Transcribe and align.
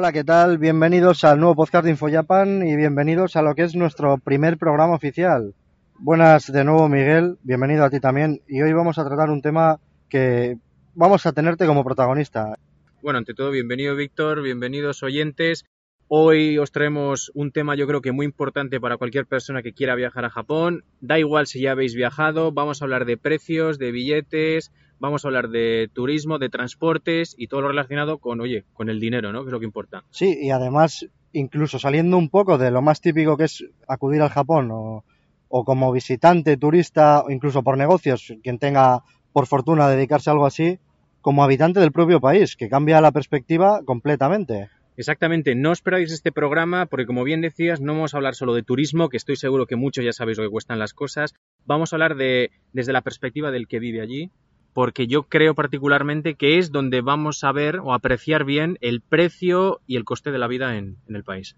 Hola, 0.00 0.12
¿qué 0.12 0.24
tal? 0.24 0.56
Bienvenidos 0.56 1.24
al 1.24 1.38
nuevo 1.40 1.56
podcast 1.56 1.84
de 1.84 1.90
InfoJapan 1.90 2.66
y 2.66 2.74
bienvenidos 2.74 3.36
a 3.36 3.42
lo 3.42 3.54
que 3.54 3.64
es 3.64 3.76
nuestro 3.76 4.16
primer 4.16 4.56
programa 4.56 4.94
oficial. 4.94 5.52
Buenas 5.98 6.50
de 6.50 6.64
nuevo, 6.64 6.88
Miguel. 6.88 7.36
Bienvenido 7.42 7.84
a 7.84 7.90
ti 7.90 8.00
también. 8.00 8.40
Y 8.48 8.62
hoy 8.62 8.72
vamos 8.72 8.96
a 8.98 9.04
tratar 9.04 9.28
un 9.28 9.42
tema 9.42 9.78
que 10.08 10.56
vamos 10.94 11.26
a 11.26 11.32
tenerte 11.32 11.66
como 11.66 11.84
protagonista. 11.84 12.56
Bueno, 13.02 13.18
ante 13.18 13.34
todo, 13.34 13.50
bienvenido 13.50 13.94
Víctor, 13.94 14.40
bienvenidos 14.40 15.02
oyentes. 15.02 15.66
Hoy 16.08 16.56
os 16.56 16.72
traemos 16.72 17.30
un 17.34 17.52
tema 17.52 17.74
yo 17.74 17.86
creo 17.86 18.00
que 18.00 18.12
muy 18.12 18.24
importante 18.24 18.80
para 18.80 18.96
cualquier 18.96 19.26
persona 19.26 19.60
que 19.62 19.74
quiera 19.74 19.96
viajar 19.96 20.24
a 20.24 20.30
Japón. 20.30 20.82
Da 21.02 21.18
igual 21.18 21.46
si 21.46 21.60
ya 21.60 21.72
habéis 21.72 21.94
viajado, 21.94 22.52
vamos 22.52 22.80
a 22.80 22.86
hablar 22.86 23.04
de 23.04 23.18
precios, 23.18 23.78
de 23.78 23.92
billetes, 23.92 24.72
vamos 25.00 25.24
a 25.24 25.28
hablar 25.28 25.48
de 25.48 25.90
turismo, 25.92 26.38
de 26.38 26.48
transportes 26.48 27.34
y 27.36 27.48
todo 27.48 27.62
lo 27.62 27.68
relacionado 27.68 28.18
con, 28.18 28.40
oye, 28.40 28.64
con 28.72 28.88
el 28.88 29.00
dinero, 29.00 29.32
¿no? 29.32 29.42
Que 29.42 29.48
es 29.48 29.52
lo 29.52 29.58
que 29.58 29.66
importa. 29.66 30.04
Sí, 30.10 30.38
y 30.40 30.50
además, 30.50 31.06
incluso 31.32 31.78
saliendo 31.78 32.16
un 32.16 32.28
poco 32.28 32.58
de 32.58 32.70
lo 32.70 32.82
más 32.82 33.00
típico 33.00 33.36
que 33.36 33.44
es 33.44 33.64
acudir 33.88 34.22
al 34.22 34.28
Japón 34.28 34.70
o, 34.70 35.04
o 35.48 35.64
como 35.64 35.90
visitante, 35.92 36.56
turista 36.56 37.22
o 37.22 37.30
incluso 37.30 37.62
por 37.62 37.76
negocios, 37.76 38.32
quien 38.42 38.58
tenga 38.58 39.02
por 39.32 39.46
fortuna 39.46 39.88
dedicarse 39.88 40.30
a 40.30 40.34
algo 40.34 40.46
así, 40.46 40.78
como 41.20 41.44
habitante 41.44 41.80
del 41.80 41.92
propio 41.92 42.20
país, 42.20 42.56
que 42.56 42.68
cambia 42.68 43.00
la 43.00 43.12
perspectiva 43.12 43.82
completamente. 43.84 44.70
Exactamente, 44.96 45.54
no 45.54 45.72
esperáis 45.72 46.12
este 46.12 46.30
programa 46.30 46.86
porque 46.86 47.06
como 47.06 47.24
bien 47.24 47.40
decías, 47.40 47.80
no 47.80 47.94
vamos 47.94 48.12
a 48.12 48.18
hablar 48.18 48.34
solo 48.34 48.54
de 48.54 48.62
turismo, 48.62 49.08
que 49.08 49.16
estoy 49.16 49.36
seguro 49.36 49.66
que 49.66 49.76
muchos 49.76 50.04
ya 50.04 50.12
sabéis 50.12 50.38
lo 50.38 50.44
que 50.44 50.50
cuestan 50.50 50.78
las 50.78 50.92
cosas, 50.92 51.34
vamos 51.64 51.92
a 51.92 51.96
hablar 51.96 52.16
de 52.16 52.50
desde 52.72 52.92
la 52.92 53.00
perspectiva 53.00 53.50
del 53.50 53.66
que 53.66 53.78
vive 53.78 54.02
allí, 54.02 54.30
porque 54.72 55.06
yo 55.06 55.24
creo 55.24 55.54
particularmente 55.54 56.34
que 56.34 56.58
es 56.58 56.72
donde 56.72 57.00
vamos 57.00 57.44
a 57.44 57.52
ver 57.52 57.78
o 57.78 57.92
apreciar 57.92 58.44
bien 58.44 58.78
el 58.80 59.00
precio 59.00 59.80
y 59.86 59.96
el 59.96 60.04
coste 60.04 60.30
de 60.30 60.38
la 60.38 60.46
vida 60.46 60.76
en, 60.76 60.96
en 61.08 61.16
el 61.16 61.24
país. 61.24 61.56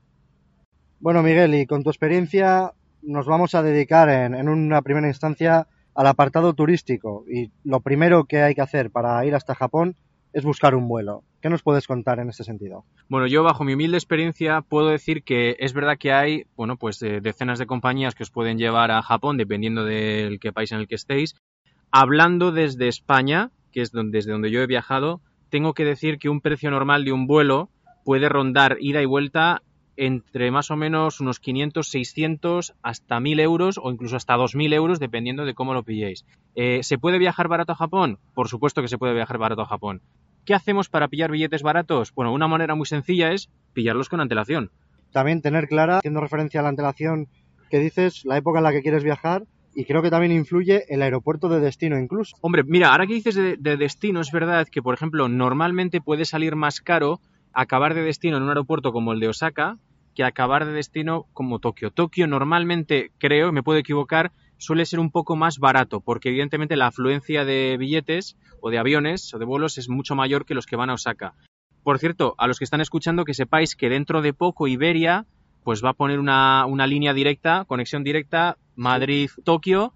Bueno, 1.00 1.22
Miguel, 1.22 1.54
y 1.54 1.66
con 1.66 1.82
tu 1.82 1.90
experiencia 1.90 2.72
nos 3.02 3.26
vamos 3.26 3.54
a 3.54 3.62
dedicar 3.62 4.08
en, 4.08 4.34
en, 4.34 4.48
una 4.48 4.82
primera 4.82 5.08
instancia 5.08 5.66
al 5.94 6.06
apartado 6.06 6.54
turístico. 6.54 7.24
Y 7.28 7.50
lo 7.64 7.80
primero 7.80 8.24
que 8.24 8.42
hay 8.42 8.54
que 8.54 8.60
hacer 8.60 8.90
para 8.90 9.24
ir 9.26 9.34
hasta 9.34 9.54
Japón 9.54 9.96
es 10.32 10.44
buscar 10.44 10.74
un 10.74 10.88
vuelo. 10.88 11.24
¿Qué 11.40 11.50
nos 11.50 11.62
puedes 11.62 11.86
contar 11.86 12.20
en 12.20 12.28
este 12.28 12.44
sentido? 12.44 12.84
Bueno, 13.08 13.26
yo 13.26 13.42
bajo 13.42 13.64
mi 13.64 13.74
humilde 13.74 13.96
experiencia 13.96 14.62
puedo 14.62 14.88
decir 14.88 15.24
que 15.24 15.56
es 15.58 15.72
verdad 15.72 15.98
que 15.98 16.12
hay, 16.12 16.44
bueno, 16.56 16.76
pues 16.76 17.02
eh, 17.02 17.20
decenas 17.20 17.58
de 17.58 17.66
compañías 17.66 18.14
que 18.14 18.22
os 18.22 18.30
pueden 18.30 18.58
llevar 18.58 18.90
a 18.90 19.02
Japón 19.02 19.36
dependiendo 19.36 19.84
del 19.84 20.38
país 20.54 20.72
en 20.72 20.78
el 20.78 20.88
que 20.88 20.94
estéis 20.94 21.34
Hablando 21.94 22.52
desde 22.52 22.88
España, 22.88 23.50
que 23.70 23.82
es 23.82 23.92
donde, 23.92 24.16
desde 24.16 24.32
donde 24.32 24.50
yo 24.50 24.62
he 24.62 24.66
viajado, 24.66 25.20
tengo 25.50 25.74
que 25.74 25.84
decir 25.84 26.18
que 26.18 26.30
un 26.30 26.40
precio 26.40 26.70
normal 26.70 27.04
de 27.04 27.12
un 27.12 27.26
vuelo 27.26 27.68
puede 28.02 28.30
rondar 28.30 28.78
ida 28.80 29.02
y 29.02 29.04
vuelta 29.04 29.62
entre 29.98 30.50
más 30.50 30.70
o 30.70 30.76
menos 30.76 31.20
unos 31.20 31.38
500, 31.38 31.86
600, 31.86 32.74
hasta 32.82 33.20
1000 33.20 33.40
euros 33.40 33.80
o 33.80 33.90
incluso 33.92 34.16
hasta 34.16 34.36
2000 34.36 34.72
euros, 34.72 35.00
dependiendo 35.00 35.44
de 35.44 35.52
cómo 35.52 35.74
lo 35.74 35.82
pilléis. 35.82 36.24
Eh, 36.54 36.82
¿Se 36.82 36.96
puede 36.96 37.18
viajar 37.18 37.48
barato 37.48 37.72
a 37.72 37.76
Japón? 37.76 38.18
Por 38.32 38.48
supuesto 38.48 38.80
que 38.80 38.88
se 38.88 38.96
puede 38.96 39.12
viajar 39.12 39.36
barato 39.36 39.60
a 39.60 39.66
Japón. 39.66 40.00
¿Qué 40.46 40.54
hacemos 40.54 40.88
para 40.88 41.08
pillar 41.08 41.30
billetes 41.30 41.62
baratos? 41.62 42.14
Bueno, 42.14 42.32
una 42.32 42.48
manera 42.48 42.74
muy 42.74 42.86
sencilla 42.86 43.32
es 43.32 43.50
pillarlos 43.74 44.08
con 44.08 44.22
antelación. 44.22 44.70
También 45.12 45.42
tener 45.42 45.68
clara, 45.68 45.98
haciendo 45.98 46.20
referencia 46.20 46.60
a 46.60 46.62
la 46.62 46.70
antelación 46.70 47.28
que 47.70 47.80
dices, 47.80 48.24
la 48.24 48.38
época 48.38 48.60
en 48.60 48.64
la 48.64 48.72
que 48.72 48.80
quieres 48.80 49.04
viajar 49.04 49.44
y 49.74 49.84
creo 49.84 50.02
que 50.02 50.10
también 50.10 50.32
influye 50.32 50.84
el 50.88 51.02
aeropuerto 51.02 51.48
de 51.48 51.60
destino 51.60 51.98
incluso. 51.98 52.36
Hombre, 52.40 52.62
mira, 52.64 52.90
ahora 52.90 53.06
que 53.06 53.14
dices 53.14 53.34
de, 53.34 53.56
de, 53.56 53.76
destino, 53.76 54.20
es 54.20 54.30
verdad 54.30 54.68
que, 54.70 54.82
por 54.82 54.94
ejemplo, 54.94 55.28
normalmente 55.28 56.00
puede 56.00 56.24
salir 56.24 56.56
más 56.56 56.80
caro 56.80 57.20
acabar 57.52 57.94
de 57.94 58.02
destino 58.02 58.36
en 58.36 58.42
un 58.42 58.48
aeropuerto 58.50 58.92
como 58.92 59.12
el 59.12 59.20
de 59.20 59.28
Osaka 59.28 59.78
que 60.14 60.24
acabar 60.24 60.66
de 60.66 60.72
destino 60.72 61.26
como 61.32 61.58
Tokio. 61.58 61.90
Tokio 61.90 62.26
normalmente, 62.26 63.12
creo, 63.18 63.52
me 63.52 63.62
puedo 63.62 63.78
equivocar, 63.78 64.32
suele 64.58 64.84
ser 64.84 65.00
un 65.00 65.10
poco 65.10 65.36
más 65.36 65.58
barato, 65.58 66.00
porque 66.00 66.28
evidentemente 66.28 66.76
la 66.76 66.88
afluencia 66.88 67.44
de 67.44 67.76
billetes 67.78 68.36
o 68.60 68.70
de 68.70 68.78
aviones 68.78 69.32
o 69.34 69.38
de 69.38 69.44
vuelos 69.44 69.78
es 69.78 69.88
mucho 69.88 70.14
mayor 70.14 70.44
que 70.44 70.54
los 70.54 70.66
que 70.66 70.76
van 70.76 70.90
a 70.90 70.94
Osaka. 70.94 71.34
Por 71.82 71.98
cierto, 71.98 72.34
a 72.38 72.46
los 72.46 72.58
que 72.58 72.64
están 72.64 72.80
escuchando, 72.80 73.24
que 73.24 73.34
sepáis 73.34 73.74
que 73.74 73.88
dentro 73.88 74.22
de 74.22 74.32
poco 74.32 74.68
Iberia 74.68 75.26
pues 75.64 75.84
va 75.84 75.90
a 75.90 75.94
poner 75.94 76.18
una, 76.18 76.66
una 76.66 76.86
línea 76.86 77.14
directa, 77.14 77.64
conexión 77.66 78.02
directa 78.02 78.58
Madrid-Tokio, 78.76 79.92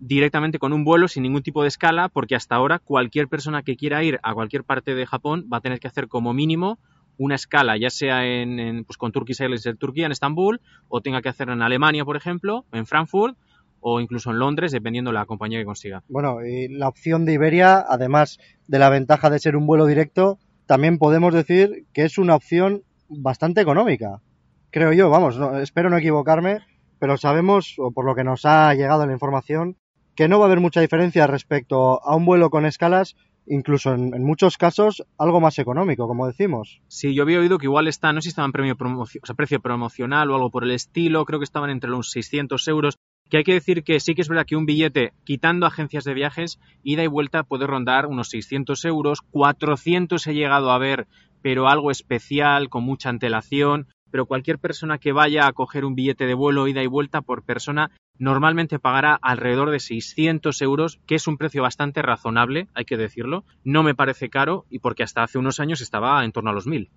directamente 0.00 0.58
con 0.58 0.72
un 0.72 0.84
vuelo 0.84 1.08
sin 1.08 1.22
ningún 1.22 1.42
tipo 1.42 1.62
de 1.62 1.68
escala, 1.68 2.08
porque 2.08 2.36
hasta 2.36 2.54
ahora 2.54 2.78
cualquier 2.78 3.28
persona 3.28 3.62
que 3.62 3.76
quiera 3.76 4.02
ir 4.02 4.20
a 4.22 4.34
cualquier 4.34 4.64
parte 4.64 4.94
de 4.94 5.06
Japón 5.06 5.48
va 5.52 5.58
a 5.58 5.60
tener 5.60 5.80
que 5.80 5.88
hacer 5.88 6.08
como 6.08 6.32
mínimo 6.32 6.78
una 7.18 7.34
escala, 7.34 7.76
ya 7.76 7.90
sea 7.90 8.24
en, 8.24 8.84
pues 8.84 8.96
con 8.96 9.10
Turkish 9.10 9.42
Airlines 9.42 9.66
en 9.66 9.76
Turquía, 9.76 10.06
en 10.06 10.12
Estambul, 10.12 10.60
o 10.88 11.00
tenga 11.00 11.20
que 11.20 11.28
hacerlo 11.28 11.52
en 11.52 11.62
Alemania, 11.62 12.04
por 12.04 12.16
ejemplo, 12.16 12.64
en 12.72 12.86
Frankfurt, 12.86 13.36
o 13.80 14.00
incluso 14.00 14.30
en 14.30 14.38
Londres, 14.38 14.72
dependiendo 14.72 15.10
de 15.10 15.14
la 15.14 15.26
compañía 15.26 15.58
que 15.58 15.64
consiga. 15.64 16.02
Bueno, 16.08 16.44
y 16.44 16.68
la 16.68 16.88
opción 16.88 17.24
de 17.24 17.34
Iberia, 17.34 17.84
además 17.86 18.38
de 18.66 18.78
la 18.78 18.88
ventaja 18.88 19.30
de 19.30 19.38
ser 19.38 19.56
un 19.56 19.66
vuelo 19.66 19.86
directo, 19.86 20.38
también 20.66 20.98
podemos 20.98 21.34
decir 21.34 21.86
que 21.92 22.04
es 22.04 22.18
una 22.18 22.36
opción 22.36 22.82
bastante 23.08 23.60
económica. 23.60 24.20
Creo 24.70 24.92
yo, 24.92 25.10
vamos, 25.10 25.38
no, 25.38 25.58
espero 25.58 25.90
no 25.90 25.96
equivocarme, 25.96 26.58
pero 26.98 27.16
sabemos, 27.16 27.74
o 27.78 27.90
por 27.90 28.04
lo 28.04 28.14
que 28.14 28.24
nos 28.24 28.44
ha 28.44 28.72
llegado 28.74 29.06
la 29.06 29.12
información, 29.12 29.76
que 30.14 30.28
no 30.28 30.38
va 30.38 30.46
a 30.46 30.48
haber 30.48 30.60
mucha 30.60 30.80
diferencia 30.80 31.26
respecto 31.26 32.02
a 32.02 32.16
un 32.16 32.24
vuelo 32.24 32.50
con 32.50 32.66
escalas, 32.66 33.14
incluso 33.46 33.94
en, 33.94 34.24
muchos 34.24 34.56
casos 34.56 35.04
algo 35.16 35.40
más 35.40 35.58
económico, 35.58 36.06
como 36.06 36.26
decimos. 36.26 36.80
Sí, 36.88 37.14
yo 37.14 37.22
había 37.22 37.38
oído 37.38 37.58
que 37.58 37.66
igual 37.66 37.88
está, 37.88 38.12
no 38.12 38.20
sé 38.20 38.24
si 38.24 38.28
estaba 38.30 38.46
en 38.46 38.52
premio 38.52 38.76
o 38.78 39.06
sea, 39.06 39.34
precio 39.36 39.60
promocional 39.60 40.30
o 40.30 40.34
algo 40.34 40.50
por 40.50 40.64
el 40.64 40.72
estilo, 40.72 41.24
creo 41.24 41.38
que 41.38 41.44
estaban 41.44 41.70
entre 41.70 41.90
los 41.90 42.10
600 42.10 42.66
euros, 42.68 42.96
que 43.30 43.38
hay 43.38 43.44
que 43.44 43.54
decir 43.54 43.84
que 43.84 44.00
sí 44.00 44.14
que 44.14 44.22
es 44.22 44.28
verdad 44.28 44.46
que 44.46 44.56
un 44.56 44.66
billete, 44.66 45.12
quitando 45.24 45.66
agencias 45.66 46.04
de 46.04 46.14
viajes, 46.14 46.58
ida 46.82 47.04
y 47.04 47.08
vuelta 47.08 47.44
puede 47.44 47.66
rondar 47.66 48.06
unos 48.06 48.28
600 48.30 48.84
euros, 48.86 49.20
400 49.30 50.26
he 50.26 50.34
llegado 50.34 50.70
a 50.70 50.78
ver, 50.78 51.06
pero 51.42 51.68
algo 51.68 51.90
especial, 51.90 52.68
con 52.68 52.84
mucha 52.84 53.10
antelación, 53.10 53.86
pero 54.10 54.26
cualquier 54.26 54.58
persona 54.58 54.98
que 54.98 55.12
vaya 55.12 55.46
a 55.46 55.52
coger 55.52 55.84
un 55.84 55.94
billete 55.94 56.26
de 56.26 56.34
vuelo 56.34 56.68
ida 56.68 56.82
y 56.82 56.86
vuelta 56.86 57.20
por 57.20 57.42
persona 57.42 57.90
normalmente 58.18 58.78
pagará 58.78 59.18
alrededor 59.20 59.70
de 59.70 59.80
600 59.80 60.60
euros, 60.62 61.00
que 61.06 61.14
es 61.14 61.26
un 61.26 61.38
precio 61.38 61.62
bastante 61.62 62.02
razonable, 62.02 62.68
hay 62.74 62.84
que 62.84 62.96
decirlo. 62.96 63.44
No 63.64 63.82
me 63.82 63.94
parece 63.94 64.28
caro 64.28 64.66
y 64.68 64.80
porque 64.80 65.02
hasta 65.02 65.22
hace 65.22 65.38
unos 65.38 65.60
años 65.60 65.80
estaba 65.80 66.24
en 66.24 66.32
torno 66.32 66.50
a 66.50 66.54
los 66.54 66.66
1000. 66.66 66.90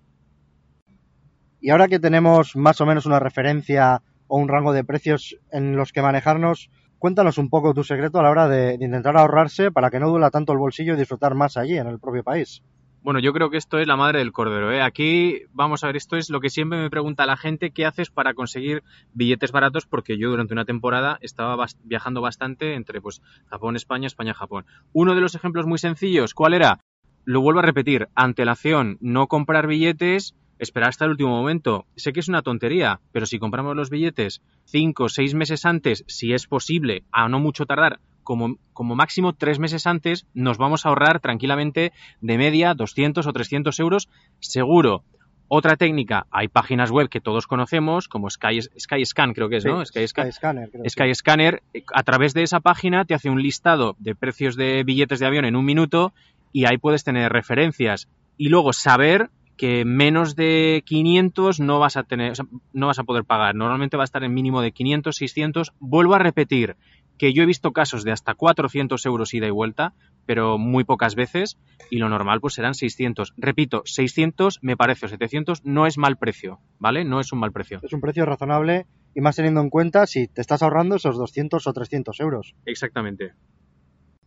Y 1.60 1.70
ahora 1.70 1.86
que 1.86 2.00
tenemos 2.00 2.56
más 2.56 2.80
o 2.80 2.86
menos 2.86 3.06
una 3.06 3.20
referencia 3.20 4.02
o 4.26 4.38
un 4.38 4.48
rango 4.48 4.72
de 4.72 4.84
precios 4.84 5.36
en 5.52 5.76
los 5.76 5.92
que 5.92 6.02
manejarnos, 6.02 6.70
cuéntanos 6.98 7.38
un 7.38 7.50
poco 7.50 7.72
tu 7.72 7.84
secreto 7.84 8.18
a 8.18 8.22
la 8.24 8.30
hora 8.30 8.48
de, 8.48 8.78
de 8.78 8.84
intentar 8.84 9.16
ahorrarse 9.16 9.70
para 9.70 9.90
que 9.90 10.00
no 10.00 10.08
duela 10.08 10.30
tanto 10.30 10.52
el 10.52 10.58
bolsillo 10.58 10.94
y 10.94 10.96
disfrutar 10.96 11.34
más 11.34 11.56
allí, 11.56 11.78
en 11.78 11.86
el 11.86 12.00
propio 12.00 12.24
país. 12.24 12.62
Bueno, 13.02 13.18
yo 13.18 13.32
creo 13.32 13.50
que 13.50 13.56
esto 13.56 13.80
es 13.80 13.88
la 13.88 13.96
madre 13.96 14.20
del 14.20 14.30
cordero. 14.30 14.70
¿eh? 14.70 14.80
Aquí, 14.80 15.42
vamos 15.52 15.82
a 15.82 15.88
ver, 15.88 15.96
esto 15.96 16.16
es 16.16 16.30
lo 16.30 16.40
que 16.40 16.50
siempre 16.50 16.78
me 16.78 16.88
pregunta 16.88 17.26
la 17.26 17.36
gente, 17.36 17.72
¿qué 17.72 17.84
haces 17.84 18.10
para 18.10 18.32
conseguir 18.32 18.84
billetes 19.12 19.50
baratos? 19.50 19.86
Porque 19.86 20.18
yo 20.18 20.30
durante 20.30 20.54
una 20.54 20.64
temporada 20.64 21.18
estaba 21.20 21.66
viajando 21.82 22.20
bastante 22.20 22.74
entre 22.74 23.00
pues, 23.00 23.20
Japón, 23.46 23.74
España, 23.74 24.06
España, 24.06 24.34
Japón. 24.34 24.66
Uno 24.92 25.16
de 25.16 25.20
los 25.20 25.34
ejemplos 25.34 25.66
muy 25.66 25.78
sencillos, 25.78 26.32
¿cuál 26.32 26.54
era? 26.54 26.78
Lo 27.24 27.40
vuelvo 27.40 27.58
a 27.58 27.64
repetir, 27.64 28.08
antelación, 28.14 28.98
no 29.00 29.26
comprar 29.26 29.66
billetes, 29.66 30.36
esperar 30.60 30.90
hasta 30.90 31.04
el 31.04 31.10
último 31.10 31.30
momento. 31.30 31.86
Sé 31.96 32.12
que 32.12 32.20
es 32.20 32.28
una 32.28 32.42
tontería, 32.42 33.00
pero 33.10 33.26
si 33.26 33.40
compramos 33.40 33.74
los 33.74 33.90
billetes 33.90 34.42
cinco 34.64 35.04
o 35.04 35.08
seis 35.08 35.34
meses 35.34 35.66
antes, 35.66 36.04
si 36.06 36.32
es 36.32 36.46
posible, 36.46 37.02
a 37.10 37.28
no 37.28 37.40
mucho 37.40 37.66
tardar, 37.66 37.98
como, 38.22 38.56
como, 38.72 38.94
máximo 38.94 39.32
tres 39.32 39.58
meses 39.58 39.86
antes 39.86 40.26
nos 40.34 40.58
vamos 40.58 40.84
a 40.84 40.90
ahorrar 40.90 41.20
tranquilamente 41.20 41.92
de 42.20 42.38
media 42.38 42.74
200 42.74 43.26
o 43.26 43.32
300 43.32 43.78
euros 43.80 44.08
seguro. 44.40 45.04
Otra 45.48 45.76
técnica, 45.76 46.26
hay 46.30 46.48
páginas 46.48 46.90
web 46.90 47.10
que 47.10 47.20
todos 47.20 47.46
conocemos, 47.46 48.08
como 48.08 48.30
Sky, 48.30 48.62
Skyscan 48.62 49.34
creo 49.34 49.50
que 49.50 49.56
es, 49.56 49.64
sí, 49.64 49.68
¿no? 49.68 49.84
Sky, 49.84 50.08
Sky 50.08 50.32
Scanner. 50.32 50.70
Creo 50.70 50.88
Sky 50.88 51.14
Scanner, 51.14 51.62
a 51.92 52.02
través 52.04 52.32
de 52.32 52.42
esa 52.42 52.60
página 52.60 53.04
te 53.04 53.12
hace 53.14 53.28
un 53.28 53.42
listado 53.42 53.94
de 53.98 54.14
precios 54.14 54.56
de 54.56 54.82
billetes 54.82 55.20
de 55.20 55.26
avión 55.26 55.44
en 55.44 55.56
un 55.56 55.66
minuto 55.66 56.14
y 56.52 56.64
ahí 56.64 56.78
puedes 56.78 57.04
tener 57.04 57.30
referencias 57.32 58.08
y 58.38 58.48
luego 58.48 58.72
saber 58.72 59.30
que 59.56 59.84
menos 59.84 60.34
de 60.34 60.82
500 60.86 61.60
no 61.60 61.78
vas 61.78 61.96
a 61.96 62.02
tener, 62.02 62.32
o 62.32 62.34
sea, 62.34 62.46
no 62.72 62.86
vas 62.86 62.98
a 62.98 63.04
poder 63.04 63.24
pagar. 63.24 63.54
Normalmente 63.54 63.96
va 63.96 64.02
a 64.02 64.04
estar 64.04 64.24
en 64.24 64.34
mínimo 64.34 64.60
de 64.60 64.72
500, 64.72 65.14
600. 65.14 65.72
Vuelvo 65.78 66.14
a 66.14 66.18
repetir, 66.18 66.76
que 67.18 67.32
yo 67.32 67.42
he 67.42 67.46
visto 67.46 67.72
casos 67.72 68.04
de 68.04 68.12
hasta 68.12 68.34
400 68.34 69.04
euros 69.06 69.34
ida 69.34 69.46
y 69.46 69.50
vuelta, 69.50 69.94
pero 70.26 70.58
muy 70.58 70.84
pocas 70.84 71.14
veces, 71.14 71.58
y 71.90 71.98
lo 71.98 72.08
normal 72.08 72.40
pues 72.40 72.54
serán 72.54 72.74
600. 72.74 73.34
Repito, 73.36 73.82
600 73.84 74.58
me 74.62 74.76
parece, 74.76 75.06
o 75.06 75.08
700 75.08 75.64
no 75.64 75.86
es 75.86 75.98
mal 75.98 76.16
precio, 76.16 76.60
¿vale? 76.78 77.04
No 77.04 77.20
es 77.20 77.32
un 77.32 77.40
mal 77.40 77.52
precio. 77.52 77.80
Es 77.82 77.92
un 77.92 78.00
precio 78.00 78.24
razonable 78.24 78.86
y 79.14 79.20
más 79.20 79.36
teniendo 79.36 79.60
en 79.60 79.70
cuenta 79.70 80.06
si 80.06 80.28
te 80.28 80.40
estás 80.40 80.62
ahorrando 80.62 80.96
esos 80.96 81.16
200 81.16 81.66
o 81.66 81.72
300 81.72 82.20
euros. 82.20 82.54
Exactamente. 82.66 83.32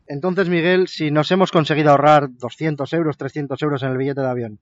Entonces, 0.08 0.50
Miguel, 0.50 0.88
si 0.88 1.10
nos 1.10 1.32
hemos 1.32 1.52
conseguido 1.52 1.92
ahorrar 1.92 2.30
200 2.30 2.94
euros, 2.94 3.18
300 3.18 3.60
euros 3.64 3.82
en 3.82 3.92
el 3.92 3.98
billete 3.98 4.22
de 4.22 4.28
avión, 4.28 4.60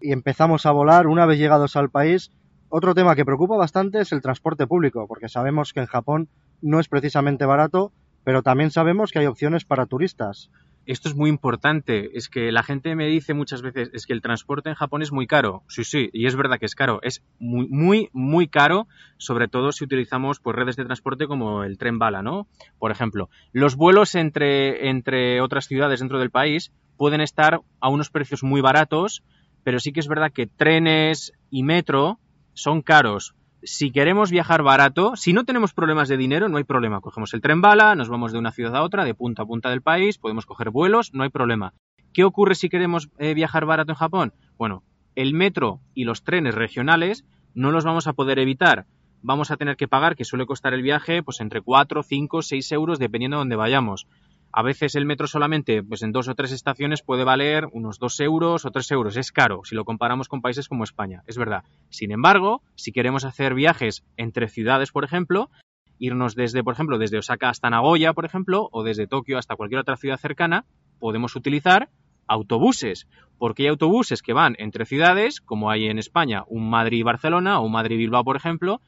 y 0.00 0.12
empezamos 0.12 0.66
a 0.66 0.70
volar 0.70 1.06
una 1.06 1.26
vez 1.26 1.38
llegados 1.38 1.76
al 1.76 1.90
país. 1.90 2.30
Otro 2.68 2.94
tema 2.94 3.16
que 3.16 3.24
preocupa 3.24 3.56
bastante 3.56 4.00
es 4.00 4.12
el 4.12 4.20
transporte 4.20 4.66
público, 4.66 5.06
porque 5.08 5.28
sabemos 5.28 5.72
que 5.72 5.80
en 5.80 5.86
Japón 5.86 6.28
no 6.62 6.80
es 6.80 6.88
precisamente 6.88 7.46
barato, 7.46 7.92
pero 8.24 8.42
también 8.42 8.70
sabemos 8.70 9.10
que 9.10 9.18
hay 9.18 9.26
opciones 9.26 9.64
para 9.64 9.86
turistas 9.86 10.50
esto 10.86 11.08
es 11.08 11.14
muy 11.14 11.30
importante. 11.30 12.16
Es 12.16 12.28
que 12.28 12.52
la 12.52 12.62
gente 12.62 12.94
me 12.94 13.06
dice 13.06 13.34
muchas 13.34 13.62
veces, 13.62 13.90
es 13.92 14.06
que 14.06 14.12
el 14.12 14.22
transporte 14.22 14.68
en 14.68 14.74
Japón 14.74 15.02
es 15.02 15.12
muy 15.12 15.26
caro. 15.26 15.62
Sí, 15.68 15.84
sí, 15.84 16.10
y 16.12 16.26
es 16.26 16.36
verdad 16.36 16.58
que 16.58 16.66
es 16.66 16.74
caro. 16.74 17.00
Es 17.02 17.22
muy, 17.38 17.68
muy, 17.68 18.10
muy 18.12 18.48
caro, 18.48 18.86
sobre 19.16 19.48
todo 19.48 19.72
si 19.72 19.84
utilizamos 19.84 20.40
pues, 20.40 20.56
redes 20.56 20.76
de 20.76 20.84
transporte 20.84 21.26
como 21.26 21.64
el 21.64 21.78
tren 21.78 21.98
bala, 21.98 22.22
¿no? 22.22 22.46
Por 22.78 22.90
ejemplo, 22.90 23.30
los 23.52 23.76
vuelos 23.76 24.14
entre, 24.14 24.88
entre 24.88 25.40
otras 25.40 25.66
ciudades 25.66 26.00
dentro 26.00 26.18
del 26.18 26.30
país 26.30 26.72
pueden 26.96 27.20
estar 27.20 27.60
a 27.80 27.88
unos 27.88 28.10
precios 28.10 28.42
muy 28.42 28.60
baratos, 28.60 29.22
pero 29.64 29.80
sí 29.80 29.92
que 29.92 30.00
es 30.00 30.08
verdad 30.08 30.32
que 30.32 30.46
trenes 30.46 31.32
y 31.50 31.62
metro 31.62 32.18
son 32.52 32.82
caros 32.82 33.34
si 33.64 33.90
queremos 33.90 34.30
viajar 34.30 34.62
barato, 34.62 35.16
si 35.16 35.32
no 35.32 35.44
tenemos 35.44 35.72
problemas 35.72 36.08
de 36.08 36.16
dinero, 36.16 36.48
no 36.48 36.58
hay 36.58 36.64
problema. 36.64 37.00
Cogemos 37.00 37.34
el 37.34 37.40
tren 37.40 37.60
bala, 37.60 37.94
nos 37.94 38.08
vamos 38.08 38.32
de 38.32 38.38
una 38.38 38.52
ciudad 38.52 38.76
a 38.76 38.82
otra, 38.82 39.04
de 39.04 39.14
punta 39.14 39.42
a 39.42 39.46
punta 39.46 39.70
del 39.70 39.82
país, 39.82 40.18
podemos 40.18 40.46
coger 40.46 40.70
vuelos, 40.70 41.12
no 41.14 41.22
hay 41.22 41.30
problema. 41.30 41.74
¿Qué 42.12 42.24
ocurre 42.24 42.54
si 42.54 42.68
queremos 42.68 43.08
eh, 43.18 43.34
viajar 43.34 43.66
barato 43.66 43.92
en 43.92 43.96
Japón? 43.96 44.32
Bueno, 44.56 44.84
el 45.14 45.34
metro 45.34 45.80
y 45.94 46.04
los 46.04 46.22
trenes 46.22 46.54
regionales 46.54 47.24
no 47.54 47.70
los 47.70 47.84
vamos 47.84 48.06
a 48.06 48.12
poder 48.12 48.38
evitar. 48.38 48.86
Vamos 49.22 49.50
a 49.50 49.56
tener 49.56 49.76
que 49.76 49.88
pagar, 49.88 50.16
que 50.16 50.24
suele 50.24 50.44
costar 50.44 50.74
el 50.74 50.82
viaje, 50.82 51.22
pues 51.22 51.40
entre 51.40 51.62
4, 51.62 52.02
5, 52.02 52.42
6 52.42 52.72
euros, 52.72 52.98
dependiendo 52.98 53.38
de 53.38 53.40
dónde 53.40 53.56
vayamos. 53.56 54.06
A 54.56 54.62
veces 54.62 54.94
el 54.94 55.04
metro 55.04 55.26
solamente, 55.26 55.82
pues 55.82 56.04
en 56.04 56.12
dos 56.12 56.28
o 56.28 56.36
tres 56.36 56.52
estaciones 56.52 57.02
puede 57.02 57.24
valer 57.24 57.66
unos 57.72 57.98
dos 57.98 58.20
euros 58.20 58.64
o 58.64 58.70
tres 58.70 58.88
euros. 58.92 59.16
Es 59.16 59.32
caro 59.32 59.62
si 59.64 59.74
lo 59.74 59.84
comparamos 59.84 60.28
con 60.28 60.42
países 60.42 60.68
como 60.68 60.84
España, 60.84 61.24
es 61.26 61.36
verdad. 61.36 61.64
Sin 61.88 62.12
embargo, 62.12 62.62
si 62.76 62.92
queremos 62.92 63.24
hacer 63.24 63.54
viajes 63.54 64.04
entre 64.16 64.46
ciudades, 64.46 64.92
por 64.92 65.02
ejemplo, 65.02 65.50
irnos 65.98 66.36
desde, 66.36 66.62
por 66.62 66.74
ejemplo, 66.74 66.98
desde 66.98 67.18
Osaka 67.18 67.48
hasta 67.48 67.68
Nagoya, 67.68 68.12
por 68.12 68.26
ejemplo, 68.26 68.68
o 68.70 68.84
desde 68.84 69.08
Tokio 69.08 69.38
hasta 69.38 69.56
cualquier 69.56 69.80
otra 69.80 69.96
ciudad 69.96 70.18
cercana, 70.18 70.66
podemos 71.00 71.34
utilizar 71.34 71.88
autobuses, 72.28 73.08
porque 73.38 73.64
hay 73.64 73.70
autobuses 73.70 74.22
que 74.22 74.34
van 74.34 74.54
entre 74.60 74.86
ciudades, 74.86 75.40
como 75.40 75.68
hay 75.68 75.86
en 75.86 75.98
España 75.98 76.44
un 76.46 76.70
Madrid-Barcelona 76.70 77.58
o 77.58 77.66
un 77.66 77.72
Madrid-Bilbao, 77.72 78.22
por 78.22 78.36
ejemplo, 78.36 78.80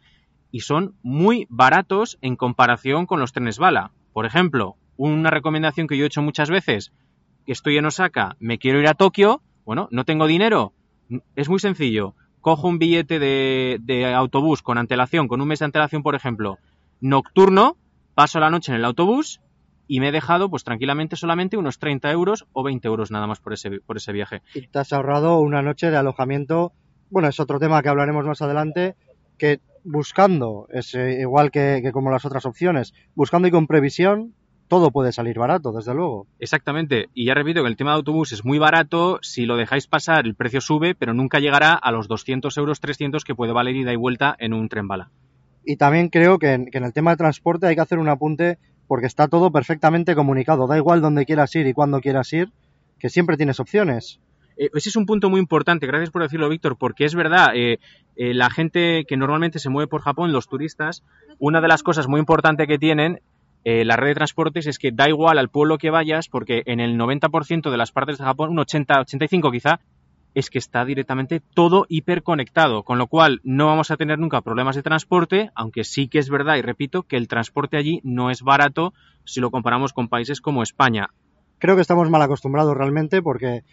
y 0.52 0.60
son 0.60 0.94
muy 1.02 1.48
baratos 1.50 2.18
en 2.20 2.36
comparación 2.36 3.06
con 3.06 3.18
los 3.18 3.32
trenes 3.32 3.58
bala. 3.58 3.90
Por 4.12 4.26
ejemplo, 4.26 4.76
una 4.96 5.30
recomendación 5.30 5.86
que 5.86 5.96
yo 5.96 6.04
he 6.04 6.06
hecho 6.06 6.22
muchas 6.22 6.50
veces, 6.50 6.92
estoy 7.46 7.78
en 7.78 7.86
Osaka, 7.86 8.36
me 8.40 8.58
quiero 8.58 8.80
ir 8.80 8.88
a 8.88 8.94
Tokio, 8.94 9.42
bueno, 9.64 9.88
no 9.90 10.04
tengo 10.04 10.26
dinero, 10.26 10.72
es 11.34 11.48
muy 11.48 11.58
sencillo, 11.58 12.14
cojo 12.40 12.68
un 12.68 12.78
billete 12.78 13.18
de, 13.18 14.14
autobús 14.14 14.62
con 14.62 14.78
antelación, 14.78 15.28
con 15.28 15.40
un 15.40 15.48
mes 15.48 15.58
de 15.58 15.64
antelación, 15.64 16.02
por 16.02 16.14
ejemplo, 16.14 16.58
nocturno, 17.00 17.76
paso 18.14 18.40
la 18.40 18.50
noche 18.50 18.72
en 18.72 18.76
el 18.76 18.84
autobús 18.84 19.40
y 19.88 20.00
me 20.00 20.08
he 20.08 20.12
dejado 20.12 20.48
pues 20.48 20.64
tranquilamente 20.64 21.16
solamente 21.16 21.56
unos 21.56 21.78
30 21.78 22.10
euros 22.10 22.46
o 22.52 22.62
20 22.62 22.86
euros 22.88 23.10
nada 23.10 23.26
más 23.26 23.40
por 23.40 23.52
ese, 23.52 23.80
por 23.80 23.96
ese 23.96 24.12
viaje. 24.12 24.42
Y 24.54 24.66
te 24.68 24.78
has 24.78 24.92
ahorrado 24.92 25.38
una 25.40 25.62
noche 25.62 25.90
de 25.90 25.96
alojamiento, 25.96 26.72
bueno, 27.10 27.28
es 27.28 27.38
otro 27.38 27.58
tema 27.58 27.82
que 27.82 27.88
hablaremos 27.88 28.24
más 28.24 28.42
adelante, 28.42 28.96
que 29.38 29.60
buscando, 29.84 30.66
es 30.72 30.94
eh, 30.94 31.20
igual 31.20 31.50
que, 31.50 31.80
que 31.82 31.92
como 31.92 32.10
las 32.10 32.24
otras 32.24 32.46
opciones, 32.46 32.94
buscando 33.14 33.46
y 33.46 33.50
con 33.52 33.66
previsión, 33.66 34.34
todo 34.68 34.90
puede 34.90 35.12
salir 35.12 35.38
barato, 35.38 35.72
desde 35.72 35.94
luego. 35.94 36.26
Exactamente. 36.38 37.08
Y 37.14 37.26
ya 37.26 37.34
repito 37.34 37.62
que 37.62 37.68
el 37.68 37.76
tema 37.76 37.92
de 37.92 37.98
autobús 37.98 38.32
es 38.32 38.44
muy 38.44 38.58
barato. 38.58 39.18
Si 39.22 39.46
lo 39.46 39.56
dejáis 39.56 39.86
pasar, 39.86 40.26
el 40.26 40.34
precio 40.34 40.60
sube, 40.60 40.94
pero 40.94 41.14
nunca 41.14 41.38
llegará 41.38 41.74
a 41.74 41.92
los 41.92 42.08
200 42.08 42.56
euros, 42.58 42.80
300 42.80 43.24
que 43.24 43.34
puede 43.34 43.52
valer 43.52 43.76
ida 43.76 43.92
y 43.92 43.96
vuelta 43.96 44.34
en 44.38 44.52
un 44.52 44.68
tren 44.68 44.88
bala. 44.88 45.10
Y 45.64 45.76
también 45.76 46.08
creo 46.08 46.38
que 46.38 46.52
en, 46.52 46.68
el 46.72 46.92
tema 46.92 47.12
de 47.12 47.16
transporte 47.16 47.66
hay 47.66 47.74
que 47.74 47.80
hacer 47.80 47.98
un 47.98 48.08
apunte 48.08 48.58
porque 48.86 49.06
está 49.06 49.28
todo 49.28 49.50
perfectamente 49.50 50.14
comunicado. 50.14 50.66
Da 50.66 50.76
igual 50.76 51.00
dónde 51.00 51.26
quieras 51.26 51.54
ir 51.56 51.66
y 51.66 51.72
cuándo 51.72 52.00
quieras 52.00 52.32
ir, 52.32 52.52
que 52.98 53.08
siempre 53.08 53.36
tienes 53.36 53.60
opciones. 53.60 54.20
Eh, 54.56 54.70
ese 54.74 54.88
es 54.88 54.96
un 54.96 55.06
punto 55.06 55.28
muy 55.28 55.40
importante, 55.40 55.86
gracias 55.86 56.10
por 56.10 56.22
decirlo, 56.22 56.48
Víctor, 56.48 56.76
porque 56.78 57.04
es 57.04 57.14
verdad, 57.14 57.48
eh, 57.54 57.78
eh, 58.16 58.32
la 58.32 58.48
gente 58.48 59.04
que 59.06 59.16
normalmente 59.16 59.58
se 59.58 59.68
mueve 59.68 59.88
por 59.88 60.02
Japón, 60.02 60.32
los 60.32 60.48
turistas, 60.48 61.04
una 61.38 61.60
de 61.60 61.68
las 61.68 61.82
cosas 61.82 62.08
muy 62.08 62.20
importantes 62.20 62.66
que 62.66 62.78
tienen 62.78 63.20
eh, 63.68 63.84
la 63.84 63.96
red 63.96 64.10
de 64.10 64.14
transportes 64.14 64.68
es 64.68 64.78
que 64.78 64.92
da 64.92 65.08
igual 65.08 65.38
al 65.38 65.48
pueblo 65.48 65.76
que 65.76 65.90
vayas, 65.90 66.28
porque 66.28 66.62
en 66.66 66.78
el 66.78 66.96
90% 66.96 67.68
de 67.68 67.76
las 67.76 67.90
partes 67.90 68.16
de 68.16 68.22
Japón, 68.22 68.50
un 68.50 68.60
80, 68.60 69.00
85 69.00 69.50
quizá, 69.50 69.80
es 70.34 70.50
que 70.50 70.58
está 70.58 70.84
directamente 70.84 71.42
todo 71.52 71.84
hiperconectado, 71.88 72.84
con 72.84 72.96
lo 72.96 73.08
cual 73.08 73.40
no 73.42 73.66
vamos 73.66 73.90
a 73.90 73.96
tener 73.96 74.20
nunca 74.20 74.40
problemas 74.40 74.76
de 74.76 74.84
transporte, 74.84 75.50
aunque 75.56 75.82
sí 75.82 76.06
que 76.06 76.20
es 76.20 76.30
verdad, 76.30 76.54
y 76.54 76.62
repito, 76.62 77.02
que 77.02 77.16
el 77.16 77.26
transporte 77.26 77.76
allí 77.76 78.00
no 78.04 78.30
es 78.30 78.42
barato 78.42 78.94
si 79.24 79.40
lo 79.40 79.50
comparamos 79.50 79.92
con 79.92 80.06
países 80.06 80.40
como 80.40 80.62
España. 80.62 81.08
Creo 81.58 81.74
que 81.74 81.82
estamos 81.82 82.08
mal 82.08 82.22
acostumbrados 82.22 82.76
realmente 82.76 83.20
porque 83.20 83.64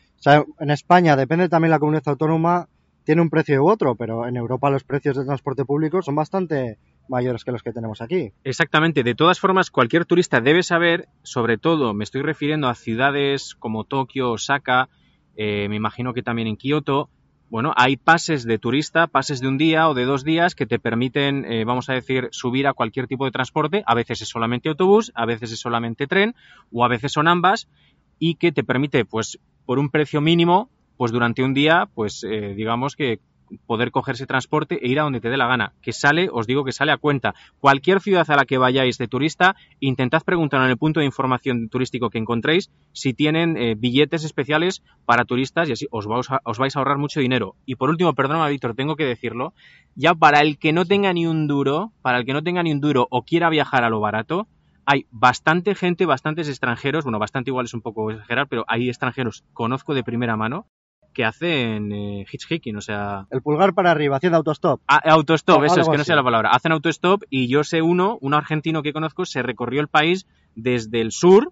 en 0.60 0.72
España, 0.72 1.16
depende 1.16 1.50
también 1.50 1.70
la 1.70 1.78
comunidad 1.78 2.08
autónoma, 2.08 2.68
tiene 3.04 3.22
un 3.22 3.30
precio 3.30 3.64
u 3.64 3.70
otro, 3.70 3.94
pero 3.94 4.26
en 4.26 4.38
Europa 4.38 4.72
los 4.72 4.84
precios 4.84 5.18
de 5.18 5.26
transporte 5.26 5.66
público 5.66 6.02
son 6.02 6.16
bastante 6.16 6.80
mayores 7.08 7.44
que 7.44 7.52
los 7.52 7.64
que 7.64 7.72
tenemos 7.72 8.02
aquí. 8.02 8.32
Exactamente. 8.44 9.04
De 9.04 9.16
todas 9.16 9.40
formas, 9.40 9.70
cualquier 9.72 10.06
turista 10.06 10.42
debe 10.42 10.64
saber, 10.64 11.08
sobre 11.24 11.58
todo, 11.58 11.94
me 11.94 12.04
estoy 12.04 12.22
refiriendo 12.22 12.68
a 12.68 12.76
ciudades 12.76 13.56
como 13.56 13.84
Tokio, 13.84 14.32
Osaka, 14.32 14.90
eh, 15.36 15.68
me 15.70 15.76
imagino 15.76 16.14
que 16.14 16.24
también 16.24 16.48
en 16.48 16.58
Kioto, 16.58 17.10
bueno, 17.50 17.72
hay 17.76 17.98
pases 17.98 18.46
de 18.46 18.58
turista, 18.58 19.06
pases 19.06 19.40
de 19.40 19.48
un 19.48 19.60
día 19.60 19.88
o 19.88 19.94
de 19.94 20.06
dos 20.06 20.24
días 20.24 20.56
que 20.56 20.66
te 20.66 20.80
permiten, 20.80 21.46
eh, 21.46 21.66
vamos 21.66 21.88
a 21.88 21.94
decir, 21.94 22.30
subir 22.32 22.66
a 22.66 22.74
cualquier 22.74 23.06
tipo 23.06 23.26
de 23.26 23.32
transporte. 23.32 23.84
A 23.86 23.94
veces 23.94 24.24
es 24.24 24.28
solamente 24.28 24.70
autobús, 24.70 25.12
a 25.14 25.28
veces 25.28 25.52
es 25.52 25.60
solamente 25.60 26.08
tren 26.08 26.34
o 26.72 26.84
a 26.84 26.88
veces 26.88 27.12
son 27.12 27.28
ambas 27.28 27.70
y 28.18 28.36
que 28.36 28.52
te 28.52 28.64
permite, 28.64 29.06
pues, 29.06 29.38
por 29.68 29.78
un 29.78 29.92
precio 29.92 30.20
mínimo, 30.20 30.70
pues 30.98 31.12
durante 31.12 31.44
un 31.44 31.54
día, 31.54 31.88
pues 31.94 32.24
eh, 32.24 32.56
digamos 32.56 32.96
que 32.96 33.20
poder 33.66 33.92
coger 33.92 34.16
ese 34.16 34.28
transporte 34.28 34.80
e 34.82 34.90
ir 34.90 35.00
a 35.00 35.04
donde 35.04 35.22
te 35.22 35.30
dé 35.30 35.38
la 35.38 35.48
gana. 35.48 35.74
Que 35.82 35.94
sale, 35.94 36.30
os 36.32 36.48
digo 36.48 36.64
que 36.64 36.72
sale 36.72 36.92
a 36.92 36.98
cuenta. 36.98 37.34
Cualquier 37.60 38.02
ciudad 38.02 38.30
a 38.30 38.36
la 38.36 38.46
que 38.46 38.58
vayáis 38.58 38.98
de 38.98 39.08
turista, 39.08 39.56
intentad 39.80 40.24
preguntar 40.24 40.62
en 40.64 40.70
el 40.70 40.78
punto 40.78 41.00
de 41.00 41.06
información 41.06 41.70
turístico 41.70 42.10
que 42.10 42.18
encontréis 42.18 42.72
si 42.92 43.14
tienen 43.14 43.58
eh, 43.58 43.76
billetes 43.76 44.24
especiales 44.24 44.84
para 45.06 45.26
turistas 45.26 45.70
y 45.70 45.74
así 45.74 45.88
os, 45.92 46.08
os 46.08 46.58
vais 46.58 46.76
a 46.76 46.80
ahorrar 46.80 46.98
mucho 46.98 47.20
dinero. 47.20 47.56
Y 47.66 47.76
por 47.76 47.90
último, 47.90 48.14
perdona 48.14 48.48
Víctor, 48.48 48.76
tengo 48.76 48.96
que 48.96 49.06
decirlo, 49.06 49.54
ya 49.96 50.14
para 50.14 50.42
el 50.42 50.58
que 50.58 50.74
no 50.74 50.86
tenga 50.86 51.14
ni 51.14 51.28
un 51.28 51.48
duro, 51.48 51.92
para 52.02 52.18
el 52.18 52.26
que 52.26 52.34
no 52.34 52.44
tenga 52.44 52.64
ni 52.64 52.72
un 52.72 52.82
duro 52.82 53.08
o 53.10 53.24
quiera 53.24 53.50
viajar 53.50 53.84
a 53.84 53.90
lo 53.90 54.00
barato, 54.00 54.48
hay 54.86 55.06
bastante 55.12 55.76
gente, 55.76 56.06
bastantes 56.06 56.50
extranjeros, 56.50 57.04
bueno, 57.04 57.20
bastante 57.20 57.50
igual 57.50 57.66
es 57.66 57.74
un 57.74 57.82
poco 57.82 58.12
exagerar, 58.12 58.48
pero 58.48 58.66
hay 58.68 58.90
extranjeros, 58.90 59.46
conozco 59.54 59.94
de 59.94 60.04
primera 60.04 60.36
mano, 60.36 60.68
que 61.14 61.26
hacen 61.26 61.92
eh, 61.92 62.26
hitchhiking, 62.32 62.76
o 62.76 62.82
sea... 62.82 63.28
El 63.32 63.42
pulgar 63.42 63.74
para 63.74 63.92
arriba, 63.92 64.18
haciendo 64.18 64.38
autostop. 64.38 64.82
Ah, 64.88 65.02
autostop, 65.12 65.64
eso 65.64 65.82
es 65.82 65.90
que 65.90 65.98
no 65.98 66.04
sé 66.04 66.16
la 66.16 66.24
palabra. 66.24 66.50
Hacen 66.50 66.72
autostop 66.72 67.24
y 67.30 67.48
yo 67.48 67.64
sé 67.64 67.82
uno, 67.82 68.18
un 68.22 68.34
argentino 68.34 68.84
que 68.84 68.94
conozco, 68.94 69.26
se 69.26 69.42
recorrió 69.42 69.82
el 69.82 69.88
país 69.88 70.26
desde 70.56 71.02
el 71.02 71.12
sur, 71.12 71.52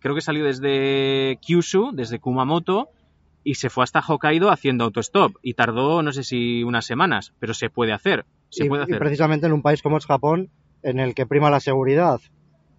creo 0.00 0.14
que 0.14 0.20
salió 0.20 0.44
desde 0.44 1.38
Kyushu, 1.40 1.92
desde 1.92 2.18
Kumamoto, 2.18 2.90
y 3.42 3.54
se 3.54 3.70
fue 3.70 3.84
hasta 3.84 4.00
Hokkaido 4.00 4.50
haciendo 4.50 4.84
autostop. 4.84 5.36
Y 5.42 5.54
tardó, 5.54 6.02
no 6.02 6.12
sé 6.12 6.24
si 6.24 6.64
unas 6.64 6.84
semanas, 6.84 7.32
pero 7.38 7.54
se 7.54 7.70
puede 7.70 7.92
hacer. 7.92 8.26
Se 8.50 8.64
puede 8.64 8.82
hacer. 8.82 8.96
y 8.96 8.98
precisamente 8.98 9.46
en 9.46 9.52
un 9.52 9.62
país 9.62 9.82
como 9.82 9.98
es 9.98 10.06
Japón, 10.06 10.50
en 10.82 10.98
el 10.98 11.14
que 11.14 11.26
prima 11.26 11.48
la 11.48 11.60
seguridad. 11.60 12.20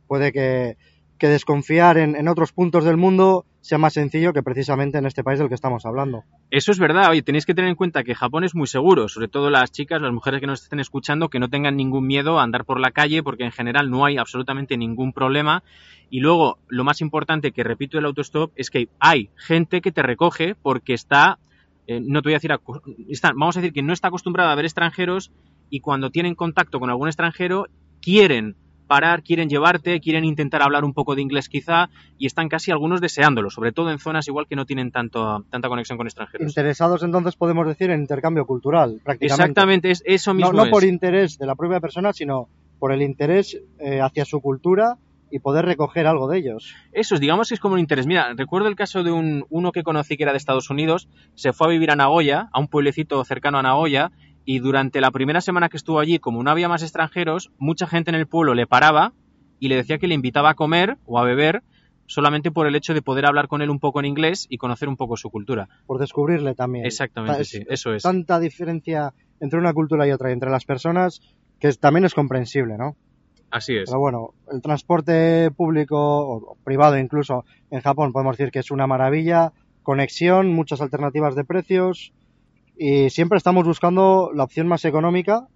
Puede 0.07 0.31
que 0.31 0.77
que 1.17 1.27
desconfiar 1.27 1.98
en, 1.98 2.27
otros 2.27 2.51
puntos 2.51 2.86
del 2.86 2.98
mundo 2.98 3.46
sea 3.67 3.77
más 3.77 3.93
sencillo 3.93 4.31
que 4.31 4.41
precisamente 4.43 4.97
en 4.97 5.05
este 5.05 5.25
país 5.25 5.39
del 5.39 5.50
que 5.50 5.55
estamos 5.55 5.86
hablando. 5.86 6.24
Eso 6.51 6.71
es 6.71 6.79
verdad. 6.79 7.09
Oye, 7.09 7.21
tenéis 7.21 7.45
que 7.45 7.53
tener 7.53 7.69
en 7.69 7.75
cuenta 7.75 8.05
que 8.05 8.15
Japón 8.15 8.45
es 8.45 8.55
muy 8.55 8.67
seguro, 8.67 9.09
sobre 9.09 9.27
todo 9.27 9.50
las 9.50 9.74
chicas, 9.74 10.01
las 10.01 10.13
mujeres 10.13 10.39
que 10.39 10.47
nos 10.47 10.63
estén 10.63 10.79
escuchando, 10.79 11.27
que 11.27 11.39
no 11.39 11.50
tengan 11.50 11.75
ningún 11.75 12.07
miedo 12.07 12.39
a 12.39 12.43
andar 12.43 12.63
por 12.63 12.79
la 12.79 12.91
calle, 12.91 13.24
porque 13.24 13.43
en 13.43 13.51
general 13.51 13.89
no 13.89 14.05
hay 14.05 14.17
absolutamente 14.17 14.77
ningún 14.77 15.12
problema. 15.12 15.63
Y 16.09 16.21
luego, 16.21 16.59
lo 16.69 16.86
más 16.86 17.01
importante 17.01 17.51
que 17.51 17.65
repito 17.65 17.97
del 17.97 18.05
autostop 18.05 18.53
es 18.55 18.69
que 18.69 18.88
hay 19.00 19.31
gente 19.36 19.81
que 19.81 19.91
te 19.91 20.01
recoge 20.01 20.55
porque 20.55 20.93
está, 20.93 21.38
eh, 21.88 22.00
no 22.01 22.21
te 22.21 22.29
voy 22.29 22.36
a 22.36 22.38
decir, 22.38 22.51
está, 23.09 23.31
vamos 23.36 23.57
a 23.57 23.59
decir 23.59 23.74
que 23.74 23.83
no 23.83 23.91
está 23.91 24.07
acostumbrada 24.07 24.53
a 24.53 24.55
ver 24.55 24.63
extranjeros 24.63 25.33
y 25.69 25.81
cuando 25.81 26.09
tienen 26.09 26.36
contacto 26.36 26.79
con 26.79 26.89
algún 26.89 27.09
extranjero 27.09 27.67
quieren 28.01 28.55
parar, 28.88 29.24
quieren 29.24 29.50
llevarte, 29.50 30.00
quieren 30.00 30.25
intentar 30.25 30.62
hablar 30.62 30.84
un 30.84 30.94
poco 30.94 31.15
de 31.15 31.22
inglés 31.22 31.50
quizá 31.50 31.89
y 32.17 32.25
están 32.25 32.50
casi 32.50 32.72
algunos 32.72 33.01
deseándolo, 33.01 33.50
sobre 33.50 33.72
todo 33.72 33.91
en 33.91 34.00
zonas 34.00 34.27
igual 34.27 34.48
que 34.48 34.56
no 34.56 34.65
tienen 34.65 34.91
tanto, 34.91 35.46
tanta 35.50 35.67
conexión 35.70 35.98
con 35.98 36.08
extranjeros. 36.08 36.48
Interesados 36.48 37.03
entonces 37.03 37.36
podemos 37.36 37.67
decir 37.67 37.91
en 37.91 38.01
intercambio 38.01 38.46
cultural, 38.46 39.00
prácticamente. 39.03 39.44
Exactamente, 39.44 39.91
es 39.91 40.03
eso 40.06 40.34
mismo. 40.34 40.53
No, 40.53 40.65
no 40.65 40.72
por 40.72 40.84
interés 40.84 41.38
de 41.38 41.46
la 41.46 41.56
propia 41.56 41.79
persona, 41.79 42.13
sino 42.13 42.48
por 42.79 42.91
el 42.91 43.01
interés 43.01 43.60
eh, 43.79 44.01
hacia 44.01 44.25
su 44.25 44.39
cultura 44.41 44.98
y 45.29 45.39
poder 45.39 45.65
recoger 45.65 46.08
algo 46.08 46.27
de 46.27 46.38
ellos. 46.38 46.74
Eso 46.91 47.15
es, 47.15 47.22
digamos 47.22 47.50
que 47.50 47.56
es 47.56 47.60
como 47.60 47.74
un 47.74 47.79
interés. 47.79 48.08
Mira, 48.08 48.34
recuerdo 48.36 48.67
el 48.67 48.75
caso 48.75 49.03
de 49.03 49.12
un, 49.12 49.46
uno 49.50 49.72
que 49.72 49.84
conocí 49.84 50.15
que 50.15 50.24
era 50.24 50.32
de 50.32 50.38
Estados 50.38 50.70
Unidos, 50.70 51.10
se 51.36 51.53
fue 51.53 51.67
a 51.67 51.70
vivir 51.70 51.91
a 51.91 51.96
Nagoya, 51.96 52.50
a 52.51 52.60
un 52.60 52.67
pueblecito 52.67 53.24
cercano 53.25 53.60
a 53.60 53.63
Nagoya, 53.63 54.12
y 54.49 54.59
durante 54.59 55.01
la 55.01 55.11
primera 55.11 55.41
semana 55.41 55.67
que 55.67 55.75
estuvo 55.75 55.99
allí, 55.99 56.19
como 56.19 56.41
no 56.41 56.49
había 56.49 56.69
más 56.69 56.81
extranjeros, 56.81 57.51
mucha 57.57 57.85
gente 57.85 58.11
en 58.11 58.15
el 58.15 58.27
pueblo 58.27 58.53
le 58.53 58.65
paraba 58.65 59.11
y 59.59 59.67
le 59.67 59.75
decía 59.75 59.97
que 59.97 60.07
le 60.07 60.15
invitaba 60.15 60.51
a 60.51 60.53
comer 60.53 60.97
o 61.05 61.19
a 61.19 61.25
beber 61.25 61.63
solamente 62.05 62.49
por 62.49 62.65
el 62.65 62.73
hecho 62.77 62.93
de 62.93 63.01
poder 63.01 63.25
hablar 63.25 63.49
con 63.49 63.61
él 63.61 63.69
un 63.69 63.81
poco 63.81 63.99
en 63.99 64.05
inglés 64.05 64.45
y 64.49 64.57
conocer 64.57 64.87
un 64.87 64.95
poco 64.95 65.17
su 65.17 65.29
cultura. 65.29 65.67
Por 65.85 65.99
descubrirle 65.99 66.55
también. 66.55 66.85
Exactamente, 66.85 67.41
Es- 67.41 67.49
sí, 67.49 67.59
eso 67.67 67.93
es. 67.93 68.03
Tanta 68.03 68.39
diferencia 68.39 69.13
entre 69.41 69.59
una 69.59 69.73
cultura 69.73 70.07
y 70.07 70.11
otra 70.13 70.29
y 70.29 70.33
entre 70.33 70.49
las 70.49 70.63
personas 70.63 71.19
que 71.59 71.73
también 71.73 72.05
es 72.05 72.13
comprensible, 72.13 72.77
¿no? 72.77 72.95
Así 73.51 73.75
es. 73.75 73.89
Pero 73.89 73.99
bueno, 73.99 74.29
el 74.49 74.61
transporte 74.61 75.51
público 75.51 75.97
o 75.99 76.57
privado 76.63 76.97
incluso 76.97 77.43
en 77.69 77.81
Japón 77.81 78.13
podemos 78.13 78.37
decir 78.37 78.51
que 78.53 78.59
es 78.59 78.71
una 78.71 78.87
maravilla, 78.87 79.51
conexión, 79.83 80.53
muchas 80.53 80.79
alternativas 80.79 81.35
de 81.35 81.43
precios 81.43 82.13
y 82.77 83.10
siempre 83.10 83.38
estamos 83.38 83.65
buscando 83.65 84.31
la 84.34 84.43
opción 84.43 84.67
más 84.67 84.86
económica. 84.86 85.48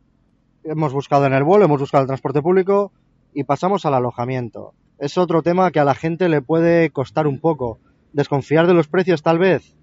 Hemos 0.63 0.93
buscado 0.93 1.25
en 1.25 1.33
el 1.33 1.43
vuelo, 1.43 1.65
hemos 1.65 1.79
buscado 1.79 2.01
el 2.01 2.07
transporte 2.07 2.41
público 2.41 2.91
y 3.33 3.43
pasamos 3.43 3.85
al 3.85 3.93
alojamiento. 3.93 4.73
Es 4.99 5.17
otro 5.17 5.41
tema 5.41 5.71
que 5.71 5.79
a 5.79 5.85
la 5.85 5.95
gente 5.95 6.29
le 6.29 6.41
puede 6.41 6.89
costar 6.91 7.27
un 7.27 7.39
poco. 7.39 7.79
Desconfiar 8.13 8.67
de 8.67 8.73
los 8.73 8.87
precios 8.87 9.23
tal 9.23 9.39
vez. 9.39 9.75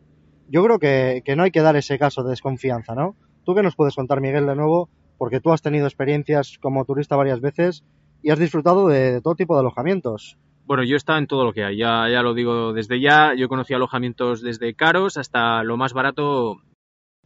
Yo 0.49 0.65
creo 0.65 0.79
que, 0.79 1.23
que 1.25 1.37
no 1.37 1.43
hay 1.43 1.51
que 1.51 1.63
dar 1.63 1.77
ese 1.77 1.99
caso 1.99 2.23
de 2.23 2.31
desconfianza, 2.31 2.95
¿no? 2.95 3.17
¿Tú 3.45 3.55
qué 3.55 3.63
nos 3.63 3.77
puedes 3.77 3.95
contar, 3.95 4.21
Miguel, 4.21 4.47
de 4.47 4.55
nuevo? 4.55 4.89
Porque 5.17 5.41
tú 5.41 5.53
has 5.53 5.63
tenido 5.63 5.87
experiencias 5.87 6.59
como 6.61 6.85
turista 6.85 7.17
varias 7.17 7.41
veces 7.41 7.85
y 8.23 8.31
has 8.31 8.39
disfrutado 8.39 8.89
de, 8.89 9.21
todo 9.21 9.35
tipo 9.35 9.55
de 9.55 9.61
alojamientos. 9.61 10.39
Bueno, 10.67 10.85
yo 10.85 10.95
he 10.95 10.97
estado 10.97 11.19
en 11.19 11.27
todo 11.27 11.45
lo 11.45 11.53
que 11.53 11.65
hay, 11.65 11.79
ya, 11.79 12.09
ya 12.11 12.23
lo 12.23 12.35
digo 12.35 12.73
desde 12.73 13.01
ya. 13.01 13.35
Yo 13.35 13.49
conocí 13.49 13.73
alojamientos 13.73 14.43
desde 14.43 14.75
caros 14.75 15.17
hasta 15.17 15.63
lo 15.63 15.77
más 15.77 15.95
barato. 15.95 16.59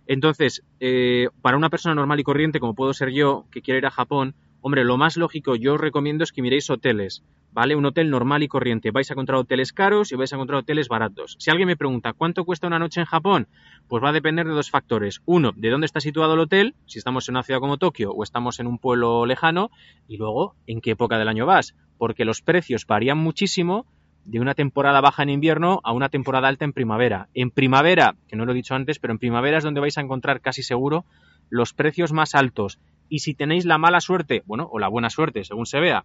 Entonces, 0.06 0.64
eh, 0.80 1.28
para 1.40 1.56
una 1.56 1.70
persona 1.70 1.94
normal 1.94 2.20
y 2.20 2.24
corriente, 2.24 2.60
como 2.60 2.74
puedo 2.74 2.92
ser 2.92 3.10
yo, 3.10 3.46
que 3.50 3.62
quiere 3.62 3.78
ir 3.78 3.86
a 3.86 3.90
Japón, 3.90 4.34
hombre, 4.60 4.84
lo 4.84 4.96
más 4.96 5.16
lógico 5.16 5.56
yo 5.56 5.74
os 5.74 5.80
recomiendo 5.80 6.24
es 6.24 6.32
que 6.32 6.42
miréis 6.42 6.70
hoteles, 6.70 7.24
¿vale? 7.52 7.76
Un 7.76 7.84
hotel 7.84 8.10
normal 8.10 8.42
y 8.42 8.48
corriente. 8.48 8.90
Vais 8.90 9.10
a 9.10 9.14
encontrar 9.14 9.38
hoteles 9.38 9.72
caros 9.72 10.12
y 10.12 10.16
vais 10.16 10.32
a 10.32 10.36
encontrar 10.36 10.60
hoteles 10.60 10.88
baratos. 10.88 11.36
Si 11.38 11.50
alguien 11.50 11.66
me 11.66 11.76
pregunta, 11.76 12.12
¿cuánto 12.12 12.44
cuesta 12.44 12.66
una 12.66 12.78
noche 12.78 13.00
en 13.00 13.06
Japón? 13.06 13.48
Pues 13.88 14.02
va 14.02 14.10
a 14.10 14.12
depender 14.12 14.46
de 14.46 14.52
dos 14.52 14.70
factores. 14.70 15.20
Uno, 15.24 15.52
de 15.54 15.70
dónde 15.70 15.86
está 15.86 16.00
situado 16.00 16.34
el 16.34 16.40
hotel, 16.40 16.74
si 16.86 16.98
estamos 16.98 17.28
en 17.28 17.34
una 17.34 17.42
ciudad 17.42 17.60
como 17.60 17.78
Tokio 17.78 18.12
o 18.12 18.22
estamos 18.22 18.60
en 18.60 18.66
un 18.66 18.78
pueblo 18.78 19.26
lejano, 19.26 19.70
y 20.08 20.16
luego, 20.16 20.54
en 20.66 20.80
qué 20.80 20.92
época 20.92 21.18
del 21.18 21.28
año 21.28 21.46
vas, 21.46 21.74
porque 21.98 22.24
los 22.24 22.42
precios 22.42 22.86
varían 22.86 23.18
muchísimo 23.18 23.86
de 24.24 24.40
una 24.40 24.54
temporada 24.54 25.00
baja 25.00 25.22
en 25.22 25.30
invierno 25.30 25.80
a 25.84 25.92
una 25.92 26.08
temporada 26.08 26.48
alta 26.48 26.64
en 26.64 26.72
primavera. 26.72 27.28
En 27.34 27.50
primavera, 27.50 28.16
que 28.28 28.36
no 28.36 28.44
lo 28.44 28.52
he 28.52 28.56
dicho 28.56 28.74
antes, 28.74 28.98
pero 28.98 29.12
en 29.12 29.18
primavera 29.18 29.58
es 29.58 29.64
donde 29.64 29.80
vais 29.80 29.98
a 29.98 30.02
encontrar 30.02 30.40
casi 30.40 30.62
seguro 30.62 31.04
los 31.50 31.72
precios 31.72 32.12
más 32.12 32.34
altos. 32.34 32.78
Y 33.08 33.20
si 33.20 33.34
tenéis 33.34 33.64
la 33.64 33.78
mala 33.78 34.00
suerte, 34.00 34.42
bueno, 34.46 34.68
o 34.70 34.78
la 34.78 34.88
buena 34.88 35.10
suerte, 35.10 35.44
según 35.44 35.66
se 35.66 35.80
vea, 35.80 36.04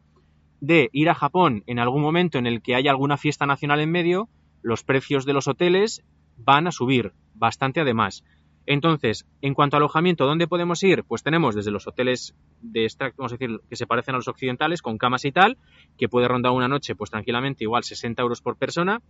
de 0.60 0.90
ir 0.92 1.10
a 1.10 1.16
Japón 1.16 1.64
en 1.68 1.80
algún 1.80 2.02
momento 2.02 2.38
en 2.38 2.48
el 2.48 2.62
que 2.62 2.76
haya 2.76 2.92
alguna 2.92 3.18
fiesta 3.18 3.46
nacional 3.46 3.80
en 3.80 3.92
medio, 3.92 4.30
los 4.62 4.84
precios 4.84 5.26
de 5.26 5.34
los 5.34 5.48
hoteles 5.48 6.04
van 6.38 6.68
a 6.68 6.72
subir, 6.72 7.14
bastante 7.34 7.80
además. 7.80 8.24
Entonces, 8.68 9.26
en 9.42 9.54
cuanto 9.54 9.78
a 9.78 9.80
alojamiento, 9.80 10.26
¿dónde 10.26 10.46
podemos 10.46 10.84
ir? 10.84 11.06
Pues 11.06 11.24
tenemos 11.24 11.56
desde 11.56 11.72
los 11.72 11.88
hoteles 11.88 12.36
de 12.62 12.88
vamos 13.18 13.32
a 13.32 13.38
decir, 13.38 13.62
que 13.70 13.78
se 13.78 13.88
parecen 13.88 14.14
a 14.14 14.18
los 14.18 14.28
occidentales, 14.28 14.82
con 14.82 14.98
camas 14.98 15.24
y 15.24 15.32
tal, 15.32 15.58
que 15.98 16.10
puede 16.10 16.28
rondar 16.28 16.52
una 16.52 16.68
noche, 16.68 16.94
pues 16.94 17.10
tranquilamente, 17.10 17.64
igual 17.64 17.86
60 17.86 18.22
euros 18.22 18.42
por 18.42 18.58
persona, 18.58 19.02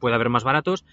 puede 0.00 0.16
haber 0.16 0.30
más 0.30 0.42
baratos. 0.42 0.84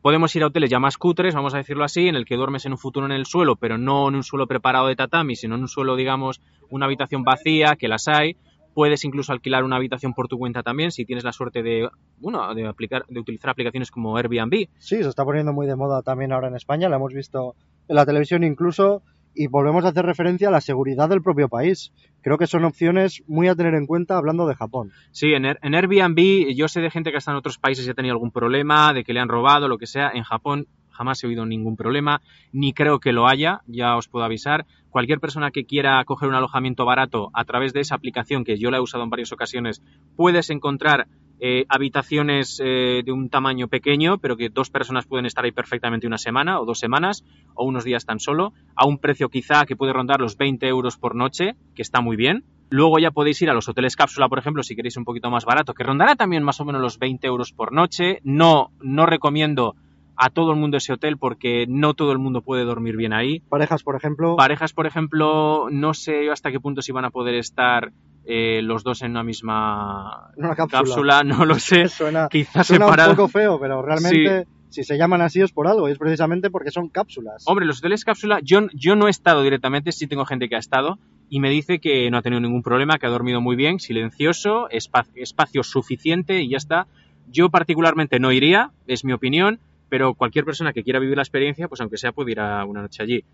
Podemos 0.00 0.34
ir 0.36 0.42
a 0.42 0.46
hoteles 0.46 0.70
ya 0.70 0.78
más 0.78 0.96
cutres, 0.96 1.34
vamos 1.34 1.52
a 1.52 1.58
decirlo 1.58 1.84
así, 1.84 2.08
en 2.08 2.16
el 2.16 2.24
que 2.24 2.36
duermes 2.36 2.64
en 2.64 2.72
un 2.72 2.78
futuro 2.78 3.04
en 3.04 3.12
el 3.12 3.26
suelo, 3.26 3.56
pero 3.56 3.76
no 3.76 4.08
en 4.08 4.14
un 4.14 4.22
suelo 4.22 4.46
preparado 4.46 4.86
de 4.86 4.96
tatami, 4.96 5.36
sino 5.36 5.56
en 5.56 5.60
un 5.60 5.68
suelo, 5.68 5.96
digamos, 5.96 6.40
una 6.70 6.86
habitación 6.86 7.24
vacía, 7.24 7.76
que 7.76 7.88
las 7.88 8.08
hay. 8.08 8.36
Puedes 8.78 9.02
incluso 9.04 9.32
alquilar 9.32 9.64
una 9.64 9.74
habitación 9.74 10.14
por 10.14 10.28
tu 10.28 10.38
cuenta 10.38 10.62
también, 10.62 10.92
si 10.92 11.04
tienes 11.04 11.24
la 11.24 11.32
suerte 11.32 11.64
de, 11.64 11.88
bueno, 12.20 12.54
de, 12.54 12.64
aplicar, 12.64 13.04
de 13.08 13.18
utilizar 13.18 13.50
aplicaciones 13.50 13.90
como 13.90 14.16
Airbnb. 14.16 14.68
Sí, 14.78 15.02
se 15.02 15.08
está 15.08 15.24
poniendo 15.24 15.52
muy 15.52 15.66
de 15.66 15.74
moda 15.74 16.00
también 16.02 16.30
ahora 16.32 16.46
en 16.46 16.54
España, 16.54 16.88
la 16.88 16.94
hemos 16.94 17.12
visto 17.12 17.56
en 17.88 17.96
la 17.96 18.06
televisión 18.06 18.44
incluso, 18.44 19.02
y 19.34 19.48
volvemos 19.48 19.84
a 19.84 19.88
hacer 19.88 20.06
referencia 20.06 20.46
a 20.46 20.52
la 20.52 20.60
seguridad 20.60 21.08
del 21.08 21.22
propio 21.22 21.48
país. 21.48 21.92
Creo 22.22 22.38
que 22.38 22.46
son 22.46 22.64
opciones 22.64 23.24
muy 23.26 23.48
a 23.48 23.56
tener 23.56 23.74
en 23.74 23.86
cuenta 23.86 24.16
hablando 24.16 24.46
de 24.46 24.54
Japón. 24.54 24.92
Sí, 25.10 25.32
en, 25.34 25.44
Air- 25.46 25.58
en 25.62 25.74
Airbnb 25.74 26.54
yo 26.54 26.68
sé 26.68 26.80
de 26.80 26.90
gente 26.92 27.10
que 27.10 27.16
está 27.16 27.32
en 27.32 27.38
otros 27.38 27.58
países 27.58 27.84
y 27.84 27.90
ha 27.90 27.94
tenido 27.94 28.12
algún 28.12 28.30
problema, 28.30 28.92
de 28.92 29.02
que 29.02 29.12
le 29.12 29.18
han 29.18 29.28
robado, 29.28 29.66
lo 29.66 29.78
que 29.78 29.86
sea. 29.88 30.12
En 30.14 30.22
Japón 30.22 30.68
jamás 30.98 31.22
he 31.22 31.28
oído 31.28 31.46
ningún 31.46 31.76
problema, 31.76 32.20
ni 32.52 32.72
creo 32.72 32.98
que 32.98 33.12
lo 33.12 33.28
haya, 33.28 33.62
ya 33.66 33.96
os 33.96 34.08
puedo 34.08 34.24
avisar. 34.24 34.66
Cualquier 34.90 35.20
persona 35.20 35.52
que 35.52 35.64
quiera 35.64 36.04
coger 36.04 36.28
un 36.28 36.34
alojamiento 36.34 36.84
barato 36.84 37.30
a 37.34 37.44
través 37.44 37.72
de 37.72 37.80
esa 37.80 37.94
aplicación, 37.94 38.44
que 38.44 38.58
yo 38.58 38.70
la 38.70 38.78
he 38.78 38.80
usado 38.80 39.04
en 39.04 39.10
varias 39.10 39.32
ocasiones, 39.32 39.80
puedes 40.16 40.50
encontrar 40.50 41.06
eh, 41.40 41.66
habitaciones 41.68 42.60
eh, 42.64 43.02
de 43.04 43.12
un 43.12 43.28
tamaño 43.28 43.68
pequeño, 43.68 44.18
pero 44.18 44.36
que 44.36 44.48
dos 44.48 44.70
personas 44.70 45.06
pueden 45.06 45.24
estar 45.24 45.44
ahí 45.44 45.52
perfectamente 45.52 46.08
una 46.08 46.18
semana 46.18 46.60
o 46.60 46.64
dos 46.64 46.80
semanas 46.80 47.24
o 47.54 47.64
unos 47.64 47.84
días 47.84 48.04
tan 48.04 48.18
solo, 48.18 48.52
a 48.74 48.86
un 48.86 48.98
precio 48.98 49.28
quizá 49.28 49.64
que 49.64 49.76
puede 49.76 49.92
rondar 49.92 50.20
los 50.20 50.36
20 50.36 50.66
euros 50.66 50.96
por 50.96 51.14
noche, 51.14 51.54
que 51.76 51.82
está 51.82 52.00
muy 52.00 52.16
bien. 52.16 52.44
Luego 52.70 52.98
ya 52.98 53.12
podéis 53.12 53.40
ir 53.40 53.50
a 53.50 53.54
los 53.54 53.68
hoteles 53.68 53.96
cápsula, 53.96 54.28
por 54.28 54.38
ejemplo, 54.38 54.62
si 54.62 54.76
queréis 54.76 54.96
un 54.96 55.04
poquito 55.04 55.30
más 55.30 55.44
barato, 55.44 55.74
que 55.74 55.84
rondará 55.84 56.16
también 56.16 56.42
más 56.42 56.60
o 56.60 56.64
menos 56.64 56.82
los 56.82 56.98
20 56.98 57.26
euros 57.26 57.52
por 57.52 57.72
noche. 57.72 58.20
No, 58.24 58.72
no 58.82 59.06
recomiendo 59.06 59.74
a 60.18 60.30
todo 60.30 60.50
el 60.52 60.58
mundo 60.58 60.76
ese 60.76 60.92
hotel 60.92 61.16
porque 61.16 61.66
no 61.68 61.94
todo 61.94 62.12
el 62.12 62.18
mundo 62.18 62.42
puede 62.42 62.64
dormir 62.64 62.96
bien 62.96 63.12
ahí. 63.12 63.40
Parejas, 63.48 63.82
por 63.82 63.94
ejemplo, 63.96 64.36
Parejas, 64.36 64.72
por 64.72 64.86
ejemplo, 64.86 65.68
no 65.70 65.94
sé 65.94 66.30
hasta 66.30 66.50
qué 66.50 66.58
punto 66.60 66.82
si 66.82 66.90
van 66.92 67.04
a 67.04 67.10
poder 67.10 67.36
estar 67.36 67.92
eh, 68.24 68.60
los 68.62 68.82
dos 68.84 69.00
en 69.02 69.12
una 69.12 69.22
misma 69.22 70.30
una 70.36 70.54
cápsula. 70.54 70.68
cápsula, 70.82 71.22
no 71.24 71.44
lo 71.44 71.54
sé. 71.54 71.88
Suena, 71.88 72.28
Quizás 72.28 72.66
suena 72.66 72.86
un 72.86 72.90
separados. 72.90 73.16
poco 73.16 73.28
feo, 73.28 73.58
pero 73.60 73.80
realmente 73.82 74.46
si 74.70 74.84
se 74.84 74.98
llaman 74.98 75.22
así 75.22 75.40
es 75.40 75.50
por 75.52 75.66
algo, 75.66 75.88
y 75.88 75.92
es 75.92 75.98
precisamente 75.98 76.50
porque 76.50 76.70
son 76.70 76.88
cápsulas. 76.90 77.42
Hombre, 77.46 77.64
los 77.64 77.78
hoteles 77.78 78.04
cápsula, 78.04 78.40
yo, 78.42 78.66
yo 78.74 78.96
no 78.96 79.06
he 79.06 79.10
estado 79.10 79.42
directamente, 79.42 79.92
sí 79.92 80.06
tengo 80.06 80.26
gente 80.26 80.48
que 80.48 80.56
ha 80.56 80.58
estado 80.58 80.98
y 81.30 81.40
me 81.40 81.48
dice 81.48 81.78
que 81.78 82.10
no 82.10 82.18
ha 82.18 82.22
tenido 82.22 82.40
ningún 82.40 82.62
problema, 82.62 82.98
que 82.98 83.06
ha 83.06 83.10
dormido 83.10 83.40
muy 83.40 83.56
bien, 83.56 83.78
silencioso, 83.80 84.68
espa- 84.70 85.06
espacio 85.14 85.62
suficiente 85.62 86.42
y 86.42 86.50
ya 86.50 86.56
está. 86.58 86.86
Yo 87.26 87.48
particularmente 87.50 88.18
no 88.20 88.32
iría, 88.32 88.70
es 88.86 89.04
mi 89.04 89.12
opinión, 89.12 89.58
pero 89.88 90.14
cualquier 90.14 90.44
persona 90.44 90.72
que 90.72 90.82
quiera 90.84 90.98
vivir 90.98 91.16
la 91.16 91.22
experiencia, 91.22 91.68
pues 91.68 91.80
aunque 91.80 91.96
sea 91.98 92.12
puede 92.12 92.32
ir 92.32 92.40
a 92.40 92.64
una 92.64 92.82
noche 92.82 93.02
allí. 93.02 93.24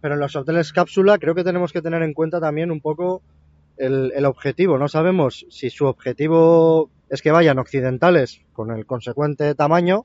Pero 0.00 0.14
en 0.14 0.20
los 0.20 0.36
hoteles 0.36 0.72
cápsula 0.72 1.18
creo 1.18 1.34
que 1.34 1.44
tenemos 1.44 1.72
que 1.72 1.82
tener 1.82 2.02
en 2.02 2.12
cuenta 2.14 2.40
también 2.40 2.70
un 2.70 2.80
poco 2.80 3.22
el, 3.76 4.12
el 4.14 4.24
objetivo. 4.26 4.78
No 4.78 4.88
sabemos 4.88 5.46
si 5.50 5.70
su 5.70 5.86
objetivo 5.86 6.90
es 7.10 7.22
que 7.22 7.30
vayan 7.30 7.58
occidentales 7.58 8.40
con 8.52 8.70
el 8.70 8.86
consecuente 8.86 9.54
tamaño 9.54 10.04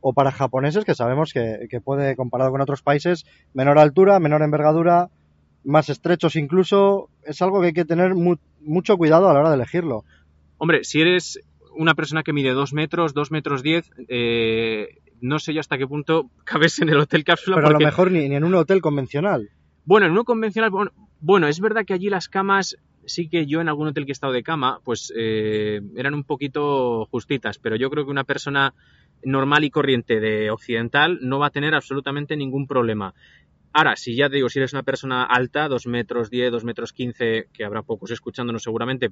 o 0.00 0.12
para 0.12 0.32
japoneses 0.32 0.84
que 0.84 0.94
sabemos 0.94 1.32
que, 1.32 1.66
que 1.70 1.80
puede, 1.80 2.14
comparado 2.16 2.50
con 2.50 2.60
otros 2.60 2.82
países, 2.82 3.24
menor 3.54 3.78
altura, 3.78 4.18
menor 4.20 4.42
envergadura, 4.42 5.08
más 5.64 5.88
estrechos 5.88 6.36
incluso. 6.36 7.08
Es 7.24 7.40
algo 7.42 7.60
que 7.60 7.68
hay 7.68 7.72
que 7.72 7.84
tener 7.86 8.14
mu- 8.14 8.36
mucho 8.60 8.96
cuidado 8.98 9.28
a 9.28 9.34
la 9.34 9.40
hora 9.40 9.48
de 9.50 9.56
elegirlo. 9.56 10.04
Hombre, 10.58 10.84
si 10.84 11.00
eres 11.00 11.40
una 11.76 11.94
persona 11.94 12.22
que 12.22 12.32
mide 12.32 12.50
2 12.52 12.72
metros, 12.74 13.14
2 13.14 13.30
metros 13.30 13.62
10, 13.62 13.90
eh, 14.08 14.88
no 15.20 15.38
sé 15.38 15.54
yo 15.54 15.60
hasta 15.60 15.78
qué 15.78 15.86
punto 15.86 16.30
cabes 16.44 16.80
en 16.80 16.88
el 16.88 16.98
hotel 16.98 17.24
cápsula. 17.24 17.56
Pero 17.56 17.68
a 17.68 17.72
lo 17.72 17.80
mejor 17.80 18.10
ni, 18.10 18.28
ni 18.28 18.36
en 18.36 18.44
un 18.44 18.54
hotel 18.54 18.80
convencional. 18.80 19.50
Bueno, 19.84 20.06
en 20.06 20.12
uno 20.12 20.24
convencional, 20.24 20.70
bueno, 20.70 20.92
bueno, 21.20 21.48
es 21.48 21.60
verdad 21.60 21.84
que 21.86 21.94
allí 21.94 22.08
las 22.10 22.28
camas, 22.28 22.76
sí 23.06 23.28
que 23.28 23.46
yo 23.46 23.60
en 23.60 23.68
algún 23.68 23.88
hotel 23.88 24.04
que 24.04 24.10
he 24.10 24.12
estado 24.12 24.32
de 24.32 24.42
cama, 24.42 24.80
pues 24.84 25.12
eh, 25.16 25.80
eran 25.96 26.14
un 26.14 26.24
poquito 26.24 27.06
justitas, 27.06 27.58
pero 27.58 27.76
yo 27.76 27.90
creo 27.90 28.04
que 28.04 28.10
una 28.10 28.24
persona 28.24 28.74
normal 29.22 29.64
y 29.64 29.70
corriente 29.70 30.20
de 30.20 30.50
occidental 30.50 31.18
no 31.22 31.38
va 31.38 31.46
a 31.46 31.50
tener 31.50 31.74
absolutamente 31.74 32.36
ningún 32.36 32.66
problema. 32.66 33.14
Ahora, 33.72 33.96
si 33.96 34.14
ya 34.14 34.28
te 34.28 34.36
digo, 34.36 34.48
si 34.48 34.58
eres 34.58 34.72
una 34.72 34.82
persona 34.82 35.24
alta, 35.24 35.66
2 35.68 35.86
metros 35.86 36.30
10, 36.30 36.52
2 36.52 36.64
metros 36.64 36.92
15, 36.92 37.48
que 37.52 37.64
habrá 37.64 37.82
pocos 37.82 38.10
escuchándonos 38.10 38.62
seguramente, 38.62 39.10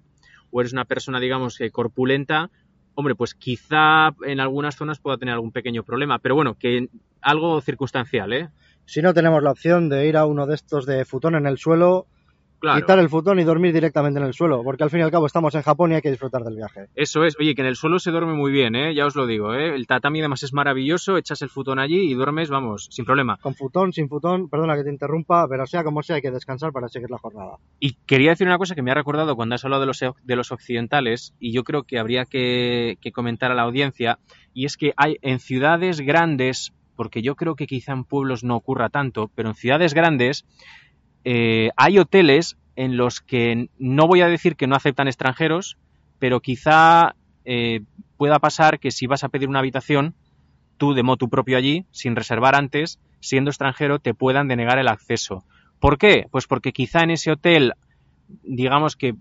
o 0.50 0.60
eres 0.60 0.72
una 0.72 0.84
persona, 0.84 1.18
digamos, 1.18 1.58
que 1.58 1.70
corpulenta, 1.70 2.50
hombre, 2.94 3.14
pues 3.14 3.34
quizá 3.34 4.10
en 4.26 4.40
algunas 4.40 4.76
zonas 4.76 4.98
pueda 4.98 5.16
tener 5.16 5.34
algún 5.34 5.52
pequeño 5.52 5.82
problema, 5.82 6.18
pero 6.18 6.34
bueno, 6.34 6.54
que 6.58 6.88
algo 7.20 7.60
circunstancial, 7.60 8.32
¿eh? 8.32 8.50
Si 8.84 9.00
no 9.00 9.14
tenemos 9.14 9.42
la 9.42 9.52
opción 9.52 9.88
de 9.88 10.06
ir 10.06 10.16
a 10.16 10.26
uno 10.26 10.46
de 10.46 10.54
estos 10.54 10.86
de 10.86 11.04
futón 11.04 11.34
en 11.34 11.46
el 11.46 11.58
suelo, 11.58 12.06
Claro. 12.62 12.80
quitar 12.80 13.00
el 13.00 13.08
futón 13.08 13.40
y 13.40 13.44
dormir 13.44 13.72
directamente 13.72 14.20
en 14.20 14.24
el 14.24 14.34
suelo, 14.34 14.62
porque 14.62 14.84
al 14.84 14.90
fin 14.90 15.00
y 15.00 15.02
al 15.02 15.10
cabo 15.10 15.26
estamos 15.26 15.52
en 15.56 15.62
Japón 15.62 15.90
y 15.90 15.96
hay 15.96 16.00
que 16.00 16.12
disfrutar 16.12 16.44
del 16.44 16.54
viaje. 16.54 16.86
Eso 16.94 17.24
es, 17.24 17.36
oye, 17.40 17.56
que 17.56 17.62
en 17.62 17.66
el 17.66 17.74
suelo 17.74 17.98
se 17.98 18.12
duerme 18.12 18.34
muy 18.34 18.52
bien, 18.52 18.76
¿eh? 18.76 18.94
ya 18.94 19.04
os 19.04 19.16
lo 19.16 19.26
digo, 19.26 19.52
¿eh? 19.52 19.74
el 19.74 19.88
tatami 19.88 20.20
además 20.20 20.44
es 20.44 20.52
maravilloso, 20.52 21.16
echas 21.16 21.42
el 21.42 21.48
futón 21.48 21.80
allí 21.80 22.08
y 22.08 22.14
duermes, 22.14 22.50
vamos, 22.50 22.86
sin 22.92 23.04
problema. 23.04 23.36
Con 23.42 23.56
futón, 23.56 23.92
sin 23.92 24.08
futón, 24.08 24.48
perdona 24.48 24.76
que 24.76 24.84
te 24.84 24.90
interrumpa, 24.90 25.48
pero 25.48 25.66
sea 25.66 25.82
como 25.82 26.04
sea 26.04 26.14
hay 26.16 26.22
que 26.22 26.30
descansar 26.30 26.70
para 26.70 26.86
seguir 26.86 27.10
la 27.10 27.18
jornada. 27.18 27.56
Y 27.80 27.94
quería 28.06 28.30
decir 28.30 28.46
una 28.46 28.58
cosa 28.58 28.76
que 28.76 28.82
me 28.82 28.92
ha 28.92 28.94
recordado 28.94 29.34
cuando 29.34 29.56
has 29.56 29.64
hablado 29.64 29.80
de 29.80 29.88
los, 29.88 29.98
de 29.98 30.36
los 30.36 30.52
occidentales, 30.52 31.34
y 31.40 31.52
yo 31.52 31.64
creo 31.64 31.82
que 31.82 31.98
habría 31.98 32.26
que, 32.26 32.96
que 33.00 33.10
comentar 33.10 33.50
a 33.50 33.56
la 33.56 33.62
audiencia, 33.62 34.20
y 34.54 34.66
es 34.66 34.76
que 34.76 34.92
hay 34.96 35.16
en 35.22 35.40
ciudades 35.40 36.00
grandes, 36.00 36.72
porque 36.94 37.22
yo 37.22 37.34
creo 37.34 37.56
que 37.56 37.66
quizá 37.66 37.92
en 37.92 38.04
pueblos 38.04 38.44
no 38.44 38.54
ocurra 38.54 38.88
tanto, 38.88 39.32
pero 39.34 39.48
en 39.48 39.56
ciudades 39.56 39.94
grandes 39.94 40.44
eh, 41.24 41.70
hay 41.76 41.98
hoteles 41.98 42.56
en 42.76 42.96
los 42.96 43.20
que 43.20 43.68
no 43.78 44.06
voy 44.06 44.22
a 44.22 44.28
decir 44.28 44.56
que 44.56 44.66
no 44.66 44.76
aceptan 44.76 45.08
extranjeros, 45.08 45.76
pero 46.18 46.40
quizá 46.40 47.14
eh, 47.44 47.80
pueda 48.16 48.38
pasar 48.38 48.78
que 48.78 48.90
si 48.90 49.06
vas 49.06 49.24
a 49.24 49.28
pedir 49.28 49.48
una 49.48 49.58
habitación, 49.58 50.14
tú 50.78 50.94
de 50.94 51.02
motu 51.02 51.28
propio 51.28 51.56
allí, 51.56 51.84
sin 51.90 52.16
reservar 52.16 52.54
antes, 52.54 52.98
siendo 53.20 53.50
extranjero, 53.50 53.98
te 53.98 54.14
puedan 54.14 54.48
denegar 54.48 54.78
el 54.78 54.88
acceso. 54.88 55.44
¿Por 55.80 55.98
qué? 55.98 56.26
Pues 56.30 56.46
porque 56.46 56.72
quizá 56.72 57.02
en 57.02 57.10
ese 57.10 57.32
hotel, 57.32 57.74
digamos 58.42 58.96
que 58.96 59.14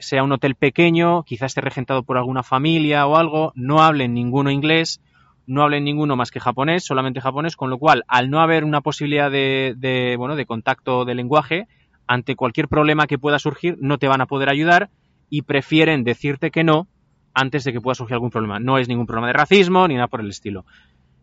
sea 0.00 0.22
un 0.22 0.32
hotel 0.32 0.54
pequeño, 0.54 1.22
quizá 1.22 1.46
esté 1.46 1.60
regentado 1.60 2.02
por 2.02 2.18
alguna 2.18 2.42
familia 2.42 3.06
o 3.06 3.16
algo, 3.16 3.52
no 3.54 3.82
hablen 3.82 4.14
ninguno 4.14 4.50
inglés, 4.50 5.00
no 5.46 5.62
hablen 5.62 5.84
ninguno 5.84 6.16
más 6.16 6.30
que 6.30 6.40
japonés, 6.40 6.84
solamente 6.84 7.20
japonés, 7.20 7.56
con 7.56 7.70
lo 7.70 7.78
cual, 7.78 8.04
al 8.08 8.30
no 8.30 8.40
haber 8.40 8.64
una 8.64 8.80
posibilidad 8.80 9.30
de, 9.30 10.14
bueno, 10.18 10.36
de 10.36 10.46
contacto 10.46 11.04
de 11.04 11.14
lenguaje, 11.14 11.68
ante 12.06 12.36
cualquier 12.36 12.68
problema 12.68 13.06
que 13.06 13.18
pueda 13.18 13.38
surgir, 13.38 13.76
no 13.80 13.98
te 13.98 14.08
van 14.08 14.20
a 14.20 14.26
poder 14.26 14.48
ayudar 14.48 14.90
y 15.30 15.42
prefieren 15.42 16.04
decirte 16.04 16.50
que 16.50 16.64
no 16.64 16.88
antes 17.34 17.64
de 17.64 17.72
que 17.72 17.80
pueda 17.80 17.94
surgir 17.94 18.14
algún 18.14 18.30
problema. 18.30 18.58
No 18.58 18.78
es 18.78 18.88
ningún 18.88 19.06
problema 19.06 19.28
de 19.28 19.34
racismo 19.34 19.86
ni 19.88 19.94
nada 19.94 20.08
por 20.08 20.20
el 20.20 20.28
estilo. 20.28 20.64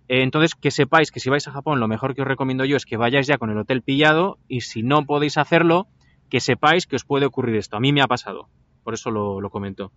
Eh, 0.07 0.21
entonces, 0.21 0.55
que 0.55 0.71
sepáis 0.71 1.11
que 1.11 1.19
si 1.19 1.29
vais 1.29 1.47
a 1.47 1.51
Japón, 1.51 1.79
lo 1.79 1.87
mejor 1.87 2.13
que 2.13 2.21
os 2.21 2.27
recomiendo 2.27 2.65
yo 2.65 2.77
es 2.77 2.85
que 2.85 2.97
vayáis 2.97 3.27
ya 3.27 3.37
con 3.37 3.49
el 3.49 3.57
hotel 3.57 3.81
pillado 3.81 4.37
y 4.47 4.61
si 4.61 4.83
no 4.83 5.05
podéis 5.05 5.37
hacerlo, 5.37 5.87
que 6.29 6.39
sepáis 6.39 6.85
que 6.85 6.95
os 6.95 7.05
puede 7.05 7.25
ocurrir 7.25 7.55
esto. 7.55 7.77
A 7.77 7.79
mí 7.79 7.93
me 7.93 8.01
ha 8.01 8.07
pasado, 8.07 8.49
por 8.83 8.93
eso 8.93 9.11
lo, 9.11 9.41
lo 9.41 9.49
comento. 9.49 9.91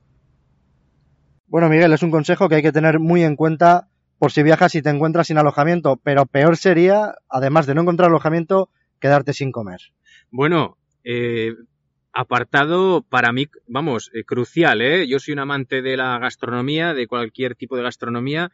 Bueno, 1.48 1.68
Miguel, 1.68 1.92
es 1.92 2.02
un 2.02 2.10
consejo 2.10 2.48
que 2.48 2.56
hay 2.56 2.62
que 2.62 2.72
tener 2.72 2.98
muy 2.98 3.22
en 3.22 3.36
cuenta 3.36 3.88
por 4.18 4.32
si 4.32 4.42
viajas 4.42 4.74
y 4.74 4.82
te 4.82 4.90
encuentras 4.90 5.26
sin 5.26 5.38
alojamiento, 5.38 6.00
pero 6.02 6.26
peor 6.26 6.56
sería, 6.56 7.14
además 7.28 7.66
de 7.66 7.74
no 7.74 7.82
encontrar 7.82 8.08
alojamiento, 8.08 8.70
quedarte 9.00 9.32
sin 9.32 9.52
comer. 9.52 9.80
Bueno, 10.30 10.78
eh, 11.04 11.54
apartado 12.12 13.02
para 13.02 13.32
mí, 13.32 13.46
vamos, 13.66 14.10
eh, 14.14 14.24
crucial, 14.24 14.80
¿eh? 14.80 15.06
Yo 15.06 15.18
soy 15.18 15.32
un 15.32 15.40
amante 15.40 15.82
de 15.82 15.96
la 15.96 16.18
gastronomía, 16.18 16.94
de 16.94 17.06
cualquier 17.06 17.54
tipo 17.54 17.76
de 17.76 17.82
gastronomía, 17.82 18.50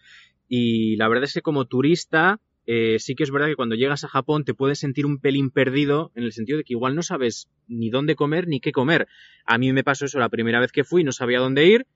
y 0.49 0.97
la 0.97 1.09
verdad 1.09 1.25
es 1.25 1.35
que 1.35 1.42
como 1.42 1.66
turista, 1.66 2.40
eh, 2.66 2.97
sí 2.99 3.14
que 3.14 3.23
es 3.23 3.31
verdad 3.31 3.47
que 3.47 3.57
cuando 3.57 3.75
llegas 3.75 4.04
a 4.04 4.09
Japón 4.09 4.45
te 4.45 4.54
puedes 4.54 4.78
sentir 4.78 5.07
un 5.07 5.19
pelín 5.19 5.50
perdido 5.50 6.12
en 6.14 6.25
el 6.25 6.33
sentido 6.33 6.59
de 6.59 6.64
que 6.64 6.75
igual 6.75 6.95
no 6.95 7.02
sabes 7.02 7.49
ni 7.69 7.88
dónde 7.88 8.16
comer 8.16 8.49
ni 8.49 8.61
qué 8.61 8.73
comer. 8.73 9.07
A 9.47 9.59
mí 9.59 9.73
me 9.73 9.85
pasó 9.85 10.04
eso 10.04 10.19
la 10.19 10.28
primera 10.28 10.61
vez 10.61 10.73
que 10.73 10.85
fui, 10.85 11.04
no 11.04 11.12
sabía 11.12 11.38
dónde 11.38 11.66
ir 11.66 11.87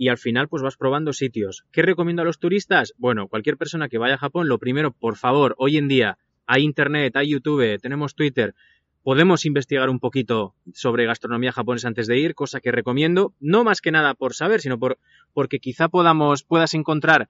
y 0.00 0.08
al 0.08 0.16
final 0.16 0.48
pues 0.48 0.62
vas 0.62 0.78
probando 0.78 1.12
sitios. 1.12 1.66
¿Qué 1.72 1.82
recomiendo 1.82 2.22
a 2.22 2.24
los 2.24 2.38
turistas? 2.38 2.94
Bueno, 2.96 3.28
cualquier 3.28 3.58
persona 3.58 3.90
que 3.90 3.98
vaya 3.98 4.14
a 4.14 4.18
Japón, 4.18 4.48
lo 4.48 4.56
primero, 4.58 4.92
por 4.92 5.16
favor, 5.16 5.54
hoy 5.58 5.76
en 5.76 5.88
día 5.88 6.16
hay 6.46 6.62
internet, 6.62 7.14
hay 7.16 7.28
YouTube, 7.28 7.78
tenemos 7.82 8.14
Twitter, 8.14 8.54
podemos 9.02 9.44
investigar 9.44 9.90
un 9.90 10.00
poquito 10.00 10.54
sobre 10.72 11.04
gastronomía 11.04 11.52
japonesa 11.52 11.88
antes 11.88 12.06
de 12.06 12.18
ir, 12.18 12.34
cosa 12.34 12.60
que 12.60 12.72
recomiendo, 12.72 13.34
no 13.40 13.62
más 13.62 13.82
que 13.82 13.90
nada 13.90 14.14
por 14.14 14.32
saber, 14.32 14.62
sino 14.62 14.78
por, 14.78 14.96
porque 15.34 15.58
quizá 15.58 15.90
podamos, 15.90 16.44
puedas 16.44 16.72
encontrar, 16.72 17.28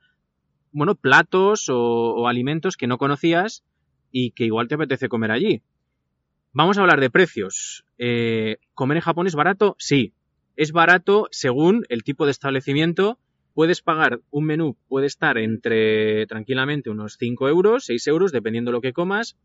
bueno, 0.70 0.94
platos 0.94 1.66
o, 1.68 2.28
alimentos 2.28 2.76
que 2.76 2.86
no 2.86 2.98
conocías 2.98 3.64
y 4.12 4.30
que 4.30 4.44
igual 4.44 4.68
te 4.68 4.76
apetece 4.76 5.08
comer 5.08 5.32
allí. 5.32 5.60
Vamos 6.52 6.78
a 6.78 6.82
hablar 6.82 7.00
de 7.00 7.10
precios. 7.10 7.84
Eh, 7.98 8.58
¿Comer 8.74 8.98
en 8.98 9.02
Japón 9.02 9.26
es 9.26 9.34
barato? 9.34 9.74
Sí. 9.80 10.12
Es 10.60 10.72
barato 10.72 11.26
según 11.30 11.86
el 11.88 12.02
tipo 12.02 12.26
de 12.26 12.32
establecimiento. 12.32 13.18
Puedes 13.54 13.80
pagar 13.80 14.20
un 14.30 14.44
menú, 14.44 14.76
puede 14.88 15.06
estar 15.06 15.38
entre 15.38 16.26
tranquilamente 16.26 16.90
unos 16.90 17.16
5 17.18 17.49
euros, 17.49 17.86
6 17.86 18.06
euros, 18.08 18.30
dependiendo 18.30 18.70
lo 18.70 18.82
que 18.82 18.92
comas. 18.92 19.38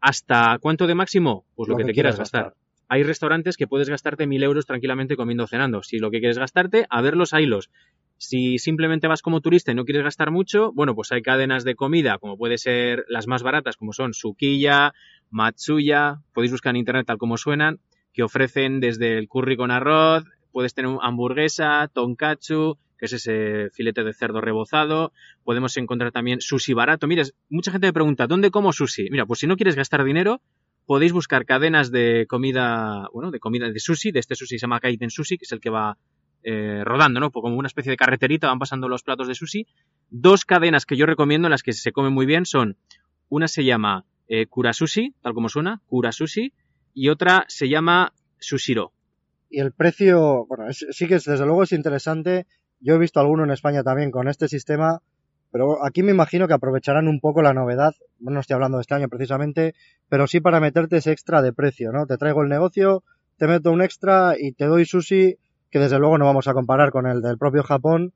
¿Hasta 0.00 0.56
cuánto 0.60 0.86
de 0.86 0.94
máximo? 0.94 1.44
Pues 1.56 1.68
lo, 1.68 1.72
Lo 1.72 1.78
que, 1.78 1.82
que 1.82 1.88
te 1.88 1.94
quieras 1.94 2.14
quieras 2.14 2.18
gastar. 2.20 2.44
gastar. 2.44 2.62
Hay 2.86 3.02
restaurantes 3.02 3.56
que 3.56 3.66
puedes 3.66 3.88
gastarte 3.88 4.28
1000 4.28 4.44
euros 4.44 4.64
tranquilamente 4.64 5.16
comiendo 5.16 5.42
o 5.42 5.46
cenando. 5.48 5.82
Si 5.82 5.98
lo 5.98 6.12
que 6.12 6.20
quieres 6.20 6.38
gastarte, 6.38 6.86
a 6.88 7.02
verlos, 7.02 7.34
haylos. 7.34 7.68
Si 8.16 8.58
simplemente 8.58 9.08
vas 9.08 9.22
como 9.22 9.40
turista 9.40 9.72
y 9.72 9.74
no 9.74 9.84
quieres 9.84 10.04
gastar 10.04 10.30
mucho, 10.30 10.70
bueno, 10.72 10.94
pues 10.94 11.10
hay 11.10 11.20
cadenas 11.20 11.64
de 11.64 11.74
comida, 11.74 12.18
como 12.18 12.36
puede 12.36 12.58
ser 12.58 13.04
las 13.08 13.26
más 13.26 13.42
baratas, 13.42 13.76
como 13.76 13.92
son 13.92 14.14
Sukiya, 14.14 14.94
Matsuya, 15.30 16.20
podéis 16.32 16.52
buscar 16.52 16.70
en 16.70 16.76
internet 16.76 17.06
tal 17.06 17.18
como 17.18 17.36
suenan, 17.36 17.80
que 18.12 18.22
ofrecen 18.22 18.80
desde 18.80 19.18
el 19.18 19.28
curry 19.28 19.56
con 19.56 19.70
arroz, 19.70 20.24
puedes 20.52 20.74
tener 20.74 20.90
hamburguesa, 21.02 21.88
tonkatsu, 21.92 22.78
que 22.98 23.06
es 23.06 23.12
ese 23.12 23.70
filete 23.72 24.02
de 24.02 24.12
cerdo 24.12 24.40
rebozado, 24.40 25.12
podemos 25.44 25.76
encontrar 25.76 26.10
también 26.10 26.40
sushi 26.40 26.74
barato. 26.74 27.06
Mira, 27.06 27.22
mucha 27.48 27.70
gente 27.70 27.86
me 27.86 27.92
pregunta, 27.92 28.26
¿dónde 28.26 28.50
como 28.50 28.72
sushi? 28.72 29.08
Mira, 29.10 29.24
pues 29.24 29.40
si 29.40 29.46
no 29.46 29.56
quieres 29.56 29.76
gastar 29.76 30.04
dinero, 30.04 30.40
podéis 30.84 31.12
buscar 31.12 31.44
cadenas 31.44 31.92
de 31.92 32.26
comida, 32.28 33.08
bueno, 33.12 33.30
de 33.30 33.38
comida 33.38 33.70
de 33.70 33.78
sushi, 33.78 34.10
de 34.10 34.20
este 34.20 34.34
sushi 34.34 34.58
se 34.58 34.62
llama 34.62 34.80
Kaiten 34.80 35.10
Sushi, 35.10 35.38
que 35.38 35.44
es 35.44 35.52
el 35.52 35.60
que 35.60 35.70
va 35.70 35.96
eh, 36.42 36.82
rodando, 36.84 37.20
¿no? 37.20 37.30
Como 37.30 37.56
una 37.56 37.66
especie 37.66 37.90
de 37.90 37.96
carreterita, 37.96 38.48
van 38.48 38.58
pasando 38.58 38.88
los 38.88 39.02
platos 39.02 39.28
de 39.28 39.34
sushi. 39.34 39.66
Dos 40.10 40.44
cadenas 40.44 40.86
que 40.86 40.96
yo 40.96 41.06
recomiendo 41.06 41.46
en 41.46 41.50
las 41.50 41.62
que 41.62 41.72
se 41.72 41.92
come 41.92 42.10
muy 42.10 42.26
bien 42.26 42.46
son, 42.46 42.76
una 43.28 43.48
se 43.48 43.64
llama 43.64 44.06
eh, 44.28 44.46
Kurasushi, 44.46 45.14
tal 45.20 45.34
como 45.34 45.48
suena, 45.48 45.82
Kurasushi, 45.86 46.52
y 46.94 47.08
otra 47.08 47.44
se 47.48 47.68
llama 47.68 48.12
Sushiro. 48.38 48.92
Y 49.50 49.60
el 49.60 49.72
precio, 49.72 50.46
bueno, 50.46 50.68
es- 50.68 50.86
sí 50.90 51.06
que 51.06 51.16
es, 51.16 51.24
desde 51.24 51.44
luego 51.46 51.62
es 51.62 51.72
interesante. 51.72 52.46
Yo 52.80 52.94
he 52.94 52.98
visto 52.98 53.20
alguno 53.20 53.44
en 53.44 53.50
España 53.50 53.82
también 53.82 54.10
con 54.10 54.28
este 54.28 54.48
sistema, 54.48 55.00
pero 55.50 55.84
aquí 55.84 56.02
me 56.02 56.12
imagino 56.12 56.46
que 56.46 56.54
aprovecharán 56.54 57.08
un 57.08 57.20
poco 57.20 57.42
la 57.42 57.54
novedad. 57.54 57.94
No 58.20 58.38
estoy 58.40 58.54
hablando 58.54 58.78
de 58.78 58.82
este 58.82 58.94
año 58.94 59.08
precisamente, 59.08 59.74
pero 60.08 60.26
sí 60.26 60.40
para 60.40 60.60
meterte 60.60 60.98
ese 60.98 61.12
extra 61.12 61.40
de 61.42 61.52
precio, 61.52 61.90
¿no? 61.92 62.06
Te 62.06 62.18
traigo 62.18 62.42
el 62.42 62.48
negocio, 62.48 63.02
te 63.38 63.46
meto 63.46 63.72
un 63.72 63.82
extra 63.82 64.34
y 64.38 64.52
te 64.52 64.66
doy 64.66 64.84
sushi, 64.84 65.38
que 65.70 65.78
desde 65.78 65.98
luego 65.98 66.18
no 66.18 66.24
vamos 66.26 66.48
a 66.48 66.54
comparar 66.54 66.90
con 66.90 67.06
el 67.06 67.22
del 67.22 67.38
propio 67.38 67.62
Japón, 67.62 68.12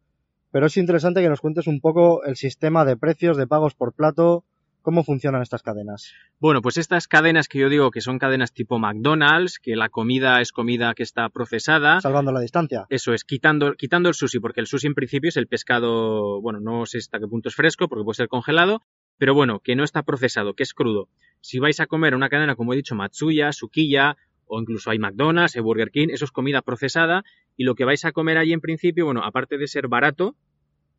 pero 0.51 0.67
es 0.67 0.77
interesante 0.77 1.23
que 1.23 1.29
nos 1.31 1.41
cuentes 1.41 1.67
un 1.67 1.81
poco 1.81 2.25
el 2.25 2.37
sistema 2.37 2.85
de 2.85 2.97
precios, 2.97 3.37
de 3.39 3.47
pagos 3.47 3.75
por 3.75 3.95
plato, 3.95 4.45
cómo 4.83 5.05
funcionan 5.05 5.43
estas 5.43 5.63
cadenas. 5.63 6.13
Bueno, 6.39 6.61
pues 6.61 6.77
estas 6.77 7.09
cadenas 7.09 7.49
que 7.49 7.59
yo 7.59 7.69
digo 7.69 7.91
que 7.91 8.01
son 8.01 8.19
cadenas 8.19 8.53
tipo 8.53 8.79
McDonald's, 8.79 9.59
que 9.59 9.77
la 9.77 9.89
comida 9.89 10.41
es 10.41 10.53
comida 10.53 10.95
que 10.95 11.03
está 11.03 11.29
procesada, 11.29 12.01
Salvando 12.01 12.33
la 12.33 12.41
distancia. 12.41 12.87
Eso 12.91 13.15
es, 13.15 13.25
quitando, 13.25 13.75
quitando 13.75 14.09
el 14.09 14.15
sushi, 14.15 14.41
porque 14.41 14.61
el 14.61 14.67
sushi 14.67 14.89
en 14.89 14.95
principio 14.95 15.29
es 15.29 15.37
el 15.37 15.47
pescado, 15.47 16.41
bueno, 16.41 16.61
no 16.61 16.85
sé 16.87 16.99
hasta 16.99 17.19
qué 17.19 17.27
punto 17.27 17.49
es 17.49 17.55
fresco, 17.55 17.89
porque 17.89 18.05
puede 18.05 18.17
ser 18.17 18.29
congelado, 18.29 18.83
pero 19.19 19.35
bueno, 19.35 19.61
que 19.61 19.77
no 19.77 19.85
está 19.85 20.03
procesado, 20.03 20.55
que 20.55 20.65
es 20.65 20.75
crudo. 20.75 21.09
Si 21.41 21.59
vais 21.59 21.81
a 21.81 21.87
comer 21.87 22.15
una 22.15 22.29
cadena, 22.29 22.57
como 22.57 22.73
he 22.73 22.77
dicho, 22.77 22.95
Matsuya, 22.95 23.53
Sukiya, 23.53 24.17
o 24.47 24.61
incluso 24.61 24.91
hay 24.91 24.99
McDonald's, 24.99 25.57
hay 25.57 25.63
Burger 25.63 25.91
King, 25.91 26.09
eso 26.11 26.25
es 26.25 26.31
comida 26.31 26.61
procesada, 26.61 27.25
y 27.57 27.65
lo 27.65 27.75
que 27.75 27.85
vais 27.85 28.05
a 28.05 28.13
comer 28.13 28.39
allí 28.39 28.53
en 28.53 28.61
principio, 28.61 29.05
bueno, 29.05 29.23
aparte 29.25 29.59
de 29.59 29.67
ser 29.67 29.89
barato, 29.89 30.37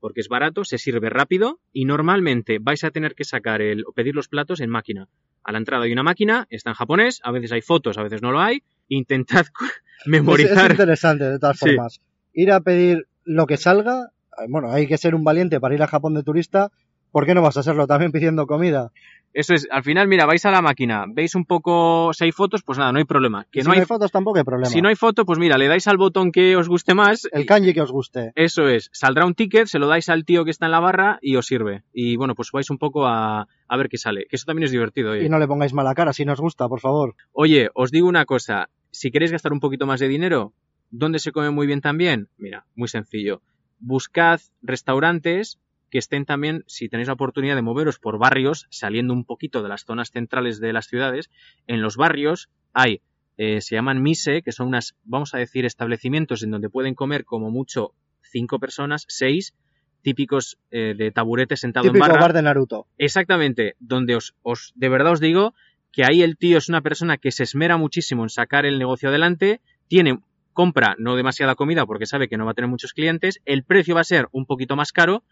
porque 0.04 0.20
es 0.20 0.28
barato, 0.28 0.66
se 0.66 0.78
sirve 0.78 1.10
rápido, 1.10 1.62
y 1.72 1.86
normalmente 1.86 2.58
vais 2.60 2.84
a 2.84 2.92
tener 2.92 3.16
que 3.16 3.24
sacar 3.24 3.62
el, 3.62 3.86
o 3.88 3.94
pedir 3.94 4.14
los 4.14 4.28
platos 4.28 4.60
en 4.60 4.70
máquina. 4.70 5.08
A 5.46 5.54
la 5.54 5.60
entrada 5.60 5.86
hay 5.86 5.94
una 5.94 6.04
máquina, 6.04 6.46
está 6.50 6.72
en 6.72 6.76
japonés, 6.76 7.22
a 7.24 7.32
veces 7.32 7.54
hay 7.54 7.62
fotos, 7.62 7.98
a 7.98 8.04
veces 8.04 8.22
no 8.22 8.34
lo 8.34 8.42
hay, 8.42 8.64
intentad 8.90 9.46
Es, 9.56 9.72
es 10.04 10.08
memorizar. 10.08 10.72
interesante, 10.72 11.24
de 11.24 11.40
todas 11.40 11.58
Sí. 11.58 11.68
formas. 11.70 12.02
Ir 12.34 12.52
a 12.52 12.60
pedir 12.60 13.08
lo 13.24 13.46
que 13.48 13.56
salga, 13.56 14.10
eh, 14.40 14.46
bueno, 14.50 14.74
hay 14.74 14.88
que 14.88 14.98
ser 14.98 15.16
un 15.16 15.24
valiente 15.24 15.62
para 15.62 15.74
ir 15.74 15.82
a 15.82 15.88
Japón 15.88 16.16
de 16.16 16.24
turista. 16.24 16.70
¿Por 17.14 17.26
qué 17.26 17.34
no 17.34 17.42
vas 17.42 17.56
a 17.56 17.64
serlo 17.64 17.88
también 17.88 18.12
pidiendo 18.12 18.46
comida? 18.46 18.92
Eso 19.34 19.56
es, 19.56 19.68
al 19.72 19.84
final, 19.84 20.08
mira, 20.08 20.26
vais 20.26 20.46
a 20.46 20.52
la 20.52 20.62
máquina, 20.62 21.06
veis 21.08 21.34
un 21.34 21.46
poco 21.46 22.14
si 22.14 22.26
hay 22.26 22.32
fotos, 22.32 22.62
pues 22.62 22.78
nada, 22.78 22.92
no 22.92 23.00
hay 23.00 23.06
problema. 23.06 23.48
Que 23.52 23.62
si 23.62 23.68
no 23.68 23.74
hay, 23.74 23.86
fotos 23.86 24.12
tampoco 24.12 24.38
hay 24.38 24.44
problema. 24.44 24.70
si 24.70 24.82
no 24.82 24.90
hay 24.90 24.96
foto, 24.96 25.26
pues 25.26 25.40
mira, 25.40 25.58
le 25.58 25.68
dais 25.68 25.88
al 25.88 25.98
botón 25.98 26.32
que 26.32 26.56
os 26.56 26.70
guste 26.70 26.94
más. 26.94 27.28
El 27.32 27.46
kanji 27.46 27.74
que 27.74 27.82
os 27.82 27.92
guste. 27.92 28.32
Eso 28.36 28.68
es, 28.68 28.90
saldrá 28.94 29.26
un 29.26 29.34
ticket, 29.34 29.68
se 29.68 29.80
lo 29.80 29.88
dais 29.88 30.08
al 30.10 30.24
tío 30.24 30.46
que 30.46 30.52
está 30.52 30.68
en 30.68 30.72
la 30.72 30.80
barra 30.80 31.18
y 31.22 31.36
os 31.36 31.48
sirve. 31.48 31.84
Y 31.94 32.16
bueno, 32.16 32.36
pues 32.36 32.52
vais 32.52 32.70
un 32.70 32.78
poco 32.78 33.08
a, 33.08 33.48
a 33.68 33.78
ver 33.78 33.90
qué 33.90 33.98
sale. 33.98 34.26
Que 34.30 34.36
eso 34.36 34.46
también 34.46 34.66
es 34.66 34.72
divertido. 34.72 35.12
Oye. 35.12 35.26
Y 35.26 35.30
no 35.30 35.40
le 35.40 35.48
pongáis 35.48 35.74
mala 35.74 35.96
cara 35.96 36.14
si 36.14 36.26
nos 36.26 36.40
gusta, 36.40 36.68
por 36.68 36.80
favor. 36.80 37.16
Oye, 37.32 37.70
os 37.74 37.92
digo 37.92 38.08
una 38.08 38.26
cosa, 38.26 38.70
si 38.92 39.10
queréis 39.10 39.32
gastar 39.32 39.52
un 39.52 39.60
poquito 39.60 39.88
más 39.88 40.00
de 40.00 40.08
dinero, 40.08 40.54
¿dónde 40.92 41.18
se 41.18 41.32
come 41.32 41.50
muy 41.50 41.66
bien 41.66 41.82
también? 41.82 42.30
Mira, 42.38 42.66
muy 42.76 42.88
sencillo. 42.88 43.42
Buscad 43.80 44.40
restaurantes 44.62 45.60
que 45.94 46.00
estén 46.00 46.26
también, 46.26 46.64
si 46.66 46.90
tenéis 46.90 47.06
la 47.06 47.14
oportunidad 47.14 47.54
de 47.56 47.62
moveros 47.62 48.00
por 48.00 48.18
barrios, 48.18 48.66
saliendo 48.72 49.14
un 49.14 49.26
poquito 49.26 49.62
de 49.62 49.70
las 49.70 49.86
zonas 49.86 50.10
centrales 50.10 50.60
de 50.60 50.74
las 50.74 50.88
ciudades, 50.88 51.30
en 51.68 51.84
los 51.84 51.98
barrios 51.98 52.50
hay 52.74 53.02
eh, 53.38 53.62
se 53.62 53.76
llaman 53.76 54.02
mise, 54.02 54.42
que 54.42 54.52
son 54.52 54.70
unas, 54.70 54.96
vamos 55.04 55.36
a 55.36 55.38
decir, 55.38 55.66
establecimientos 55.66 56.42
en 56.42 56.50
donde 56.50 56.68
pueden 56.68 56.96
comer 56.96 57.26
como 57.26 57.52
mucho 57.52 57.94
cinco 58.24 58.58
personas, 58.58 59.06
seis, 59.08 59.54
típicos 60.02 60.58
eh, 60.72 60.96
de 60.98 61.12
taburete 61.12 61.58
sentado 61.58 61.84
Típico 61.84 62.04
en 62.04 62.10
barra. 62.10 62.22
bar 62.22 62.34
de 62.34 62.42
Naruto. 62.42 62.88
Exactamente, 62.98 63.76
donde 63.78 64.16
os, 64.16 64.34
os, 64.42 64.74
de 64.74 64.90
verdad 64.90 65.12
os 65.12 65.20
digo 65.20 65.54
que 65.92 66.06
ahí 66.06 66.24
el 66.24 66.38
tío 66.38 66.58
es 66.58 66.70
una 66.70 66.82
persona 66.82 67.18
que 67.18 67.32
se 67.32 67.44
esmera 67.44 67.78
muchísimo 67.78 68.24
en 68.24 68.30
sacar 68.30 68.66
el 68.66 68.80
negocio 68.80 69.10
adelante, 69.10 69.62
tiene, 69.88 70.18
compra 70.54 70.96
no 70.98 71.16
demasiada 71.16 71.54
comida 71.54 71.86
porque 71.86 72.08
sabe 72.08 72.28
que 72.28 72.38
no 72.38 72.46
va 72.46 72.52
a 72.52 72.54
tener 72.56 72.70
muchos 72.70 72.94
clientes, 72.94 73.42
el 73.46 73.64
precio 73.64 73.94
va 73.94 74.02
a 74.02 74.06
ser 74.06 74.28
un 74.32 74.48
poquito 74.48 74.76
más 74.76 74.92
caro, 74.92 75.24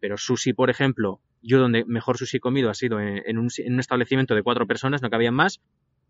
pero 0.00 0.16
sushi, 0.16 0.52
por 0.52 0.70
ejemplo, 0.70 1.20
yo 1.42 1.58
donde 1.58 1.84
mejor 1.84 2.18
sushi 2.18 2.38
he 2.38 2.40
comido 2.40 2.70
ha 2.70 2.74
sido 2.74 3.00
en, 3.00 3.22
en, 3.26 3.38
un, 3.38 3.48
en 3.58 3.74
un 3.74 3.80
establecimiento 3.80 4.34
de 4.34 4.42
cuatro 4.42 4.66
personas, 4.66 5.02
no 5.02 5.10
cabían 5.10 5.34
más, 5.34 5.60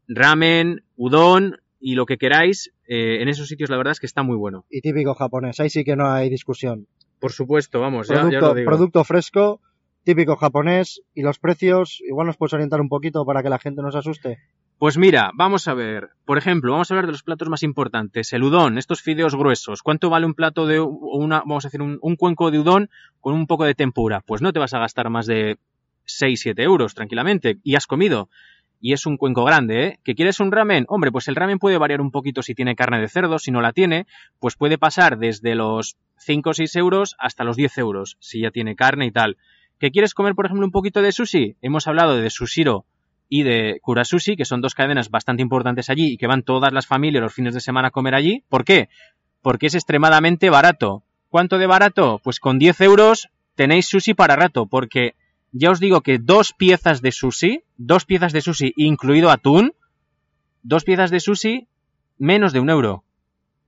ramen, 0.08 0.82
udon 0.96 1.58
y 1.78 1.94
lo 1.94 2.06
que 2.06 2.18
queráis, 2.18 2.72
eh, 2.88 3.18
en 3.20 3.28
esos 3.28 3.48
sitios 3.48 3.70
la 3.70 3.76
verdad 3.76 3.92
es 3.92 4.00
que 4.00 4.06
está 4.06 4.22
muy 4.22 4.36
bueno. 4.36 4.64
Y 4.70 4.80
típico 4.80 5.14
japonés, 5.14 5.60
ahí 5.60 5.70
sí 5.70 5.84
que 5.84 5.96
no 5.96 6.10
hay 6.10 6.30
discusión. 6.30 6.86
Por 7.20 7.32
supuesto, 7.32 7.80
vamos, 7.80 8.08
ya, 8.08 8.16
Producto, 8.16 8.32
ya 8.32 8.40
lo 8.40 8.54
digo. 8.54 8.66
producto 8.66 9.04
fresco, 9.04 9.60
típico 10.04 10.36
japonés 10.36 11.02
y 11.14 11.22
los 11.22 11.38
precios, 11.38 12.00
igual 12.06 12.26
nos 12.26 12.36
puedes 12.36 12.54
orientar 12.54 12.80
un 12.80 12.88
poquito 12.88 13.24
para 13.24 13.42
que 13.42 13.50
la 13.50 13.58
gente 13.58 13.82
no 13.82 13.90
se 13.90 13.98
asuste. 13.98 14.38
Pues 14.78 14.98
mira, 14.98 15.30
vamos 15.32 15.68
a 15.68 15.74
ver. 15.74 16.10
Por 16.26 16.36
ejemplo, 16.36 16.72
vamos 16.72 16.90
a 16.90 16.94
hablar 16.94 17.06
de 17.06 17.12
los 17.12 17.22
platos 17.22 17.48
más 17.48 17.62
importantes. 17.62 18.34
El 18.34 18.42
udon, 18.42 18.76
estos 18.76 19.00
fideos 19.00 19.34
gruesos. 19.34 19.82
¿Cuánto 19.82 20.10
vale 20.10 20.26
un 20.26 20.34
plato 20.34 20.66
de 20.66 20.80
una, 20.80 21.38
vamos 21.38 21.64
a 21.64 21.68
decir, 21.68 21.80
un, 21.80 22.16
cuenco 22.16 22.50
de 22.50 22.58
udon 22.58 22.90
con 23.20 23.32
un 23.32 23.46
poco 23.46 23.64
de 23.64 23.74
tempura? 23.74 24.20
Pues 24.20 24.42
no 24.42 24.52
te 24.52 24.58
vas 24.58 24.74
a 24.74 24.78
gastar 24.78 25.08
más 25.08 25.24
de 25.24 25.56
6, 26.04 26.38
7 26.38 26.62
euros 26.62 26.94
tranquilamente. 26.94 27.56
Y 27.62 27.76
has 27.76 27.86
comido. 27.86 28.28
Y 28.78 28.92
es 28.92 29.06
un 29.06 29.16
cuenco 29.16 29.44
grande, 29.44 29.86
¿eh? 29.86 29.98
¿Que 30.04 30.14
quieres 30.14 30.40
un 30.40 30.52
ramen? 30.52 30.84
Hombre, 30.88 31.10
pues 31.10 31.26
el 31.28 31.36
ramen 31.36 31.58
puede 31.58 31.78
variar 31.78 32.02
un 32.02 32.10
poquito 32.10 32.42
si 32.42 32.54
tiene 32.54 32.76
carne 32.76 33.00
de 33.00 33.08
cerdo. 33.08 33.38
Si 33.38 33.50
no 33.50 33.62
la 33.62 33.72
tiene, 33.72 34.06
pues 34.40 34.56
puede 34.56 34.76
pasar 34.76 35.16
desde 35.16 35.54
los 35.54 35.96
5 36.18 36.50
o 36.50 36.54
6 36.54 36.76
euros 36.76 37.16
hasta 37.18 37.44
los 37.44 37.56
10 37.56 37.78
euros, 37.78 38.18
si 38.20 38.42
ya 38.42 38.50
tiene 38.50 38.76
carne 38.76 39.06
y 39.06 39.10
tal. 39.10 39.38
¿Que 39.78 39.90
quieres 39.90 40.12
comer, 40.12 40.34
por 40.34 40.44
ejemplo, 40.44 40.66
un 40.66 40.72
poquito 40.72 41.00
de 41.00 41.12
sushi? 41.12 41.56
Hemos 41.62 41.86
hablado 41.86 42.16
de 42.16 42.28
Sushiro 42.28 42.84
y 43.28 43.42
de 43.42 43.78
Kurasushi, 43.82 44.36
que 44.36 44.44
son 44.44 44.60
dos 44.60 44.74
cadenas 44.74 45.10
bastante 45.10 45.42
importantes 45.42 45.90
allí 45.90 46.12
y 46.12 46.16
que 46.16 46.26
van 46.26 46.42
todas 46.42 46.72
las 46.72 46.86
familias 46.86 47.22
los 47.22 47.34
fines 47.34 47.54
de 47.54 47.60
semana 47.60 47.88
a 47.88 47.90
comer 47.90 48.14
allí. 48.14 48.44
¿Por 48.48 48.64
qué? 48.64 48.88
Porque 49.42 49.66
es 49.66 49.74
extremadamente 49.74 50.50
barato. 50.50 51.02
¿Cuánto 51.28 51.58
de 51.58 51.66
barato? 51.66 52.20
Pues 52.22 52.40
con 52.40 52.58
10 52.58 52.80
euros 52.82 53.28
tenéis 53.54 53.88
sushi 53.88 54.14
para 54.14 54.36
rato, 54.36 54.66
porque 54.66 55.14
ya 55.52 55.70
os 55.70 55.80
digo 55.80 56.02
que 56.02 56.18
dos 56.18 56.52
piezas 56.52 57.02
de 57.02 57.12
sushi, 57.12 57.62
dos 57.76 58.04
piezas 58.04 58.32
de 58.32 58.42
sushi 58.42 58.72
incluido 58.76 59.30
atún, 59.30 59.72
dos 60.62 60.84
piezas 60.84 61.10
de 61.10 61.20
sushi 61.20 61.68
menos 62.18 62.52
de 62.52 62.60
un 62.60 62.70
euro 62.70 63.04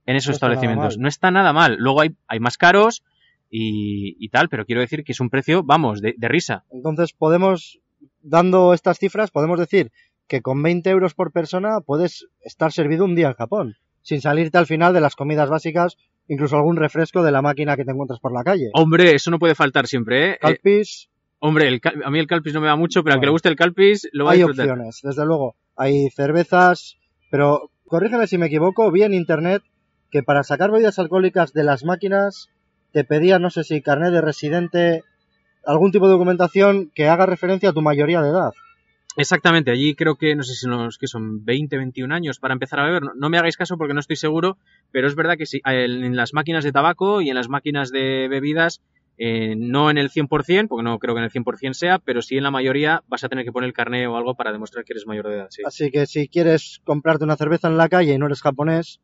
en 0.05 0.15
esos 0.15 0.29
No 0.29 0.33
establecimientos. 0.33 0.97
No 0.97 1.07
está 1.07 1.31
nada 1.31 1.53
mal. 1.53 1.75
Luego 1.77 2.01
hay, 2.01 2.15
hay 2.27 2.39
más 2.39 2.57
caros 2.57 3.03
y, 3.49 4.15
y 4.23 4.29
tal, 4.29 4.49
pero 4.49 4.65
quiero 4.65 4.81
decir 4.81 5.03
que 5.03 5.11
es 5.11 5.19
un 5.19 5.29
precio, 5.29 5.63
vamos, 5.63 6.01
de, 6.01 6.15
de 6.17 6.27
risa. 6.27 6.65
Entonces 6.71 7.13
podemos, 7.13 7.79
dando 8.21 8.73
estas 8.73 8.97
cifras, 8.99 9.31
podemos 9.31 9.59
decir 9.59 9.91
que 10.27 10.41
con 10.41 10.61
20 10.61 10.89
euros 10.89 11.13
por 11.13 11.31
persona 11.31 11.81
puedes 11.81 12.27
estar 12.41 12.71
servido 12.71 13.05
un 13.05 13.15
día 13.15 13.27
en 13.29 13.33
Japón, 13.33 13.75
sin 14.01 14.21
salirte 14.21 14.57
al 14.57 14.67
final 14.67 14.93
de 14.93 15.01
las 15.01 15.15
comidas 15.15 15.49
básicas, 15.49 15.97
incluso 16.27 16.55
algún 16.55 16.77
refresco 16.77 17.23
de 17.23 17.31
la 17.31 17.41
máquina 17.41 17.75
que 17.75 17.85
te 17.85 17.91
encuentras 17.91 18.19
por 18.19 18.33
la 18.33 18.43
calle. 18.43 18.69
Hombre, 18.73 19.15
eso 19.15 19.31
no 19.31 19.39
puede 19.39 19.55
faltar 19.55 19.87
siempre, 19.87 20.25
¿eh? 20.27 20.31
Eh, 20.33 20.37
Calpis, 20.39 21.09
hombre, 21.39 21.67
el 21.67 21.81
a 22.03 22.11
mí 22.11 22.19
el 22.19 22.27
calpis 22.27 22.53
no 22.53 22.61
me 22.61 22.67
va 22.67 22.75
mucho, 22.75 23.03
pero 23.03 23.13
al 23.15 23.19
que 23.19 23.25
le 23.25 23.29
Bueno. 23.29 23.33
guste 23.35 23.49
el 23.49 23.55
calpis 23.55 24.07
lo 24.11 24.25
va 24.25 24.31
a 24.31 24.33
hay 24.35 24.43
opciones, 24.43 24.99
desde 25.01 25.25
luego. 25.25 25.55
Hay 25.75 26.09
cervezas, 26.11 26.97
pero 27.31 27.71
corrígeme 27.87 28.27
si 28.27 28.37
me 28.37 28.45
equivoco, 28.47 28.91
vi 28.91 29.03
en 29.03 29.13
internet 29.15 29.63
que 30.11 30.21
para 30.21 30.43
sacar 30.43 30.71
bebidas 30.71 30.99
alcohólicas 30.99 31.53
de 31.53 31.63
las 31.63 31.83
máquinas 31.83 32.49
te 32.91 33.03
pedían, 33.03 33.41
no 33.41 33.49
sé 33.49 33.63
si 33.63 33.81
carnet 33.81 34.11
de 34.11 34.21
residente, 34.21 35.03
algún 35.69 35.91
tipo 35.91 36.07
de 36.07 36.13
documentación 36.13 36.91
que 36.95 37.07
haga 37.07 37.25
referencia 37.25 37.69
a 37.69 37.73
tu 37.73 37.81
mayoría 37.81 38.21
de 38.21 38.29
edad. 38.29 38.51
Exactamente, 39.15 39.71
allí 39.71 39.95
creo 39.95 40.15
que, 40.15 40.35
no 40.35 40.43
sé 40.43 40.55
si 40.55 40.67
los 40.67 40.97
que 40.97 41.07
son 41.07 41.43
20, 41.45 41.77
21 41.77 42.13
años 42.13 42.39
para 42.39 42.53
empezar 42.53 42.79
a 42.79 42.85
beber. 42.85 43.03
No, 43.03 43.11
no 43.15 43.29
me 43.29 43.37
hagáis 43.37 43.57
caso 43.57 43.77
porque 43.77 43.93
no 43.93 43.99
estoy 43.99 44.15
seguro, 44.15 44.57
pero 44.91 45.07
es 45.07 45.15
verdad 45.15 45.37
que 45.37 45.45
sí, 45.45 45.61
en 45.65 46.15
las 46.15 46.33
máquinas 46.33 46.63
de 46.63 46.71
tabaco 46.71 47.21
y 47.21 47.29
en 47.29 47.35
las 47.35 47.49
máquinas 47.49 47.91
de 47.91 48.27
bebidas, 48.29 48.81
eh, 49.17 49.55
no 49.57 49.91
en 49.91 49.97
el 49.97 50.09
100%, 50.09 50.67
porque 50.69 50.83
no 50.83 50.97
creo 50.97 51.13
que 51.13 51.19
en 51.19 51.25
el 51.25 51.31
100% 51.31 51.73
sea, 51.73 51.99
pero 51.99 52.21
sí 52.21 52.37
en 52.37 52.43
la 52.43 52.51
mayoría 52.51 53.03
vas 53.07 53.23
a 53.23 53.29
tener 53.29 53.45
que 53.45 53.51
poner 53.51 53.67
el 53.67 53.73
carné 53.73 54.07
o 54.07 54.15
algo 54.15 54.35
para 54.35 54.51
demostrar 54.51 54.85
que 54.85 54.93
eres 54.93 55.05
mayor 55.05 55.27
de 55.27 55.35
edad. 55.35 55.47
Sí. 55.49 55.61
Así 55.65 55.91
que 55.91 56.05
si 56.05 56.29
quieres 56.29 56.79
comprarte 56.83 57.25
una 57.25 57.35
cerveza 57.35 57.67
en 57.67 57.77
la 57.77 57.89
calle 57.89 58.13
y 58.13 58.17
no 58.17 58.27
eres 58.27 58.41
japonés, 58.41 59.01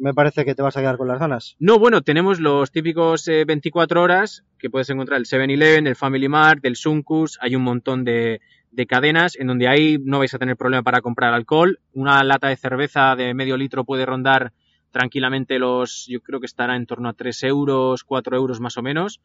me 0.00 0.14
parece 0.14 0.44
que 0.44 0.54
te 0.54 0.62
vas 0.62 0.76
a 0.76 0.80
quedar 0.80 0.96
con 0.96 1.08
las 1.08 1.20
ganas. 1.20 1.56
No, 1.58 1.78
bueno, 1.78 2.00
tenemos 2.00 2.40
los 2.40 2.72
típicos 2.72 3.28
eh, 3.28 3.44
24 3.44 4.02
horas 4.02 4.44
que 4.58 4.70
puedes 4.70 4.90
encontrar 4.90 5.18
el 5.18 5.26
7-Eleven, 5.26 5.86
el 5.86 5.96
Family 5.96 6.28
Mart, 6.28 6.64
el 6.64 6.76
Sunkus, 6.76 7.38
hay 7.40 7.54
un 7.54 7.62
montón 7.62 8.04
de, 8.04 8.40
de 8.70 8.86
cadenas 8.86 9.36
en 9.36 9.46
donde 9.46 9.68
ahí 9.68 9.98
no 10.02 10.18
vais 10.18 10.32
a 10.34 10.38
tener 10.38 10.56
problema 10.56 10.82
para 10.82 11.02
comprar 11.02 11.34
alcohol. 11.34 11.80
Una 11.92 12.22
lata 12.24 12.48
de 12.48 12.56
cerveza 12.56 13.14
de 13.14 13.34
medio 13.34 13.56
litro 13.56 13.84
puede 13.84 14.06
rondar 14.06 14.52
tranquilamente 14.90 15.58
los, 15.58 16.06
yo 16.08 16.20
creo 16.20 16.40
que 16.40 16.46
estará 16.46 16.76
en 16.76 16.86
torno 16.86 17.08
a 17.08 17.12
3 17.12 17.42
euros, 17.44 18.04
4 18.04 18.36
euros 18.36 18.60
más 18.60 18.76
o 18.76 18.82
menos. 18.82 19.20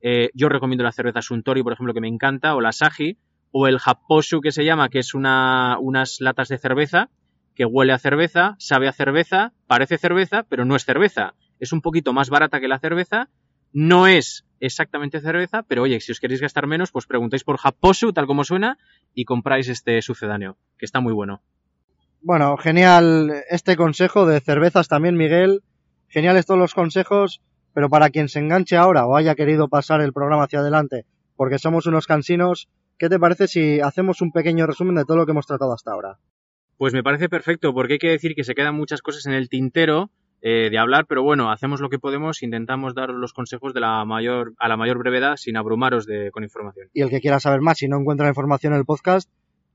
Eh, 0.00 0.30
yo 0.34 0.48
recomiendo 0.48 0.84
la 0.84 0.92
cerveza 0.92 1.22
Suntory, 1.22 1.62
por 1.62 1.72
ejemplo, 1.72 1.94
que 1.94 2.00
me 2.00 2.08
encanta, 2.08 2.54
o 2.54 2.60
la 2.60 2.72
Saji, 2.72 3.16
o 3.52 3.68
el 3.68 3.78
Happoshu 3.84 4.40
que 4.40 4.52
se 4.52 4.64
llama, 4.64 4.88
que 4.88 4.98
es 4.98 5.14
una, 5.14 5.78
unas 5.78 6.20
latas 6.20 6.48
de 6.48 6.58
cerveza 6.58 7.10
que 7.54 7.64
huele 7.64 7.92
a 7.92 7.98
cerveza, 7.98 8.56
sabe 8.58 8.88
a 8.88 8.92
cerveza, 8.92 9.52
parece 9.66 9.98
cerveza, 9.98 10.44
pero 10.48 10.64
no 10.64 10.76
es 10.76 10.84
cerveza. 10.84 11.34
Es 11.60 11.72
un 11.72 11.80
poquito 11.80 12.12
más 12.12 12.30
barata 12.30 12.60
que 12.60 12.68
la 12.68 12.78
cerveza, 12.78 13.28
no 13.72 14.06
es 14.06 14.46
exactamente 14.60 15.20
cerveza, 15.20 15.62
pero 15.62 15.82
oye, 15.82 16.00
si 16.00 16.12
os 16.12 16.20
queréis 16.20 16.40
gastar 16.40 16.66
menos, 16.66 16.90
pues 16.90 17.06
preguntáis 17.06 17.44
por 17.44 17.58
Happoshu, 17.62 18.12
tal 18.12 18.26
como 18.26 18.44
suena, 18.44 18.78
y 19.14 19.24
compráis 19.24 19.68
este 19.68 20.00
sucedáneo, 20.00 20.56
que 20.78 20.84
está 20.86 21.00
muy 21.00 21.12
bueno. 21.12 21.42
Bueno, 22.22 22.56
genial 22.56 23.30
este 23.50 23.76
consejo 23.76 24.26
de 24.26 24.40
cervezas 24.40 24.88
también, 24.88 25.16
Miguel. 25.16 25.62
Geniales 26.08 26.46
todos 26.46 26.60
los 26.60 26.72
consejos, 26.72 27.42
pero 27.74 27.90
para 27.90 28.08
quien 28.10 28.28
se 28.28 28.38
enganche 28.38 28.76
ahora 28.76 29.06
o 29.06 29.16
haya 29.16 29.34
querido 29.34 29.68
pasar 29.68 30.00
el 30.00 30.12
programa 30.12 30.44
hacia 30.44 30.60
adelante, 30.60 31.04
porque 31.36 31.58
somos 31.58 31.86
unos 31.86 32.06
cansinos, 32.06 32.68
¿qué 32.98 33.08
te 33.08 33.18
parece 33.18 33.48
si 33.48 33.80
hacemos 33.80 34.22
un 34.22 34.32
pequeño 34.32 34.66
resumen 34.66 34.94
de 34.94 35.04
todo 35.04 35.16
lo 35.18 35.26
que 35.26 35.32
hemos 35.32 35.46
tratado 35.46 35.74
hasta 35.74 35.92
ahora? 35.92 36.18
Pues 36.76 36.92
me 36.92 37.02
parece 37.02 37.28
perfecto, 37.28 37.72
porque 37.72 37.94
hay 37.94 37.98
que 37.98 38.10
decir 38.10 38.34
que 38.34 38.44
se 38.44 38.54
quedan 38.54 38.74
muchas 38.74 39.00
cosas 39.00 39.26
en 39.26 39.32
el 39.32 39.48
tintero 39.48 40.10
eh, 40.46 40.68
de 40.70 40.78
hablar, 40.78 41.06
pero 41.06 41.22
bueno, 41.22 41.50
hacemos 41.50 41.80
lo 41.80 41.88
que 41.88 41.98
podemos, 41.98 42.42
intentamos 42.42 42.94
daros 42.94 43.16
los 43.16 43.32
consejos 43.32 43.72
de 43.72 43.80
la 43.80 44.04
mayor, 44.04 44.52
a 44.58 44.68
la 44.68 44.76
mayor 44.76 44.98
brevedad 44.98 45.36
sin 45.36 45.56
abrumaros 45.56 46.04
de, 46.04 46.30
con 46.32 46.42
información. 46.42 46.88
Y 46.92 47.00
el 47.00 47.08
que 47.08 47.20
quiera 47.20 47.40
saber 47.40 47.60
más, 47.60 47.78
si 47.78 47.88
no 47.88 47.98
encuentra 47.98 48.28
información 48.28 48.74
en 48.74 48.80
el 48.80 48.84
podcast, 48.84 49.30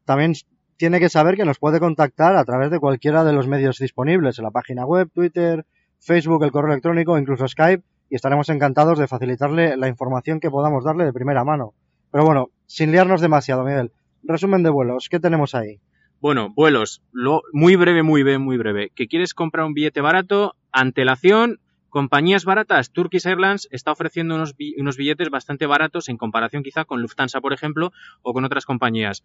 también 0.05 0.33
tiene 0.77 0.99
que 0.99 1.09
saber 1.09 1.35
que 1.35 1.43
nos 1.45 1.57
puede 1.57 1.79
contactar 1.79 2.35
a 2.35 2.45
través 2.45 2.69
de 2.69 2.79
cualquiera 2.79 3.23
de 3.23 3.33
los 3.33 3.47
medios 3.47 3.79
disponibles, 3.79 4.37
en 4.37 4.45
la 4.45 4.51
página 4.51 4.85
web, 4.85 5.09
Twitter, 5.11 5.65
Facebook, 5.99 6.43
el 6.43 6.51
correo 6.51 6.71
electrónico, 6.71 7.17
incluso 7.17 7.47
Skype, 7.47 7.83
y 8.09 8.15
estaremos 8.15 8.49
encantados 8.49 8.99
de 8.99 9.07
facilitarle 9.07 9.75
la 9.75 9.87
información 9.87 10.39
que 10.39 10.51
podamos 10.51 10.83
darle 10.83 11.05
de 11.05 11.13
primera 11.13 11.43
mano. 11.43 11.73
Pero 12.11 12.25
bueno, 12.25 12.49
sin 12.65 12.91
liarnos 12.91 13.21
demasiado, 13.21 13.63
Miguel. 13.63 13.91
Resumen 14.23 14.63
de 14.63 14.69
vuelos, 14.69 15.09
¿qué 15.09 15.19
tenemos 15.19 15.55
ahí? 15.55 15.79
Bueno, 16.21 16.49
vuelos, 16.53 17.01
lo, 17.13 17.43
muy 17.53 17.77
breve, 17.77 18.03
muy 18.03 18.23
breve, 18.23 18.39
muy 18.39 18.57
breve. 18.57 18.91
¿Que 18.93 19.07
quieres 19.07 19.33
comprar 19.33 19.65
un 19.65 19.73
billete 19.73 20.01
barato? 20.01 20.55
Antelación, 20.73 21.61
compañías 21.87 22.43
baratas. 22.43 22.91
Turkish 22.91 23.25
Airlines 23.25 23.69
está 23.71 23.93
ofreciendo 23.93 24.35
unos, 24.35 24.53
unos 24.77 24.97
billetes 24.97 25.29
bastante 25.29 25.65
baratos 25.65 26.09
en 26.09 26.17
comparación 26.17 26.61
quizá 26.61 26.83
con 26.83 27.01
Lufthansa, 27.01 27.39
por 27.39 27.53
ejemplo, 27.53 27.93
o 28.21 28.33
con 28.33 28.43
otras 28.43 28.65
compañías. 28.65 29.23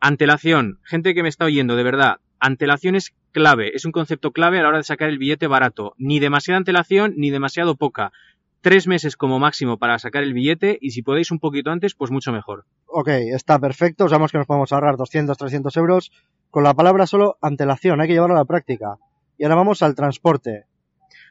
Antelación, 0.00 0.80
gente 0.84 1.14
que 1.14 1.22
me 1.22 1.30
está 1.30 1.46
oyendo, 1.46 1.76
de 1.76 1.82
verdad, 1.82 2.20
antelación 2.40 2.94
es 2.94 3.14
clave, 3.32 3.74
es 3.74 3.86
un 3.86 3.92
concepto 3.92 4.30
clave 4.32 4.58
a 4.58 4.62
la 4.62 4.68
hora 4.68 4.78
de 4.78 4.84
sacar 4.84 5.08
el 5.08 5.18
billete 5.18 5.46
barato. 5.46 5.94
Ni 5.96 6.20
demasiada 6.20 6.58
antelación, 6.58 7.14
ni 7.16 7.30
demasiado 7.30 7.74
poca. 7.76 8.12
Tres 8.60 8.88
meses 8.88 9.16
como 9.16 9.38
máximo 9.38 9.78
para 9.78 9.98
sacar 10.00 10.24
el 10.24 10.34
billete 10.34 10.78
y 10.80 10.90
si 10.90 11.02
podéis 11.02 11.30
un 11.30 11.38
poquito 11.38 11.70
antes, 11.70 11.94
pues 11.94 12.10
mucho 12.10 12.32
mejor. 12.32 12.64
Ok, 12.86 13.08
está 13.08 13.58
perfecto, 13.60 14.08
sabemos 14.08 14.32
que 14.32 14.38
nos 14.38 14.48
podemos 14.48 14.72
ahorrar 14.72 14.96
200, 14.96 15.36
300 15.36 15.76
euros. 15.76 16.10
Con 16.50 16.64
la 16.64 16.74
palabra 16.74 17.06
solo 17.06 17.38
antelación, 17.40 18.00
hay 18.00 18.08
que 18.08 18.14
llevarlo 18.14 18.34
a 18.34 18.40
la 18.40 18.44
práctica. 18.44 18.96
Y 19.36 19.44
ahora 19.44 19.54
vamos 19.54 19.82
al 19.82 19.94
transporte. 19.94 20.64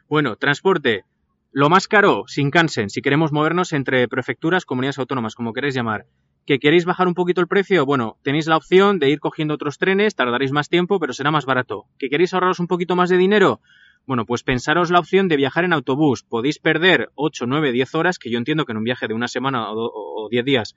Bueno, 0.07 0.37
transporte. 0.37 1.03
Lo 1.51 1.69
más 1.69 1.87
caro, 1.89 2.23
Shinkansen, 2.27 2.89
si 2.89 3.01
queremos 3.01 3.33
movernos 3.33 3.73
entre 3.73 4.07
prefecturas, 4.07 4.63
comunidades 4.63 4.99
autónomas, 4.99 5.35
como 5.35 5.51
queréis 5.51 5.75
llamar. 5.75 6.05
¿Que 6.45 6.59
queréis 6.59 6.85
bajar 6.85 7.09
un 7.09 7.13
poquito 7.13 7.41
el 7.41 7.47
precio? 7.47 7.85
Bueno, 7.85 8.15
tenéis 8.23 8.47
la 8.47 8.55
opción 8.55 8.99
de 8.99 9.09
ir 9.09 9.19
cogiendo 9.19 9.55
otros 9.55 9.77
trenes, 9.77 10.15
tardaréis 10.15 10.53
más 10.53 10.69
tiempo, 10.69 10.97
pero 10.97 11.11
será 11.11 11.29
más 11.29 11.45
barato. 11.45 11.87
¿Que 11.99 12.09
queréis 12.09 12.33
ahorraros 12.33 12.61
un 12.61 12.67
poquito 12.67 12.95
más 12.95 13.09
de 13.09 13.17
dinero? 13.17 13.59
Bueno, 14.07 14.25
pues 14.25 14.41
pensaros 14.41 14.89
la 14.89 14.99
opción 14.99 15.27
de 15.27 15.35
viajar 15.35 15.65
en 15.65 15.73
autobús. 15.73 16.23
Podéis 16.23 16.59
perder 16.59 17.09
8, 17.15 17.45
9, 17.45 17.73
10 17.73 17.93
horas, 17.93 18.17
que 18.17 18.31
yo 18.31 18.37
entiendo 18.37 18.65
que 18.65 18.71
en 18.71 18.77
un 18.77 18.85
viaje 18.85 19.07
de 19.07 19.13
una 19.13 19.27
semana 19.27 19.69
o, 19.69 19.75
do- 19.75 19.91
o 19.93 20.29
10 20.29 20.45
días 20.45 20.75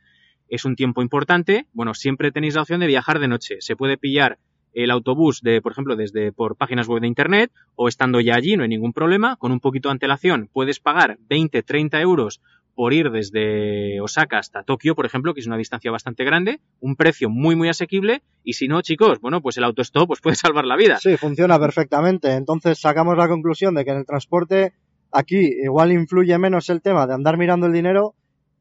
es 0.49 0.65
un 0.65 0.75
tiempo 0.75 1.01
importante. 1.01 1.67
Bueno, 1.73 1.95
siempre 1.95 2.33
tenéis 2.33 2.57
la 2.57 2.63
opción 2.63 2.81
de 2.81 2.89
viajar 2.89 3.21
de 3.21 3.29
noche. 3.29 3.57
Se 3.61 3.77
puede 3.77 3.97
pillar 3.97 4.39
el 4.73 4.91
autobús 4.91 5.43
de, 5.43 5.63
por 5.63 5.71
ejemplo, 5.73 5.95
desde 5.95 6.33
por 6.33 6.57
páginas 6.57 6.89
web 6.89 7.01
de 7.03 7.07
internet 7.07 7.53
o 7.77 7.87
estando 7.89 8.21
ya 8.21 8.35
allí, 8.35 8.57
no 8.57 8.65
hay 8.65 8.69
ningún 8.69 8.93
problema. 8.93 9.37
Con 9.37 9.53
un 9.53 9.61
poquito 9.61 9.89
de 9.89 9.93
antelación 9.93 10.49
puedes 10.53 10.81
pagar 10.81 11.19
20, 11.29 11.63
30 11.63 12.01
euros 12.01 12.41
por 12.81 12.95
ir 12.95 13.11
desde 13.11 14.01
Osaka 14.01 14.39
hasta 14.39 14.63
Tokio, 14.63 14.95
por 14.95 15.05
ejemplo, 15.05 15.35
que 15.35 15.41
es 15.41 15.47
una 15.47 15.59
distancia 15.59 15.91
bastante 15.91 16.25
grande, 16.25 16.61
un 16.81 16.97
precio 16.97 17.29
muy, 17.29 17.55
muy 17.55 17.69
asequible. 17.69 18.23
Y 18.43 18.55
si 18.55 18.69
no, 18.69 18.81
chicos, 18.81 19.21
bueno, 19.21 19.43
pues 19.43 19.59
el 19.59 19.65
autostop 19.65 20.07
pues 20.07 20.23
puede 20.23 20.37
salvar 20.37 20.65
la 20.65 20.77
vida. 20.77 20.97
Sí, 20.97 21.19
funciona 21.19 21.59
perfectamente. 21.59 22.33
Entonces 22.33 22.81
sacamos 22.81 23.19
la 23.19 23.29
conclusión 23.29 23.75
de 23.75 23.85
que 23.85 23.91
en 23.91 23.99
el 23.99 24.07
transporte 24.07 24.73
aquí 25.13 25.51
igual 25.63 25.93
influye 25.93 26.39
menos 26.39 26.71
el 26.71 26.81
tema 26.81 27.07
de 27.07 27.13
andar 27.13 27.37
mirando 27.37 27.67
el 27.67 27.75
dinero 27.75 28.15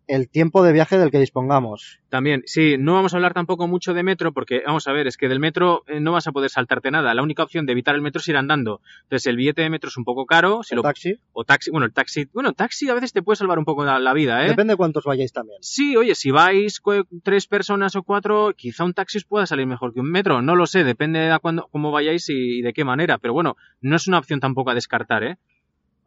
el 0.10 0.28
tiempo 0.28 0.64
de 0.64 0.74
viaje 0.74 0.98
del 0.98 1.12
que 1.12 1.20
dispongamos. 1.20 2.00
También, 2.10 2.42
sí, 2.48 2.78
no 2.80 2.96
vamos 2.96 3.14
a 3.14 3.18
hablar 3.18 3.36
tampoco 3.36 3.68
mucho 3.68 3.94
de 3.94 4.02
metro 4.02 4.34
porque, 4.34 4.64
vamos 4.66 4.88
a 4.88 4.92
ver, 4.92 5.06
es 5.06 5.18
que 5.18 5.30
del 5.30 5.40
metro 5.40 5.84
eh, 5.88 6.00
no 6.00 6.12
vas 6.12 6.26
a 6.26 6.32
poder 6.32 6.50
saltarte 6.50 6.90
nada. 6.90 7.14
La 7.14 7.22
única 7.22 7.44
opción 7.44 7.68
de 7.68 7.74
evitar 7.74 7.94
el 7.94 8.02
metro 8.02 8.20
es 8.20 8.28
ir 8.28 8.36
andando. 8.36 8.82
Entonces, 9.04 9.28
el 9.28 9.36
billete 9.36 9.62
de 9.62 9.70
metro 9.70 9.90
es 9.90 9.98
un 9.98 10.06
poco 10.06 10.26
caro. 10.26 10.64
Si 10.64 10.76
¿O 10.76 10.82
taxi? 10.82 11.20
O 11.32 11.44
taxi, 11.44 11.70
bueno, 11.70 11.86
el 11.86 11.94
taxi, 11.94 12.28
bueno, 12.34 12.54
taxi 12.54 12.90
a 12.90 12.96
veces 12.96 13.14
te 13.14 13.22
puede 13.22 13.36
salvar 13.36 13.60
un 13.60 13.66
poco 13.66 13.86
la, 13.86 14.14
vida, 14.14 14.44
¿eh? 14.44 14.50
Depende 14.50 14.74
de 14.74 14.78
cuántos 14.78 15.04
vayáis 15.06 15.32
también. 15.32 15.60
Sí, 15.62 15.96
oye, 15.96 16.16
si 16.16 16.32
vais 16.32 16.82
tres 17.22 17.46
personas 17.46 17.96
o 17.96 18.02
cuatro, 18.02 18.54
quizá 18.58 18.86
un 18.86 18.94
taxi 18.94 19.20
os 19.20 19.26
pueda 19.26 19.46
salir 19.46 19.68
mejor 19.68 19.94
que 19.94 20.00
un 20.00 20.10
metro. 20.10 20.42
No 20.42 20.56
lo 20.56 20.66
sé, 20.66 20.84
depende 20.84 21.20
de 21.20 21.40
cuándo, 21.40 21.70
cómo 21.72 21.92
vayáis 21.92 22.28
y 22.30 22.64
de 22.64 22.74
qué 22.74 22.84
manera. 22.84 23.20
Pero 23.20 23.34
bueno, 23.34 23.58
no 23.82 23.96
es 23.96 24.08
una 24.08 24.18
opción 24.18 24.40
tampoco 24.40 24.72
a 24.72 24.74
descartar, 24.74 25.24
¿eh? 25.24 25.38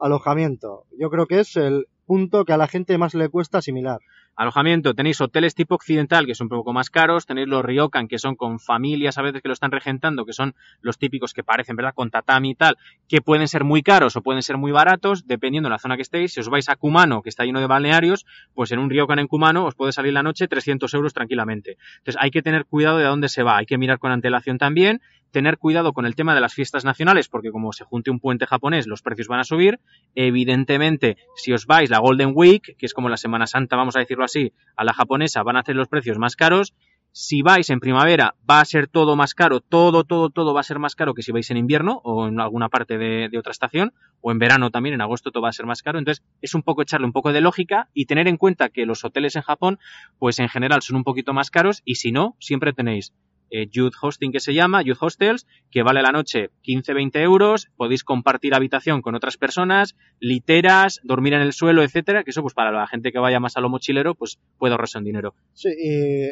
Alojamiento. 0.01 0.87
Yo 0.99 1.11
creo 1.11 1.27
que 1.27 1.39
es 1.39 1.57
el 1.57 1.87
punto 2.13 2.45
que 2.45 2.53
a 2.53 2.59
la 2.59 2.69
gente 2.69 2.99
más 2.99 3.15
le 3.15 3.31
cuesta 3.31 3.57
asimilar. 3.57 4.01
Alojamiento, 4.35 4.95
tenéis 4.95 5.21
hoteles 5.21 5.55
tipo 5.55 5.75
occidental, 5.75 6.25
que 6.25 6.35
son 6.35 6.47
un 6.47 6.51
poco 6.51 6.73
más 6.73 6.89
caros, 6.89 7.27
tenéis 7.27 7.49
los 7.49 7.63
ryokan, 7.63 8.09
que 8.09 8.19
son 8.19 8.35
con 8.35 8.59
familias 8.59 9.19
a 9.19 9.23
veces 9.23 9.43
que 9.43 9.49
lo 9.49 9.53
están 9.53 9.71
regentando, 9.71 10.25
que 10.25 10.33
son 10.33 10.55
los 10.81 10.99
típicos 10.99 11.35
que 11.35 11.45
parecen, 11.45 11.77
¿verdad?, 11.77 11.93
con 11.95 12.11
tatami 12.11 12.51
y 12.51 12.55
tal, 12.55 12.79
que 13.09 13.21
pueden 13.21 13.47
ser 13.47 13.65
muy 13.65 13.83
caros 13.83 14.17
o 14.17 14.23
pueden 14.23 14.43
ser 14.43 14.57
muy 14.57 14.73
baratos, 14.73 15.27
dependiendo 15.27 15.69
de 15.69 15.73
la 15.73 15.79
zona 15.79 15.97
que 15.97 16.03
estéis. 16.03 16.33
Si 16.33 16.41
os 16.41 16.49
vais 16.49 16.69
a 16.69 16.77
Kumano, 16.77 17.23
que 17.23 17.29
está 17.29 17.45
lleno 17.45 17.61
de 17.61 17.67
balnearios, 17.67 18.25
pues 18.55 18.73
en 18.73 18.79
un 18.79 18.89
ryokan 18.89 19.19
en 19.19 19.27
Kumano 19.27 19.67
os 19.67 19.75
puede 19.75 19.93
salir 19.93 20.13
la 20.15 20.23
noche 20.23 20.49
300 20.49 20.93
euros 20.95 21.13
tranquilamente. 21.13 21.77
Entonces 21.99 22.17
hay 22.21 22.31
que 22.31 22.43
tener 22.43 22.65
cuidado 22.65 22.99
de 22.99 23.05
a 23.05 23.09
dónde 23.09 23.29
se 23.29 23.43
va, 23.43 23.59
hay 23.59 23.67
que 23.67 23.77
mirar 23.77 23.99
con 23.99 24.13
antelación 24.13 24.57
también, 24.57 25.03
tener 25.33 25.59
cuidado 25.59 25.93
con 25.93 26.07
el 26.07 26.15
tema 26.15 26.35
de 26.35 26.41
las 26.41 26.55
fiestas 26.55 26.85
nacionales, 26.85 27.29
porque 27.29 27.51
como 27.51 27.73
se 27.73 27.85
junte 27.85 28.11
un 28.11 28.21
puente 28.21 28.47
japonés, 28.47 28.87
los 28.87 29.03
precios 29.03 29.29
van 29.29 29.41
a 29.41 29.45
subir. 29.45 29.81
Evidentemente, 30.15 31.17
si 31.35 31.53
os 31.53 31.67
vais 31.67 31.91
la 31.91 31.99
Golden 31.99 32.33
Week, 32.35 32.77
que 32.77 32.87
es 32.87 32.95
como 32.95 33.09
la 33.09 33.17
Semana 33.17 33.47
Santa, 33.47 33.77
vamos 33.77 33.97
a 33.97 34.01
decirlo 34.01 34.22
así, 34.25 34.53
a 34.77 34.85
la 34.85 34.93
japonesa, 34.93 35.43
van 35.43 35.57
a 35.57 35.61
hacer 35.61 35.77
los 35.77 35.89
precios 35.89 36.19
más 36.19 36.37
caros. 36.37 36.75
Si 37.15 37.43
vais 37.43 37.69
en 37.69 37.79
primavera, 37.79 38.37
va 38.49 38.61
a 38.61 38.65
ser 38.65 38.89
todo 38.89 39.17
más 39.17 39.35
caro, 39.35 39.61
todo, 39.61 40.05
todo, 40.05 40.31
todo 40.31 40.55
va 40.55 40.61
a 40.61 40.65
ser 40.65 40.79
más 40.79 40.95
caro 40.95 41.13
que 41.13 41.23
si 41.23 41.31
vais 41.31 41.51
en 41.51 41.59
invierno 41.59 42.01
o 42.05 42.27
en 42.27 42.41
alguna 42.41 42.71
parte 42.71 42.97
de, 42.97 43.29
de, 43.29 43.39
otra 43.39 43.51
estación, 43.53 43.93
o 44.23 44.33
en 44.33 44.39
verano 44.39 44.71
también, 44.71 44.95
en 44.95 45.03
agosto 45.03 45.31
todo 45.31 45.43
va 45.43 45.51
a 45.51 45.53
ser 45.53 45.67
más 45.67 45.83
caro. 45.83 45.99
Entonces, 45.99 46.25
es 46.41 46.55
un 46.55 46.63
poco 46.63 46.81
echarle 46.81 47.07
un 47.07 47.13
poco 47.13 47.33
de 47.33 47.43
lógica 47.43 47.91
y 47.93 48.07
tener 48.07 48.29
en 48.29 48.39
cuenta 48.39 48.71
que 48.71 48.87
los 48.87 49.05
hoteles 49.05 49.37
en 49.37 49.43
Japón, 49.43 49.79
pues 50.19 50.39
en 50.39 50.49
general 50.49 50.81
son 50.81 50.97
un 50.97 51.05
poquito 51.05 51.35
más 51.35 51.51
caros 51.51 51.83
y 51.85 51.97
si 51.97 52.13
no, 52.13 52.35
siempre 52.39 52.73
tenéis 52.73 53.13
eh, 53.53 53.69
Youth 53.71 53.95
Hosting 54.01 54.33
que 54.33 54.41
se 54.41 54.55
llama, 54.55 54.83
Youth 54.83 54.99
Hostels, 55.01 55.47
que 55.71 55.83
vale 55.83 56.03
la 56.03 56.11
noche 56.11 56.51
15-20 56.65 57.21
euros, 57.21 57.69
podéis 57.77 58.03
compartir 58.03 58.55
habitación 58.55 59.03
con 59.03 59.15
otras 59.15 59.37
personas, 59.37 59.95
literas, 60.19 61.01
dormir 61.05 61.35
en 61.35 61.43
el 61.43 61.53
suelo, 61.53 61.83
etcétera, 61.83 62.25
que 62.25 62.31
eso 62.31 62.43
pues 62.43 62.55
para 62.55 62.73
la 62.73 62.87
gente 62.87 63.13
que 63.13 63.19
vaya 63.19 63.39
más 63.39 63.57
a 63.57 63.61
lo 63.61 63.69
mochilero, 63.69 64.15
pues 64.15 64.41
puede 64.59 64.73
ahorrarse 64.73 64.99
un 64.99 65.05
dinero. 65.05 65.35
Sí, 65.53 65.69
y 65.69 66.25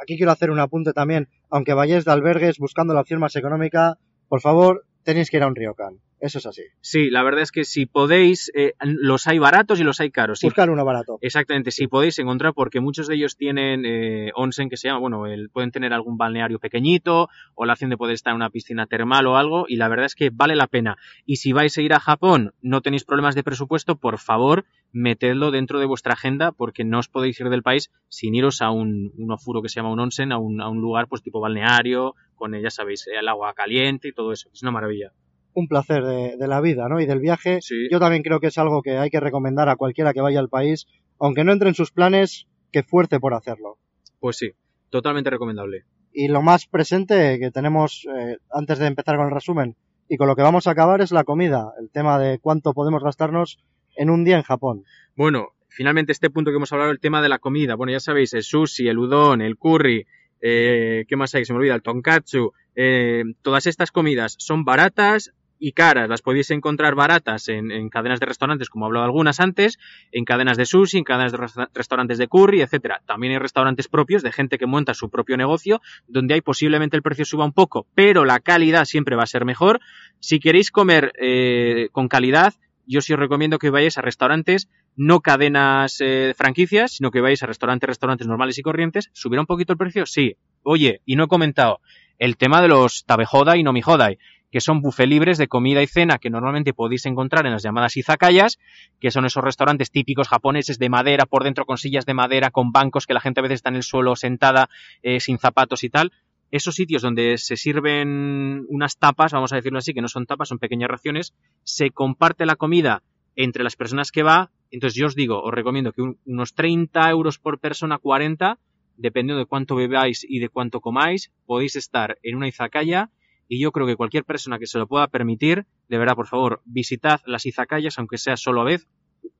aquí 0.00 0.16
quiero 0.16 0.32
hacer 0.32 0.50
un 0.50 0.60
apunte 0.60 0.92
también, 0.92 1.28
aunque 1.50 1.72
vayáis 1.72 2.04
de 2.04 2.12
albergues 2.12 2.58
buscando 2.58 2.92
la 2.92 3.00
opción 3.00 3.20
más 3.20 3.34
económica, 3.36 3.98
por 4.28 4.42
favor, 4.42 4.84
tenéis 5.02 5.30
que 5.30 5.38
ir 5.38 5.42
a 5.42 5.46
un 5.46 5.56
ryokan. 5.56 6.00
Eso 6.18 6.38
es 6.38 6.46
así. 6.46 6.62
Sí, 6.80 7.10
la 7.10 7.22
verdad 7.22 7.42
es 7.42 7.52
que 7.52 7.64
si 7.64 7.84
podéis, 7.84 8.50
eh, 8.54 8.72
los 8.80 9.26
hay 9.26 9.38
baratos 9.38 9.80
y 9.80 9.84
los 9.84 10.00
hay 10.00 10.10
caros. 10.10 10.40
Buscar 10.42 10.70
uno 10.70 10.84
barato. 10.84 11.18
Exactamente, 11.20 11.70
si 11.70 11.88
podéis 11.88 12.18
encontrar, 12.18 12.54
porque 12.54 12.80
muchos 12.80 13.06
de 13.06 13.16
ellos 13.16 13.36
tienen 13.36 13.84
eh, 13.84 14.30
onsen 14.34 14.70
que 14.70 14.78
se 14.78 14.88
llama, 14.88 15.00
bueno, 15.00 15.26
el, 15.26 15.50
pueden 15.50 15.70
tener 15.70 15.92
algún 15.92 16.16
balneario 16.16 16.58
pequeñito 16.58 17.28
o 17.54 17.66
la 17.66 17.74
opción 17.74 17.90
de 17.90 17.98
poder 17.98 18.14
estar 18.14 18.30
en 18.30 18.36
una 18.36 18.50
piscina 18.50 18.86
termal 18.86 19.26
o 19.26 19.36
algo, 19.36 19.66
y 19.68 19.76
la 19.76 19.88
verdad 19.88 20.06
es 20.06 20.14
que 20.14 20.30
vale 20.30 20.56
la 20.56 20.68
pena. 20.68 20.96
Y 21.26 21.36
si 21.36 21.52
vais 21.52 21.76
a 21.76 21.82
ir 21.82 21.92
a 21.92 22.00
Japón, 22.00 22.54
no 22.62 22.80
tenéis 22.80 23.04
problemas 23.04 23.34
de 23.34 23.44
presupuesto, 23.44 23.96
por 23.96 24.18
favor, 24.18 24.64
metedlo 24.92 25.50
dentro 25.50 25.80
de 25.80 25.86
vuestra 25.86 26.14
agenda, 26.14 26.52
porque 26.52 26.84
no 26.84 26.98
os 26.98 27.08
podéis 27.08 27.38
ir 27.40 27.50
del 27.50 27.62
país 27.62 27.90
sin 28.08 28.34
iros 28.34 28.62
a 28.62 28.70
un, 28.70 29.12
un 29.18 29.32
ofuro 29.32 29.60
que 29.60 29.68
se 29.68 29.76
llama 29.76 29.92
un 29.92 30.00
onsen, 30.00 30.32
a 30.32 30.38
un, 30.38 30.62
a 30.62 30.68
un 30.70 30.80
lugar 30.80 31.08
pues 31.08 31.22
tipo 31.22 31.40
balneario, 31.40 32.14
con, 32.36 32.58
ya 32.58 32.70
sabéis, 32.70 33.06
el 33.06 33.28
agua 33.28 33.52
caliente 33.52 34.08
y 34.08 34.12
todo 34.12 34.32
eso. 34.32 34.48
Es 34.52 34.62
una 34.62 34.70
maravilla 34.70 35.12
un 35.56 35.68
placer 35.68 36.04
de, 36.04 36.36
de, 36.36 36.46
la 36.46 36.60
vida, 36.60 36.86
¿no? 36.86 37.00
Y 37.00 37.06
del 37.06 37.18
viaje. 37.18 37.60
Yo 37.90 37.98
también 37.98 38.22
creo 38.22 38.40
que 38.40 38.48
es 38.48 38.58
algo 38.58 38.82
que 38.82 38.98
hay 38.98 39.08
que 39.08 39.20
recomendar 39.20 39.70
a 39.70 39.76
cualquiera 39.76 40.12
que 40.12 40.20
vaya 40.20 40.38
al 40.38 40.50
país, 40.50 40.86
aunque 41.18 41.44
no 41.44 41.52
entre 41.52 41.70
en 41.70 41.74
sus 41.74 41.90
planes, 41.90 42.46
que 42.70 42.82
fuerce 42.82 43.18
por 43.18 43.32
hacerlo. 43.32 43.78
Pues 44.20 44.36
sí, 44.36 44.50
totalmente 44.90 45.30
recomendable. 45.30 45.84
Y 46.12 46.28
lo 46.28 46.42
más 46.42 46.66
presente 46.66 47.38
que 47.40 47.50
tenemos 47.50 48.06
eh, 48.14 48.36
antes 48.50 48.78
de 48.78 48.86
empezar 48.86 49.16
con 49.16 49.26
el 49.26 49.32
resumen 49.32 49.76
y 50.10 50.18
con 50.18 50.28
lo 50.28 50.36
que 50.36 50.42
vamos 50.42 50.66
a 50.66 50.72
acabar 50.72 51.00
es 51.00 51.10
la 51.10 51.24
comida, 51.24 51.72
el 51.80 51.90
tema 51.90 52.18
de 52.18 52.38
cuánto 52.38 52.74
podemos 52.74 53.02
gastarnos 53.02 53.58
en 53.96 54.10
un 54.10 54.24
día 54.24 54.36
en 54.36 54.42
Japón. 54.42 54.84
Bueno, 55.16 55.48
finalmente 55.68 56.12
este 56.12 56.28
punto 56.28 56.50
que 56.50 56.56
hemos 56.56 56.72
hablado, 56.72 56.90
el 56.90 57.00
tema 57.00 57.22
de 57.22 57.30
la 57.30 57.38
comida. 57.38 57.76
Bueno, 57.76 57.92
ya 57.92 58.00
sabéis, 58.00 58.34
el 58.34 58.42
sushi, 58.42 58.88
el 58.88 58.98
udon, 58.98 59.40
el 59.40 59.56
curry, 59.56 60.06
eh, 60.42 61.06
¿qué 61.08 61.16
más 61.16 61.34
hay? 61.34 61.46
Se 61.46 61.54
me 61.54 61.60
olvida, 61.60 61.74
el 61.74 61.82
tonkatsu. 61.82 62.52
Eh, 62.74 63.24
todas 63.40 63.66
estas 63.66 63.90
comidas 63.90 64.36
son 64.38 64.64
baratas, 64.64 65.32
y 65.58 65.72
caras 65.72 66.08
las 66.08 66.22
podéis 66.22 66.50
encontrar 66.50 66.94
baratas 66.94 67.48
en, 67.48 67.70
en, 67.70 67.88
cadenas 67.88 68.20
de 68.20 68.26
restaurantes, 68.26 68.68
como 68.68 68.84
he 68.84 68.88
hablado 68.88 69.04
algunas 69.04 69.40
antes, 69.40 69.78
en 70.12 70.24
cadenas 70.24 70.56
de 70.56 70.66
sushi, 70.66 70.98
en 70.98 71.04
cadenas 71.04 71.32
de 71.32 71.66
restaurantes 71.74 72.18
de 72.18 72.28
curry, 72.28 72.60
etcétera. 72.60 73.02
También 73.06 73.32
hay 73.32 73.38
restaurantes 73.38 73.88
propios 73.88 74.22
de 74.22 74.32
gente 74.32 74.58
que 74.58 74.66
monta 74.66 74.94
su 74.94 75.10
propio 75.10 75.36
negocio, 75.36 75.80
donde 76.06 76.34
hay 76.34 76.40
posiblemente 76.40 76.96
el 76.96 77.02
precio 77.02 77.24
suba 77.24 77.44
un 77.44 77.52
poco, 77.52 77.86
pero 77.94 78.24
la 78.24 78.40
calidad 78.40 78.84
siempre 78.84 79.16
va 79.16 79.24
a 79.24 79.26
ser 79.26 79.44
mejor. 79.44 79.80
Si 80.20 80.40
queréis 80.40 80.70
comer 80.70 81.12
eh, 81.20 81.88
con 81.92 82.08
calidad, 82.08 82.54
yo 82.86 83.00
sí 83.00 83.12
os 83.12 83.18
recomiendo 83.18 83.58
que 83.58 83.70
vayáis 83.70 83.98
a 83.98 84.02
restaurantes, 84.02 84.68
no 84.94 85.20
cadenas 85.20 86.00
eh, 86.00 86.34
franquicias, 86.36 86.92
sino 86.92 87.10
que 87.10 87.20
vayáis 87.20 87.42
a 87.42 87.46
restaurantes, 87.46 87.88
restaurantes 87.88 88.26
normales 88.26 88.58
y 88.58 88.62
corrientes. 88.62 89.10
¿Subirá 89.12 89.40
un 89.40 89.46
poquito 89.46 89.72
el 89.72 89.78
precio? 89.78 90.06
Sí. 90.06 90.36
Oye, 90.62 91.02
y 91.04 91.16
no 91.16 91.24
he 91.24 91.28
comentado 91.28 91.80
el 92.18 92.36
tema 92.36 92.62
de 92.62 92.68
los 92.68 93.04
tabejoda 93.04 93.56
y 93.56 93.62
no 93.62 93.70
nomihodai 93.70 94.18
que 94.56 94.62
son 94.62 94.80
buffet 94.80 95.06
libres 95.06 95.36
de 95.36 95.48
comida 95.48 95.82
y 95.82 95.86
cena 95.86 96.16
que 96.16 96.30
normalmente 96.30 96.72
podéis 96.72 97.04
encontrar 97.04 97.44
en 97.44 97.52
las 97.52 97.62
llamadas 97.62 97.94
izakayas, 97.98 98.58
que 98.98 99.10
son 99.10 99.26
esos 99.26 99.44
restaurantes 99.44 99.90
típicos 99.90 100.28
japoneses 100.28 100.78
de 100.78 100.88
madera, 100.88 101.26
por 101.26 101.44
dentro 101.44 101.66
con 101.66 101.76
sillas 101.76 102.06
de 102.06 102.14
madera, 102.14 102.50
con 102.50 102.72
bancos 102.72 103.06
que 103.06 103.12
la 103.12 103.20
gente 103.20 103.40
a 103.40 103.42
veces 103.42 103.56
está 103.56 103.68
en 103.68 103.76
el 103.76 103.82
suelo 103.82 104.16
sentada, 104.16 104.70
eh, 105.02 105.20
sin 105.20 105.36
zapatos 105.36 105.84
y 105.84 105.90
tal. 105.90 106.10
Esos 106.50 106.74
sitios 106.74 107.02
donde 107.02 107.36
se 107.36 107.58
sirven 107.58 108.64
unas 108.70 108.96
tapas, 108.96 109.34
vamos 109.34 109.52
a 109.52 109.56
decirlo 109.56 109.78
así, 109.78 109.92
que 109.92 110.00
no 110.00 110.08
son 110.08 110.24
tapas, 110.24 110.48
son 110.48 110.58
pequeñas 110.58 110.88
raciones, 110.88 111.34
se 111.62 111.90
comparte 111.90 112.46
la 112.46 112.56
comida 112.56 113.02
entre 113.34 113.62
las 113.62 113.76
personas 113.76 114.10
que 114.10 114.22
va. 114.22 114.52
Entonces 114.70 114.98
yo 114.98 115.04
os 115.04 115.14
digo, 115.14 115.42
os 115.42 115.52
recomiendo 115.52 115.92
que 115.92 116.00
un, 116.00 116.18
unos 116.24 116.54
30 116.54 117.10
euros 117.10 117.38
por 117.38 117.58
persona, 117.58 117.98
40, 117.98 118.58
dependiendo 118.96 119.38
de 119.38 119.44
cuánto 119.44 119.76
bebáis 119.76 120.24
y 120.26 120.38
de 120.38 120.48
cuánto 120.48 120.80
comáis, 120.80 121.30
podéis 121.44 121.76
estar 121.76 122.16
en 122.22 122.36
una 122.36 122.48
izakaya 122.48 123.10
y 123.48 123.60
yo 123.60 123.72
creo 123.72 123.86
que 123.86 123.96
cualquier 123.96 124.24
persona 124.24 124.58
que 124.58 124.66
se 124.66 124.78
lo 124.78 124.86
pueda 124.86 125.08
permitir, 125.08 125.66
de 125.88 125.98
verdad, 125.98 126.14
por 126.14 126.26
favor, 126.26 126.60
visitad 126.64 127.20
las 127.26 127.46
izakayas, 127.46 127.98
aunque 127.98 128.18
sea 128.18 128.36
solo 128.36 128.60
a 128.62 128.64
vez, 128.64 128.86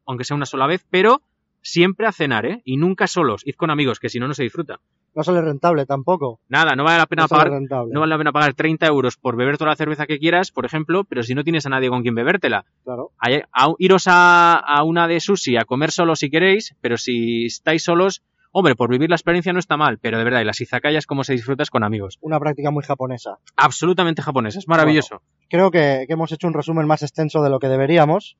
aunque 0.06 0.24
sea 0.24 0.36
una 0.36 0.46
sola 0.46 0.66
vez, 0.66 0.86
pero 0.90 1.22
siempre 1.62 2.06
a 2.06 2.12
cenar, 2.12 2.46
¿eh? 2.46 2.62
Y 2.64 2.76
nunca 2.76 3.06
solos, 3.06 3.42
id 3.44 3.56
con 3.56 3.70
amigos, 3.70 3.98
que 3.98 4.08
si 4.08 4.20
no, 4.20 4.28
no 4.28 4.34
se 4.34 4.44
disfruta. 4.44 4.80
No 5.14 5.24
sale 5.24 5.40
rentable 5.40 5.86
tampoco. 5.86 6.40
Nada, 6.48 6.76
no 6.76 6.84
vale 6.84 6.98
la 6.98 7.06
pena 7.06 7.22
no 7.22 7.28
pagar, 7.28 7.50
no 7.50 8.00
vale 8.00 8.10
la 8.10 8.18
pena 8.18 8.32
pagar 8.32 8.54
30 8.54 8.86
euros 8.86 9.16
por 9.16 9.36
beber 9.36 9.58
toda 9.58 9.70
la 9.70 9.76
cerveza 9.76 10.06
que 10.06 10.18
quieras, 10.18 10.52
por 10.52 10.64
ejemplo, 10.66 11.04
pero 11.04 11.22
si 11.22 11.34
no 11.34 11.42
tienes 11.42 11.66
a 11.66 11.70
nadie 11.70 11.88
con 11.88 12.02
quien 12.02 12.14
bebértela. 12.14 12.66
Claro. 12.84 13.10
A, 13.18 13.28
a, 13.52 13.72
iros 13.78 14.04
a, 14.06 14.54
a 14.54 14.84
una 14.84 15.08
de 15.08 15.18
sushi 15.18 15.56
a 15.56 15.64
comer 15.64 15.90
solo 15.90 16.14
si 16.14 16.30
queréis, 16.30 16.76
pero 16.80 16.96
si 16.98 17.46
estáis 17.46 17.82
solos, 17.82 18.22
Hombre, 18.58 18.74
por 18.74 18.88
vivir 18.88 19.10
la 19.10 19.16
experiencia 19.16 19.52
no 19.52 19.58
está 19.58 19.76
mal, 19.76 19.98
pero 19.98 20.16
de 20.16 20.24
verdad, 20.24 20.40
y 20.40 20.46
las 20.46 20.62
izakayas 20.62 21.04
como 21.04 21.24
se 21.24 21.34
disfrutas 21.34 21.68
con 21.68 21.84
amigos. 21.84 22.16
Una 22.22 22.40
práctica 22.40 22.70
muy 22.70 22.82
japonesa. 22.84 23.36
Absolutamente 23.54 24.22
japonesa, 24.22 24.58
es 24.58 24.66
maravilloso. 24.66 25.20
Bueno, 25.20 25.46
creo 25.50 25.70
que, 25.70 26.06
que, 26.06 26.14
hemos 26.14 26.32
hecho 26.32 26.46
un 26.46 26.54
resumen 26.54 26.86
más 26.86 27.02
extenso 27.02 27.42
de 27.42 27.50
lo 27.50 27.58
que 27.58 27.68
deberíamos, 27.68 28.38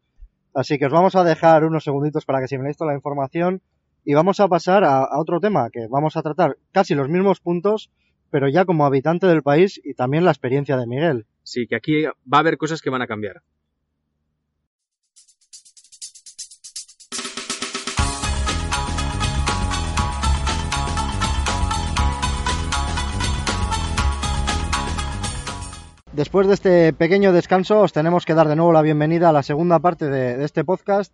así 0.54 0.78
que 0.78 0.86
os 0.86 0.92
vamos 0.92 1.16
a 1.16 1.22
dejar 1.22 1.66
unos 1.66 1.84
segunditos 1.84 2.24
para 2.24 2.40
que 2.40 2.48
simuléis 2.48 2.78
toda 2.78 2.92
la 2.92 2.96
información 2.96 3.60
y 4.06 4.14
vamos 4.14 4.40
a 4.40 4.48
pasar 4.48 4.84
a, 4.84 5.00
a 5.00 5.20
otro 5.20 5.38
tema 5.38 5.68
que 5.70 5.86
vamos 5.90 6.16
a 6.16 6.22
tratar 6.22 6.56
casi 6.72 6.94
los 6.94 7.10
mismos 7.10 7.40
puntos, 7.40 7.90
pero 8.30 8.48
ya 8.48 8.64
como 8.64 8.86
habitante 8.86 9.26
del 9.26 9.42
país 9.42 9.78
y 9.84 9.92
también 9.92 10.24
la 10.24 10.30
experiencia 10.30 10.78
de 10.78 10.86
Miguel. 10.86 11.26
Sí, 11.42 11.66
que 11.66 11.76
aquí 11.76 12.04
va 12.04 12.38
a 12.38 12.40
haber 12.40 12.56
cosas 12.56 12.80
que 12.80 12.88
van 12.88 13.02
a 13.02 13.06
cambiar. 13.06 13.42
Después 26.16 26.46
de 26.46 26.54
este 26.54 26.92
pequeño 26.94 27.30
descanso, 27.30 27.80
os 27.80 27.92
tenemos 27.92 28.24
que 28.24 28.32
dar 28.32 28.48
de 28.48 28.56
nuevo 28.56 28.72
la 28.72 28.80
bienvenida 28.80 29.28
a 29.28 29.34
la 29.34 29.42
segunda 29.42 29.80
parte 29.80 30.08
de, 30.08 30.42
este 30.46 30.64
podcast 30.64 31.12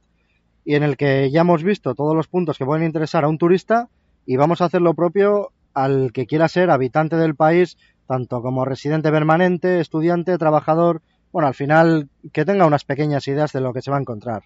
y 0.64 0.76
en 0.76 0.84
el 0.84 0.96
que 0.96 1.28
ya 1.32 1.40
hemos 1.40 1.64
visto 1.64 1.96
todos 1.96 2.14
los 2.14 2.28
puntos 2.28 2.56
que 2.56 2.64
pueden 2.64 2.84
interesar 2.84 3.24
a 3.24 3.28
un 3.28 3.36
turista 3.36 3.88
y 4.26 4.36
vamos 4.36 4.60
a 4.60 4.66
hacer 4.66 4.80
lo 4.80 4.94
propio 4.94 5.50
al 5.74 6.12
que 6.12 6.26
quiera 6.26 6.46
ser 6.46 6.70
habitante 6.70 7.16
del 7.16 7.34
país, 7.34 7.78
tanto 8.06 8.42
como 8.42 8.64
residente 8.64 9.10
permanente, 9.10 9.80
estudiante, 9.80 10.38
trabajador, 10.38 11.02
bueno, 11.32 11.48
al 11.48 11.54
final 11.54 12.08
que 12.32 12.44
tenga 12.44 12.64
unas 12.64 12.84
pequeñas 12.84 13.26
ideas 13.26 13.52
de 13.52 13.60
lo 13.60 13.72
que 13.72 13.82
se 13.82 13.90
va 13.90 13.96
a 13.96 14.02
encontrar. 14.02 14.44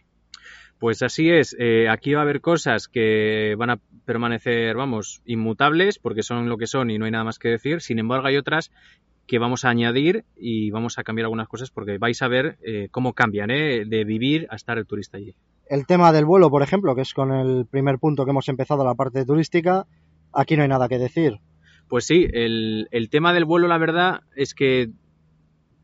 Pues 0.79 1.03
así 1.03 1.31
es, 1.31 1.55
eh, 1.59 1.91
aquí 1.91 2.15
va 2.15 2.21
a 2.21 2.23
haber 2.23 2.41
cosas 2.41 2.89
que 2.89 3.55
van 3.59 3.69
a 3.69 3.81
permanecer, 4.07 4.75
vamos, 4.75 5.21
inmutables 5.27 5.99
porque 5.99 6.23
son 6.23 6.49
lo 6.49 6.57
que 6.57 6.67
son 6.67 6.91
y 6.91 6.97
no 6.97 7.05
hay 7.05 7.11
nada 7.11 7.25
más 7.25 7.39
que 7.39 7.49
decir. 7.49 7.83
Sin 7.83 7.99
embargo, 7.99 8.27
hay 8.27 8.39
otras 8.39 8.71
que 9.27 9.39
vamos 9.39 9.65
a 9.65 9.71
añadir 9.71 10.25
y 10.37 10.71
vamos 10.71 10.99
a 10.99 11.05
cambiar 11.05 11.25
algunas 11.25 11.49
cosas 11.49 11.71
porque 11.71 11.99
vais 11.99 12.21
a 12.23 12.29
ver 12.29 12.59
eh, 12.63 12.89
cómo 12.91 13.13
cambian 13.13 13.51
¿eh? 13.51 13.85
de 13.87 14.05
vivir 14.05 14.47
a 14.51 14.57
estar 14.57 14.79
el 14.79 14.87
turista 14.87 15.19
allí. 15.19 15.35
El 15.69 15.87
tema 15.87 16.13
del 16.13 16.25
vuelo, 16.25 16.49
por 16.49 16.63
ejemplo, 16.63 16.95
que 16.95 17.03
es 17.03 17.13
con 17.13 17.33
el 17.33 17.67
primer 17.67 17.99
punto 17.99 18.25
que 18.25 18.31
hemos 18.31 18.49
empezado 18.49 18.85
la 18.85 18.95
parte 18.95 19.25
turística, 19.25 19.87
aquí 20.33 20.57
no 20.57 20.63
hay 20.63 20.69
nada 20.69 20.89
que 20.89 20.99
decir. 20.99 21.41
Pues 21.89 22.07
sí, 22.07 22.27
el, 22.33 22.89
el 22.91 23.11
tema 23.11 23.33
del 23.33 23.45
vuelo, 23.45 23.67
la 23.69 23.79
verdad, 23.79 24.21
es 24.35 24.55
que 24.55 24.91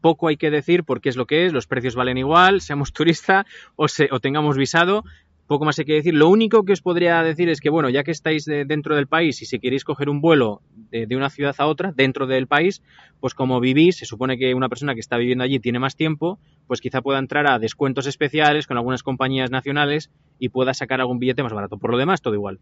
poco 0.03 0.29
hay 0.29 0.37
que 0.37 0.51
decir 0.51 0.85
porque 0.85 1.09
es 1.09 1.17
lo 1.17 1.27
que 1.27 1.47
es, 1.47 1.53
los 1.53 1.67
precios 1.67 1.95
valen 1.95 2.19
igual, 2.19 2.61
seamos 2.61 2.93
turista 2.93 3.47
o, 3.77 3.89
se, 3.89 4.09
o 4.13 4.21
tengamos 4.21 4.59
visado, 4.59 5.05
poco 5.47 5.65
más 5.65 5.79
hay 5.79 5.85
que 5.85 5.95
decir. 5.95 6.15
Lo 6.15 6.29
único 6.29 6.65
que 6.65 6.73
os 6.73 6.81
podría 6.81 7.23
decir 7.23 7.49
es 7.49 7.61
que, 7.61 7.71
bueno, 7.71 7.91
ya 7.91 8.05
que 8.05 8.11
estáis 8.11 8.45
de, 8.45 8.65
dentro 8.65 8.97
del 8.97 9.07
país 9.07 9.43
y 9.43 9.47
si 9.47 9.59
queréis 9.59 9.85
coger 9.85 10.09
un 10.09 10.21
vuelo 10.21 10.63
de, 10.91 11.07
de, 11.07 11.17
una 11.17 11.31
ciudad 11.31 11.55
a 11.59 11.67
otra, 11.67 11.93
dentro 11.95 12.27
del 12.27 12.47
país, 12.47 12.83
pues 13.21 13.35
como 13.35 13.61
vivís, 13.61 13.99
se 13.99 14.07
supone 14.07 14.39
que 14.39 14.55
una 14.55 14.69
persona 14.69 14.95
que 14.95 15.01
está 15.01 15.17
viviendo 15.17 15.45
allí 15.45 15.59
tiene 15.61 15.79
más 15.79 15.97
tiempo, 15.97 16.39
pues 16.67 16.81
quizá 16.81 17.03
pueda 17.03 17.19
entrar 17.19 17.47
a 17.47 17.59
descuentos 17.59 18.07
especiales 18.07 18.67
con 18.67 18.77
algunas 18.77 19.03
compañías 19.03 19.51
nacionales 19.51 20.11
y 20.39 20.49
pueda 20.49 20.75
sacar 20.75 21.01
algún 21.01 21.19
billete 21.19 21.43
más 21.43 21.53
barato. 21.53 21.79
Por 21.79 21.91
lo 21.91 21.99
demás, 21.99 22.23
todo 22.23 22.35
igual. 22.35 22.61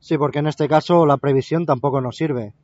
Sí, 0.00 0.16
porque 0.16 0.38
en 0.38 0.46
este 0.46 0.68
caso 0.68 1.06
la 1.06 1.16
previsión 1.16 1.66
tampoco 1.66 2.00
nos 2.00 2.16
sirve. 2.16 2.54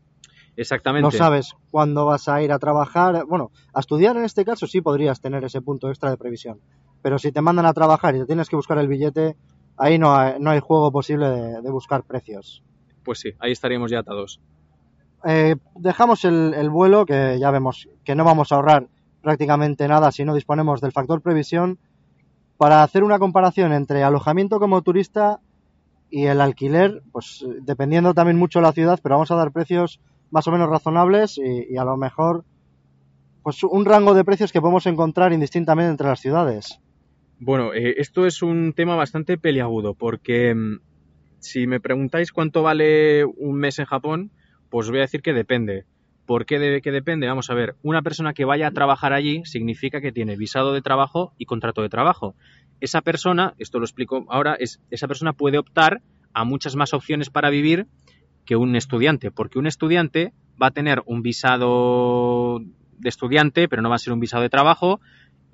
Exactamente. 0.56 1.02
No 1.02 1.10
sabes 1.10 1.54
cuándo 1.70 2.06
vas 2.06 2.28
a 2.28 2.42
ir 2.42 2.52
a 2.52 2.58
trabajar. 2.58 3.24
Bueno, 3.26 3.50
a 3.72 3.80
estudiar 3.80 4.16
en 4.16 4.24
este 4.24 4.44
caso 4.44 4.66
sí 4.66 4.80
podrías 4.80 5.20
tener 5.20 5.44
ese 5.44 5.60
punto 5.60 5.88
extra 5.88 6.10
de 6.10 6.16
previsión. 6.16 6.60
Pero 7.04 7.18
si 7.18 7.32
te 7.32 7.42
mandan 7.42 7.66
a 7.66 7.74
trabajar 7.74 8.16
y 8.16 8.20
te 8.20 8.24
tienes 8.24 8.48
que 8.48 8.56
buscar 8.56 8.78
el 8.78 8.88
billete, 8.88 9.36
ahí 9.76 9.98
no 9.98 10.16
hay, 10.16 10.40
no 10.40 10.48
hay 10.48 10.60
juego 10.60 10.90
posible 10.90 11.28
de, 11.28 11.60
de 11.60 11.70
buscar 11.70 12.02
precios. 12.02 12.62
Pues 13.04 13.18
sí, 13.18 13.32
ahí 13.40 13.52
estaríamos 13.52 13.90
ya 13.90 13.98
atados. 13.98 14.40
Eh, 15.26 15.56
dejamos 15.74 16.24
el, 16.24 16.54
el, 16.54 16.70
vuelo, 16.70 17.04
que 17.04 17.38
ya 17.38 17.50
vemos 17.50 17.90
que 18.04 18.14
no 18.14 18.24
vamos 18.24 18.50
a 18.50 18.54
ahorrar 18.54 18.88
prácticamente 19.20 19.86
nada 19.86 20.12
si 20.12 20.24
no 20.24 20.34
disponemos 20.34 20.80
del 20.80 20.92
factor 20.92 21.20
previsión, 21.20 21.78
para 22.56 22.82
hacer 22.82 23.04
una 23.04 23.18
comparación 23.18 23.74
entre 23.74 24.02
alojamiento 24.02 24.58
como 24.58 24.80
turista 24.80 25.40
y 26.08 26.24
el 26.24 26.40
alquiler, 26.40 27.02
pues 27.12 27.44
dependiendo 27.60 28.14
también 28.14 28.38
mucho 28.38 28.60
de 28.60 28.64
la 28.64 28.72
ciudad, 28.72 28.98
pero 29.02 29.16
vamos 29.16 29.30
a 29.30 29.36
dar 29.36 29.52
precios 29.52 30.00
más 30.30 30.48
o 30.48 30.52
menos 30.52 30.70
razonables 30.70 31.36
y, 31.36 31.74
y, 31.74 31.76
a 31.76 31.84
lo 31.84 31.98
mejor 31.98 32.46
pues 33.42 33.62
un 33.62 33.84
rango 33.84 34.14
de 34.14 34.24
precios 34.24 34.52
que 34.52 34.62
podemos 34.62 34.86
encontrar 34.86 35.34
indistintamente 35.34 35.90
entre 35.90 36.08
las 36.08 36.20
ciudades. 36.20 36.80
Bueno, 37.40 37.74
eh, 37.74 37.96
esto 37.98 38.26
es 38.26 38.42
un 38.42 38.72
tema 38.74 38.94
bastante 38.94 39.36
peliagudo 39.38 39.94
porque 39.94 40.54
mmm, 40.54 40.78
si 41.40 41.66
me 41.66 41.80
preguntáis 41.80 42.32
cuánto 42.32 42.62
vale 42.62 43.24
un 43.24 43.56
mes 43.56 43.78
en 43.78 43.86
Japón, 43.86 44.30
pues 44.70 44.88
voy 44.88 44.98
a 44.98 45.02
decir 45.02 45.22
que 45.22 45.32
depende. 45.32 45.84
¿Por 46.26 46.46
qué 46.46 46.58
debe 46.58 46.80
que 46.80 46.90
depende? 46.90 47.26
Vamos 47.26 47.50
a 47.50 47.54
ver, 47.54 47.74
una 47.82 48.00
persona 48.00 48.32
que 48.32 48.46
vaya 48.46 48.68
a 48.68 48.70
trabajar 48.70 49.12
allí 49.12 49.42
significa 49.44 50.00
que 50.00 50.10
tiene 50.10 50.36
visado 50.36 50.72
de 50.72 50.80
trabajo 50.80 51.34
y 51.36 51.44
contrato 51.44 51.82
de 51.82 51.90
trabajo. 51.90 52.34
Esa 52.80 53.02
persona, 53.02 53.54
esto 53.58 53.78
lo 53.78 53.84
explico 53.84 54.24
ahora, 54.30 54.54
es, 54.54 54.80
esa 54.90 55.06
persona 55.06 55.34
puede 55.34 55.58
optar 55.58 56.00
a 56.32 56.44
muchas 56.44 56.76
más 56.76 56.94
opciones 56.94 57.28
para 57.28 57.50
vivir 57.50 57.86
que 58.46 58.56
un 58.56 58.74
estudiante, 58.74 59.30
porque 59.30 59.58
un 59.58 59.66
estudiante 59.66 60.32
va 60.60 60.68
a 60.68 60.70
tener 60.70 61.02
un 61.04 61.20
visado 61.20 62.60
de 62.98 63.08
estudiante, 63.08 63.68
pero 63.68 63.82
no 63.82 63.90
va 63.90 63.96
a 63.96 63.98
ser 63.98 64.12
un 64.12 64.20
visado 64.20 64.42
de 64.42 64.48
trabajo 64.48 65.00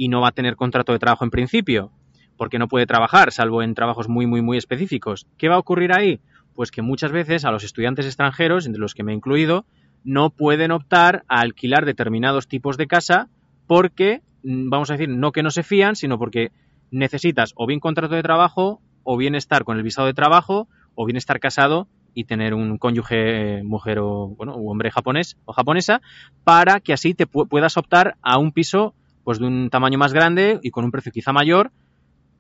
y 0.01 0.09
no 0.09 0.23
va 0.23 0.29
a 0.29 0.33
tener 0.33 0.57
contrato 0.57 0.93
de 0.93 0.99
trabajo 0.99 1.25
en 1.25 1.31
principio, 1.31 1.93
porque 2.39 2.59
no 2.59 2.69
puede 2.69 2.87
trabajar, 2.87 3.33
salvo 3.33 3.63
en 3.63 3.75
trabajos 3.75 4.09
muy, 4.09 4.27
muy, 4.27 4.41
muy 4.41 4.57
específicos. 4.57 5.27
¿Qué 5.37 5.51
va 5.51 5.57
a 5.57 5.59
ocurrir 5.59 5.93
ahí? 5.93 6.21
Pues 6.55 6.71
que 6.71 6.81
muchas 6.81 7.13
veces 7.13 7.45
a 7.45 7.51
los 7.51 7.65
estudiantes 7.65 8.07
extranjeros, 8.07 8.65
entre 8.65 8.81
los 8.81 8.95
que 8.95 9.03
me 9.03 9.13
he 9.13 9.15
incluido, 9.15 9.67
no 10.03 10.31
pueden 10.31 10.71
optar 10.71 11.25
a 11.29 11.41
alquilar 11.41 11.85
determinados 11.85 12.49
tipos 12.49 12.79
de 12.79 12.87
casa 12.87 13.29
porque, 13.67 14.23
vamos 14.43 14.89
a 14.89 14.95
decir, 14.95 15.11
no 15.11 15.33
que 15.33 15.43
no 15.43 15.51
se 15.51 15.63
fían, 15.63 15.97
sino 15.97 16.19
porque 16.19 16.51
necesitas 16.91 17.53
o 17.55 17.67
bien 17.67 17.79
contrato 17.79 18.15
de 18.15 18.23
trabajo, 18.23 18.81
o 19.03 19.19
bien 19.19 19.35
estar 19.35 19.65
con 19.65 19.77
el 19.77 19.83
visado 19.83 20.07
de 20.07 20.15
trabajo, 20.15 20.67
o 20.95 21.05
bien 21.05 21.19
estar 21.19 21.41
casado 21.41 21.89
y 22.15 22.25
tener 22.25 22.55
un 22.55 22.79
cónyuge 22.79 23.63
mujer 23.65 23.99
o 23.99 24.29
bueno, 24.29 24.55
hombre 24.55 24.91
japonés 24.91 25.37
o 25.45 25.53
japonesa 25.53 26.01
para 26.43 26.81
que 26.81 26.95
así 26.95 27.13
te 27.13 27.27
pu 27.27 27.47
puedas 27.47 27.77
optar 27.77 28.17
a 28.23 28.39
un 28.39 28.51
piso 28.51 28.95
pues 29.25 29.39
de 29.39 29.47
un 29.47 29.71
tamaño 29.71 29.99
más 29.99 30.13
grande 30.13 30.59
y 30.63 30.71
con 30.71 30.85
un 30.85 30.91
precio 30.91 31.13
quizá 31.13 31.33
mayor, 31.33 31.73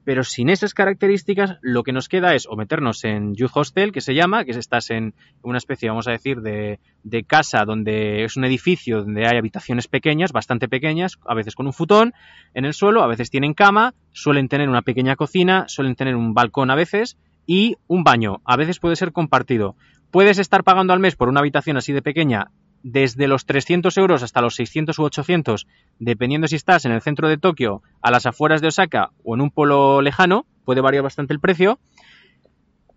pero 0.05 0.25
sin 0.25 0.49
esas 0.49 0.75
características 0.75 1.59
lo 1.61 1.83
que 1.83 1.93
nos 1.93 2.09
queda 2.09 2.35
es 2.35 2.47
o 2.47 2.57
meternos 2.57 3.05
en 3.05 3.35
youth 3.35 3.51
hostel 3.55 3.93
que 3.93 4.01
se 4.01 4.15
llama, 4.15 4.45
que 4.45 4.53
es 4.53 4.57
estás 4.57 4.91
en 4.91 5.15
una 5.43 5.59
especie, 5.59 5.89
vamos 5.89 6.09
a 6.09 6.13
decir, 6.13 6.41
de, 6.41 6.81
de 7.05 7.25
casa 7.25 7.65
donde 7.65 8.25
es 8.25 8.37
un 8.37 8.45
edificio 8.45 9.03
donde 9.03 9.27
hay 9.27 9.37
habitaciones 9.37 9.89
pequeñas, 9.89 10.33
bastante 10.33 10.69
pequeñas, 10.69 11.19
a 11.27 11.35
veces 11.35 11.55
con 11.55 11.67
un 11.67 11.73
futón 11.73 12.15
en 12.55 12.65
el 12.65 12.73
suelo, 12.73 13.03
a 13.03 13.07
veces 13.07 13.31
tienen 13.31 13.55
cama, 13.55 13.95
suelen 14.13 14.49
tener 14.49 14.69
una 14.69 14.83
pequeña 14.83 15.17
cocina, 15.17 15.67
suelen 15.69 15.95
tener 15.95 16.17
un 16.17 16.35
balcón 16.35 16.71
a 16.71 16.77
veces 16.77 17.19
y 17.47 17.77
un 17.87 18.05
baño. 18.05 18.41
A 18.45 18.57
veces 18.57 18.79
puede 18.79 18.97
ser 18.97 19.13
compartido. 19.13 19.77
Puedes 20.11 20.39
estar 20.39 20.65
pagando 20.65 20.93
al 20.93 21.01
mes 21.01 21.15
por 21.15 21.29
una 21.29 21.41
habitación 21.41 21.77
así 21.77 21.93
de 21.93 22.03
pequeña 22.03 22.51
desde 22.83 23.29
los 23.29 23.47
300 23.47 23.97
euros 23.99 24.23
hasta 24.23 24.41
los 24.41 24.55
600 24.55 24.99
u 24.99 25.03
800, 25.05 25.67
dependiendo 25.99 26.49
si 26.49 26.57
estás 26.57 26.85
en 26.85 26.93
el 26.93 27.03
centro 27.03 27.29
de 27.29 27.39
Tokio, 27.39 27.83
a 28.03 28.11
las 28.11 28.27
afueras 28.27 28.61
de 28.61 28.69
Osaka 28.69 29.11
o 29.25 29.35
en 29.35 29.41
un 29.41 29.51
polo 29.51 30.03
lejano, 30.03 30.47
puede 30.65 30.81
variar 30.81 31.03
bastante 31.03 31.35
el 31.35 31.41
precio, 31.41 31.79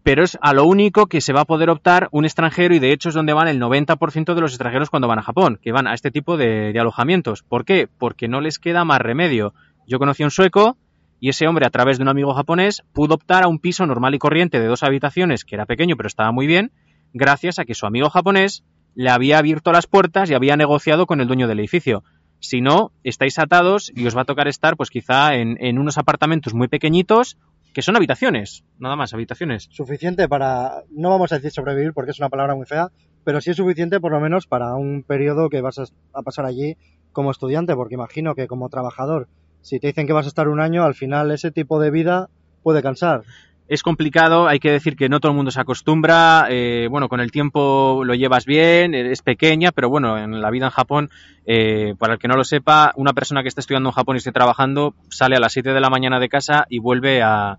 pero 0.04 0.24
es 0.24 0.38
a 0.42 0.54
lo 0.54 0.66
único 0.66 1.08
que 1.08 1.22
se 1.22 1.34
va 1.34 1.42
a 1.42 1.46
poder 1.46 1.70
optar 1.70 2.10
un 2.12 2.26
extranjero 2.26 2.76
y 2.76 2.80
de 2.80 2.92
hecho 2.92 3.10
es 3.10 3.16
donde 3.16 3.34
van 3.34 3.48
el 3.48 3.60
90% 3.60 4.34
de 4.34 4.42
los 4.42 4.52
extranjeros 4.52 4.90
cuando 4.90 5.08
van 5.08 5.20
a 5.20 5.24
Japón, 5.24 5.60
que 5.62 5.72
van 5.72 5.88
a 5.88 5.94
este 5.94 6.12
tipo 6.12 6.36
de, 6.36 6.74
de 6.74 6.80
alojamientos. 6.80 7.44
¿Por 7.44 7.64
qué? 7.64 7.88
Porque 7.98 8.28
no 8.28 8.42
les 8.42 8.60
queda 8.60 8.84
más 8.84 9.00
remedio. 9.00 9.54
Yo 9.88 10.00
conocí 10.00 10.24
a 10.24 10.26
un 10.26 10.32
sueco 10.32 10.78
y 11.22 11.30
ese 11.30 11.48
hombre 11.48 11.66
a 11.66 11.70
través 11.70 11.98
de 11.98 12.04
un 12.04 12.10
amigo 12.10 12.34
japonés 12.34 12.84
pudo 12.92 13.16
optar 13.16 13.46
a 13.46 13.48
un 13.48 13.60
piso 13.60 13.86
normal 13.86 14.14
y 14.14 14.20
corriente 14.20 14.60
de 14.60 14.68
dos 14.68 14.84
habitaciones, 14.84 15.46
que 15.46 15.56
era 15.56 15.66
pequeño 15.66 15.96
pero 15.96 16.08
estaba 16.08 16.34
muy 16.34 16.48
bien, 16.48 16.74
gracias 17.14 17.60
a 17.60 17.64
que 17.64 17.76
su 17.76 17.86
amigo 17.86 18.10
japonés 18.10 18.66
le 18.96 19.10
había 19.10 19.38
abierto 19.38 19.72
las 19.72 19.88
puertas 19.88 20.30
y 20.30 20.34
había 20.34 20.58
negociado 20.58 21.06
con 21.06 21.22
el 21.22 21.28
dueño 21.28 21.48
del 21.48 21.60
edificio. 21.60 22.04
Si 22.40 22.62
no, 22.62 22.92
estáis 23.04 23.40
atados 23.40 23.92
y 23.96 24.06
os 24.06 24.18
va 24.18 24.22
a 24.22 24.26
tocar 24.26 24.48
estar, 24.48 24.76
pues 24.76 24.90
quizá 24.90 25.36
en, 25.36 25.58
en 25.60 25.80
unos 25.80 25.98
apartamentos 25.98 26.54
muy 26.54 26.68
pequeñitos, 26.68 27.38
que 27.74 27.82
son 27.82 27.96
habitaciones, 27.96 28.64
nada 28.78 28.96
más, 28.96 29.14
habitaciones. 29.14 29.68
Suficiente 29.72 30.28
para, 30.30 30.84
no 30.92 31.10
vamos 31.10 31.32
a 31.32 31.36
decir 31.36 31.52
sobrevivir 31.52 31.94
porque 31.94 32.12
es 32.12 32.20
una 32.20 32.30
palabra 32.30 32.56
muy 32.56 32.66
fea, 32.66 32.90
pero 33.24 33.42
sí 33.42 33.52
es 33.52 33.58
suficiente 33.58 34.00
por 34.00 34.12
lo 34.12 34.20
menos 34.20 34.46
para 34.46 34.76
un 34.76 35.04
periodo 35.04 35.50
que 35.50 35.62
vas 35.62 35.80
a 35.80 36.22
pasar 36.22 36.46
allí 36.46 36.78
como 37.12 37.32
estudiante, 37.32 37.76
porque 37.76 37.96
imagino 37.96 38.36
que 38.36 38.48
como 38.48 38.70
trabajador, 38.70 39.28
si 39.62 39.80
te 39.80 39.88
dicen 39.88 40.08
que 40.08 40.14
vas 40.14 40.26
a 40.26 40.30
estar 40.30 40.48
un 40.48 40.60
año, 40.60 40.84
al 40.84 40.94
final 40.94 41.32
ese 41.32 41.52
tipo 41.52 41.80
de 41.80 41.92
vida 41.92 42.30
puede 42.62 42.82
cansar 42.82 43.24
es 43.74 43.82
complicado, 43.82 44.48
hay 44.48 44.60
que 44.60 44.72
decir 44.72 44.96
que 44.96 45.10
no 45.10 45.20
todo 45.20 45.32
el 45.32 45.36
mundo 45.36 45.50
se 45.50 45.60
acostumbra, 45.60 46.46
eh, 46.50 46.88
bueno, 46.92 47.10
con 47.10 47.20
el 47.20 47.32
tiempo 47.32 48.04
lo 48.06 48.14
llevas 48.14 48.46
bien, 48.46 48.94
es 48.94 49.24
pequeña, 49.24 49.72
pero 49.72 49.90
bueno, 49.90 50.18
en 50.18 50.42
la 50.42 50.52
vida 50.52 50.66
en 50.66 50.72
Japón, 50.72 51.10
eh, 51.48 51.96
para 51.98 52.14
el 52.14 52.20
que 52.20 52.28
no 52.28 52.36
lo 52.36 52.44
sepa, 52.44 52.94
una 52.96 53.14
persona 53.14 53.42
que 53.42 53.48
está 53.48 53.62
estudiando 53.62 53.90
en 53.90 53.94
Japón 53.94 54.16
y 54.16 54.20
esté 54.20 54.32
trabajando 54.32 54.94
sale 55.10 55.36
a 55.36 55.40
las 55.40 55.54
7 55.54 55.74
de 55.74 55.82
la 55.82 55.90
mañana 55.90 56.20
de 56.20 56.30
casa 56.30 56.68
y 56.70 56.78
vuelve 56.78 57.24
a 57.24 57.58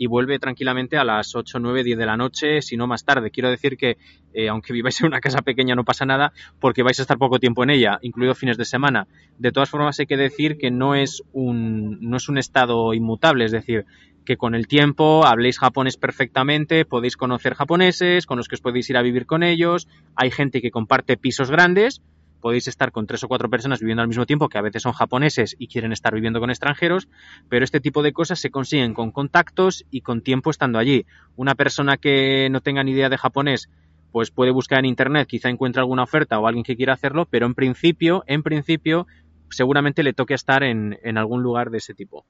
y 0.00 0.06
vuelve 0.06 0.38
tranquilamente 0.38 0.96
a 0.96 1.04
las 1.04 1.36
8, 1.36 1.58
9, 1.58 1.84
10 1.84 1.98
de 1.98 2.06
la 2.06 2.16
noche, 2.16 2.62
si 2.62 2.78
no 2.78 2.86
más 2.86 3.04
tarde. 3.04 3.30
Quiero 3.30 3.50
decir 3.50 3.76
que, 3.76 3.98
eh, 4.32 4.48
aunque 4.48 4.72
viváis 4.72 4.98
en 5.02 5.08
una 5.08 5.20
casa 5.20 5.42
pequeña, 5.42 5.74
no 5.74 5.84
pasa 5.84 6.06
nada, 6.06 6.32
porque 6.58 6.82
vais 6.82 6.98
a 6.98 7.02
estar 7.02 7.18
poco 7.18 7.38
tiempo 7.38 7.64
en 7.64 7.68
ella, 7.68 7.98
incluido 8.00 8.34
fines 8.34 8.56
de 8.56 8.64
semana. 8.64 9.08
De 9.36 9.52
todas 9.52 9.68
formas, 9.68 10.00
hay 10.00 10.06
que 10.06 10.16
decir 10.16 10.56
que 10.56 10.70
no 10.70 10.94
es 10.94 11.22
un, 11.34 11.98
no 12.00 12.16
es 12.16 12.30
un 12.30 12.38
estado 12.38 12.94
inmutable, 12.94 13.44
es 13.44 13.52
decir, 13.52 13.84
que 14.24 14.38
con 14.38 14.54
el 14.54 14.68
tiempo 14.68 15.26
habléis 15.26 15.58
japonés 15.58 15.98
perfectamente, 15.98 16.86
podéis 16.86 17.18
conocer 17.18 17.52
japoneses, 17.52 18.24
con 18.24 18.38
los 18.38 18.48
que 18.48 18.54
os 18.54 18.62
podéis 18.62 18.88
ir 18.88 18.96
a 18.96 19.02
vivir 19.02 19.26
con 19.26 19.42
ellos, 19.42 19.86
hay 20.16 20.30
gente 20.30 20.62
que 20.62 20.70
comparte 20.70 21.18
pisos 21.18 21.50
grandes, 21.50 22.00
podéis 22.40 22.66
estar 22.68 22.90
con 22.92 23.06
tres 23.06 23.22
o 23.24 23.28
cuatro 23.28 23.48
personas 23.50 23.80
viviendo 23.80 24.02
al 24.02 24.08
mismo 24.08 24.26
tiempo, 24.26 24.48
que 24.48 24.58
a 24.58 24.62
veces 24.62 24.82
son 24.82 24.92
japoneses 24.92 25.54
y 25.58 25.68
quieren 25.68 25.92
estar 25.92 26.14
viviendo 26.14 26.40
con 26.40 26.50
extranjeros, 26.50 27.08
pero 27.48 27.64
este 27.64 27.80
tipo 27.80 28.02
de 28.02 28.12
cosas 28.12 28.40
se 28.40 28.50
consiguen 28.50 28.94
con 28.94 29.12
contactos 29.12 29.84
y 29.90 30.00
con 30.00 30.22
tiempo 30.22 30.50
estando 30.50 30.78
allí. 30.78 31.06
Una 31.36 31.54
persona 31.54 31.96
que 31.96 32.48
no 32.50 32.60
tenga 32.60 32.82
ni 32.82 32.92
idea 32.92 33.08
de 33.08 33.18
japonés, 33.18 33.68
pues 34.12 34.30
puede 34.30 34.50
buscar 34.50 34.80
en 34.80 34.86
internet, 34.86 35.28
quizá 35.28 35.48
encuentre 35.50 35.80
alguna 35.80 36.02
oferta 36.02 36.38
o 36.40 36.46
alguien 36.46 36.64
que 36.64 36.76
quiera 36.76 36.94
hacerlo, 36.94 37.26
pero 37.30 37.46
en 37.46 37.54
principio, 37.54 38.24
en 38.26 38.42
principio, 38.42 39.06
seguramente 39.50 40.02
le 40.02 40.12
toque 40.12 40.34
estar 40.34 40.62
en, 40.62 40.98
en 41.02 41.18
algún 41.18 41.42
lugar 41.42 41.70
de 41.70 41.78
ese 41.78 41.94
tipo. 41.94 42.24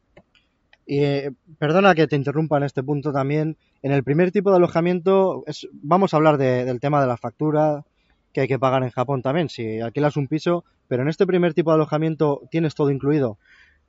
Eh, 0.87 1.31
perdona 1.59 1.95
que 1.95 2.07
te 2.09 2.17
interrumpa 2.17 2.57
en 2.57 2.65
este 2.65 2.83
punto 2.83 3.13
también. 3.13 3.57
En 3.83 3.93
el 3.93 4.03
primer 4.03 4.33
tipo 4.33 4.51
de 4.51 4.57
alojamiento 4.57 5.45
vamos 5.73 6.13
a 6.13 6.17
hablar 6.17 6.37
de- 6.37 6.65
del 6.65 6.81
tema 6.81 7.01
de 7.01 7.07
la 7.07 7.17
factura 7.17 7.85
que 8.33 8.43
hay 8.43 8.49
que 8.49 8.59
pagar 8.59 8.83
en 8.83 8.91
Japón 8.91 9.23
también, 9.23 9.49
si 9.49 9.81
alquilas 9.81 10.17
un 10.17 10.29
piso, 10.29 10.65
pero 10.89 11.03
en 11.03 11.09
este 11.09 11.27
primer 11.27 11.55
tipo 11.55 11.71
de 11.71 11.77
alojamiento 11.77 12.43
tienes 12.51 12.75
todo 12.75 12.91
incluido. 12.91 13.39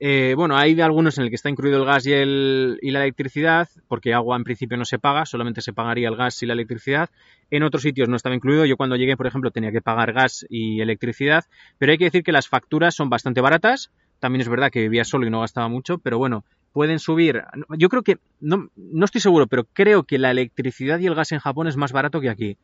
Eh, 0.04 0.34
bueno, 0.36 0.56
hay 0.56 0.74
de 0.74 0.82
algunos 0.82 1.16
en 1.16 1.24
el 1.24 1.30
que 1.30 1.36
está 1.36 1.48
incluido 1.48 1.78
el 1.78 1.84
gas 1.84 2.04
y, 2.06 2.12
el, 2.12 2.76
y 2.82 2.90
la 2.90 3.02
electricidad, 3.02 3.68
porque 3.86 4.14
agua 4.14 4.36
en 4.36 4.42
principio 4.42 4.76
no 4.76 4.84
se 4.84 4.98
paga, 4.98 5.26
solamente 5.26 5.60
se 5.60 5.72
pagaría 5.72 6.08
el 6.08 6.16
gas 6.16 6.42
y 6.42 6.46
la 6.46 6.54
electricidad. 6.54 7.08
En 7.52 7.62
otros 7.62 7.82
sitios 7.84 8.08
no 8.08 8.16
estaba 8.16 8.34
incluido. 8.34 8.64
Yo 8.64 8.76
cuando 8.76 8.96
llegué, 8.96 9.16
por 9.16 9.28
ejemplo, 9.28 9.52
tenía 9.52 9.70
que 9.70 9.80
pagar 9.80 10.12
gas 10.12 10.44
y 10.48 10.80
electricidad, 10.80 11.44
pero 11.78 11.92
hay 11.92 11.98
que 11.98 12.06
decir 12.06 12.24
que 12.24 12.32
las 12.32 12.48
facturas 12.48 12.96
son 12.96 13.10
bastante 13.10 13.40
baratas. 13.40 13.92
También 14.18 14.40
es 14.40 14.48
verdad 14.48 14.72
que 14.72 14.80
vivía 14.80 15.04
solo 15.04 15.24
y 15.24 15.30
no 15.30 15.40
gastaba 15.40 15.68
mucho, 15.68 15.98
pero 15.98 16.18
bueno, 16.18 16.44
pueden 16.72 16.98
subir. 16.98 17.44
Yo 17.78 17.88
creo 17.88 18.02
que, 18.02 18.18
no, 18.40 18.70
no 18.74 19.04
estoy 19.04 19.20
seguro, 19.20 19.46
pero 19.46 19.68
creo 19.72 20.02
que 20.02 20.18
la 20.18 20.32
electricidad 20.32 20.98
y 20.98 21.06
el 21.06 21.14
gas 21.14 21.30
en 21.30 21.38
Japón 21.38 21.68
es 21.68 21.76
más 21.76 21.92
barato 21.92 22.20
que 22.20 22.30
aquí. 22.30 22.56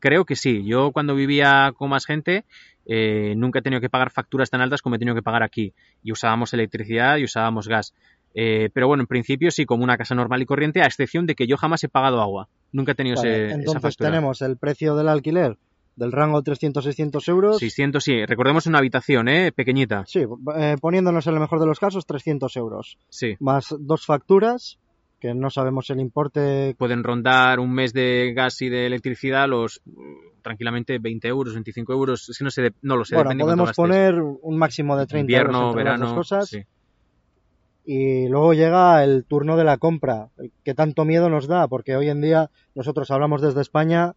Creo 0.00 0.24
que 0.24 0.34
sí. 0.36 0.64
Yo 0.64 0.90
cuando 0.92 1.14
vivía 1.14 1.72
con 1.76 1.90
más 1.90 2.06
gente 2.06 2.44
eh, 2.86 3.34
nunca 3.36 3.60
he 3.60 3.62
tenido 3.62 3.80
que 3.80 3.88
pagar 3.90 4.10
facturas 4.10 4.50
tan 4.50 4.60
altas 4.60 4.82
como 4.82 4.96
he 4.96 4.98
tenido 4.98 5.14
que 5.14 5.22
pagar 5.22 5.42
aquí. 5.42 5.72
Y 6.02 6.10
usábamos 6.12 6.52
electricidad 6.54 7.18
y 7.18 7.24
usábamos 7.24 7.68
gas. 7.68 7.94
Eh, 8.34 8.70
pero 8.72 8.86
bueno, 8.88 9.02
en 9.02 9.06
principio 9.06 9.50
sí, 9.50 9.64
como 9.66 9.84
una 9.84 9.96
casa 9.96 10.14
normal 10.14 10.40
y 10.42 10.46
corriente, 10.46 10.80
a 10.82 10.86
excepción 10.86 11.26
de 11.26 11.34
que 11.34 11.46
yo 11.46 11.56
jamás 11.56 11.84
he 11.84 11.88
pagado 11.88 12.20
agua. 12.20 12.48
Nunca 12.72 12.92
he 12.92 12.94
tenido 12.94 13.16
Vale, 13.16 13.30
ese- 13.30 13.46
esa 13.46 13.54
entonces 13.56 13.82
factura. 13.82 14.10
tenemos 14.10 14.42
el 14.42 14.56
precio 14.56 14.94
del 14.96 15.08
alquiler 15.08 15.56
del 15.96 16.12
rango 16.12 16.42
300-600 16.42 17.28
euros. 17.28 17.58
600, 17.58 18.02
sí. 18.02 18.24
Recordemos 18.24 18.66
una 18.66 18.78
habitación, 18.78 19.28
¿eh? 19.28 19.52
Pequeñita. 19.52 20.04
Sí, 20.06 20.24
eh, 20.56 20.76
poniéndonos 20.80 21.26
en 21.26 21.34
el 21.34 21.40
mejor 21.40 21.60
de 21.60 21.66
los 21.66 21.78
casos, 21.78 22.06
300 22.06 22.56
euros. 22.56 22.96
Sí. 23.10 23.36
Más 23.38 23.74
dos 23.78 24.06
facturas, 24.06 24.78
que 25.20 25.34
no 25.34 25.50
sabemos 25.50 25.90
el 25.90 26.00
importe. 26.00 26.74
Pueden 26.78 27.04
rondar 27.04 27.60
un 27.60 27.72
mes 27.72 27.92
de 27.92 28.32
gas 28.34 28.60
y 28.62 28.68
de 28.68 28.86
electricidad 28.86 29.48
los 29.48 29.82
mm, 29.84 30.40
tranquilamente 30.42 30.98
20 30.98 31.28
euros, 31.28 31.52
25 31.52 31.92
euros. 31.92 32.28
Es 32.28 32.38
que 32.38 32.44
no, 32.44 32.50
sé, 32.50 32.72
no 32.82 32.96
lo 32.96 33.04
sé. 33.04 33.14
bueno, 33.14 33.44
podemos 33.44 33.72
poner 33.72 34.20
un 34.20 34.58
máximo 34.58 34.96
de 34.96 35.06
30 35.06 35.32
euros 35.32 35.46
Invierno, 35.46 35.66
las 35.66 35.76
verano. 35.76 36.06
dos 36.06 36.14
cosas. 36.14 36.48
sí. 36.48 36.64
Y 37.84 38.28
luego 38.28 38.52
llega 38.52 39.02
el 39.02 39.24
turno 39.24 39.56
de 39.56 39.64
la 39.64 39.78
compra, 39.78 40.28
que 40.64 40.74
tanto 40.74 41.04
miedo 41.04 41.28
nos 41.28 41.48
da, 41.48 41.66
porque 41.66 41.96
hoy 41.96 42.08
en 42.08 42.20
día 42.20 42.50
nosotros 42.74 43.10
hablamos 43.10 43.42
desde 43.42 43.62
España 43.62 44.14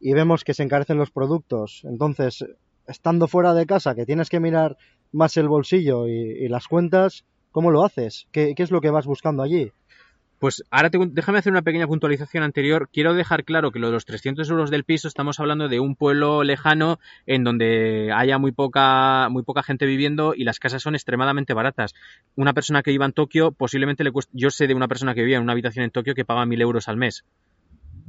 y 0.00 0.14
vemos 0.14 0.44
que 0.44 0.54
se 0.54 0.62
encarecen 0.62 0.96
los 0.96 1.10
productos. 1.10 1.82
Entonces, 1.84 2.46
estando 2.86 3.28
fuera 3.28 3.52
de 3.52 3.66
casa, 3.66 3.94
que 3.94 4.06
tienes 4.06 4.30
que 4.30 4.40
mirar 4.40 4.78
más 5.12 5.36
el 5.36 5.48
bolsillo 5.48 6.06
y, 6.06 6.12
y 6.12 6.48
las 6.48 6.66
cuentas, 6.66 7.24
¿cómo 7.50 7.70
lo 7.70 7.84
haces? 7.84 8.26
¿Qué, 8.32 8.54
qué 8.54 8.62
es 8.62 8.70
lo 8.70 8.80
que 8.80 8.90
vas 8.90 9.06
buscando 9.06 9.42
allí? 9.42 9.72
Pues 10.40 10.64
ahora 10.70 10.88
te- 10.90 10.98
déjame 10.98 11.38
hacer 11.38 11.52
una 11.52 11.60
pequeña 11.62 11.86
puntualización 11.86 12.42
anterior. 12.42 12.88
Quiero 12.90 13.12
dejar 13.14 13.44
claro 13.44 13.70
que 13.70 13.78
lo 13.78 13.88
de 13.88 13.92
los 13.92 14.06
300 14.06 14.48
euros 14.50 14.70
del 14.70 14.84
piso 14.84 15.06
estamos 15.06 15.38
hablando 15.38 15.68
de 15.68 15.80
un 15.80 15.94
pueblo 15.96 16.42
lejano 16.44 16.98
en 17.26 17.44
donde 17.44 18.10
haya 18.12 18.38
muy 18.38 18.50
poca, 18.50 19.28
muy 19.30 19.42
poca 19.42 19.62
gente 19.62 19.84
viviendo 19.84 20.32
y 20.34 20.44
las 20.44 20.58
casas 20.58 20.82
son 20.82 20.94
extremadamente 20.94 21.52
baratas. 21.52 21.92
Una 22.36 22.54
persona 22.54 22.82
que 22.82 22.90
viva 22.90 23.04
en 23.04 23.12
Tokio 23.12 23.52
posiblemente 23.52 24.02
le 24.02 24.12
cueste... 24.12 24.32
Yo 24.34 24.50
sé 24.50 24.66
de 24.66 24.74
una 24.74 24.88
persona 24.88 25.14
que 25.14 25.20
vivía 25.20 25.36
en 25.36 25.42
una 25.42 25.52
habitación 25.52 25.84
en 25.84 25.90
Tokio 25.90 26.14
que 26.14 26.24
paga 26.24 26.46
1.000 26.46 26.60
euros 26.62 26.88
al 26.88 26.96
mes. 26.96 27.22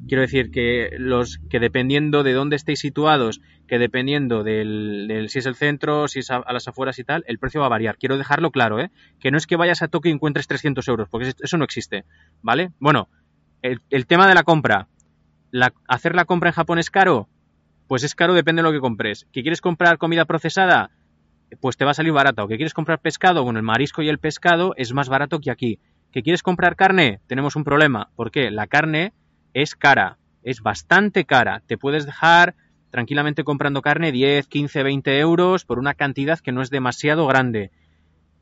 Quiero 0.07 0.21
decir 0.21 0.51
que 0.51 0.89
los 0.97 1.39
que 1.49 1.59
dependiendo 1.59 2.23
de 2.23 2.33
dónde 2.33 2.55
estéis 2.55 2.79
situados, 2.79 3.39
que 3.67 3.77
dependiendo 3.77 4.43
del, 4.43 5.27
si 5.29 5.39
es 5.39 5.45
el 5.45 5.55
centro, 5.55 6.07
si 6.07 6.19
es 6.19 6.31
a, 6.31 6.43
las 6.51 6.67
afueras 6.67 6.97
y 6.99 7.03
tal, 7.03 7.23
el 7.27 7.37
precio 7.37 7.61
va 7.61 7.67
a 7.67 7.69
variar. 7.69 7.97
Quiero 7.97 8.17
dejarlo 8.17 8.51
claro, 8.51 8.79
¿eh? 8.79 8.91
Que 9.19 9.31
no 9.31 9.37
es 9.37 9.47
que 9.47 9.55
vayas 9.55 9.81
a 9.81 9.87
Tokio 9.87 10.09
y 10.11 10.13
encuentres 10.13 10.47
300 10.47 10.87
euros, 10.87 11.07
porque 11.09 11.33
eso 11.39 11.57
no 11.57 11.63
existe, 11.63 12.05
¿vale? 12.41 12.71
Bueno, 12.79 13.09
el, 13.61 14.07
tema 14.07 14.27
de 14.27 14.35
la 14.35 14.43
compra. 14.43 14.87
¿Hacer 15.87 16.15
la 16.15 16.25
compra 16.25 16.49
en 16.49 16.55
Japón 16.55 16.79
es 16.79 16.89
caro? 16.89 17.29
Pues 17.87 18.03
es 18.03 18.15
caro, 18.15 18.33
depende 18.33 18.61
de 18.61 18.67
lo 18.67 18.73
que 18.73 18.79
compres. 18.79 19.27
¿Que 19.31 19.41
quieres 19.41 19.61
comprar 19.61 19.97
comida 19.97 20.25
procesada? 20.25 20.91
Pues 21.59 21.77
te 21.77 21.85
va 21.85 21.91
a 21.91 21.93
salir 21.93 22.13
barato. 22.13 22.47
¿Que 22.47 22.55
quieres 22.55 22.73
comprar 22.73 23.01
pescado? 23.01 23.43
Bueno, 23.43 23.59
el 23.59 23.63
marisco 23.63 24.01
y 24.01 24.09
el 24.09 24.17
pescado 24.17 24.73
es 24.77 24.93
más 24.93 25.09
barato 25.09 25.39
que 25.39 25.51
aquí. 25.51 25.79
¿Que 26.11 26.23
quieres 26.23 26.41
comprar 26.41 26.75
carne? 26.75 27.19
Tenemos 27.27 27.55
un 27.55 27.63
problema. 27.63 28.09
¿Por 28.15 28.31
qué? 28.31 28.49
La 28.49 28.67
carne 28.67 29.13
es 29.53 29.75
cara, 29.75 30.17
es 30.43 30.61
bastante 30.61 31.25
cara. 31.25 31.61
Te 31.65 31.77
puedes 31.77 32.05
dejar 32.05 32.55
tranquilamente 32.89 33.43
comprando 33.43 33.81
carne 33.81 34.11
10, 34.11 34.47
15, 34.47 34.83
20 34.83 35.19
euros 35.19 35.65
por 35.65 35.79
una 35.79 35.93
cantidad 35.93 36.39
que 36.39 36.51
no 36.51 36.61
es 36.61 36.69
demasiado 36.69 37.25
grande. 37.27 37.71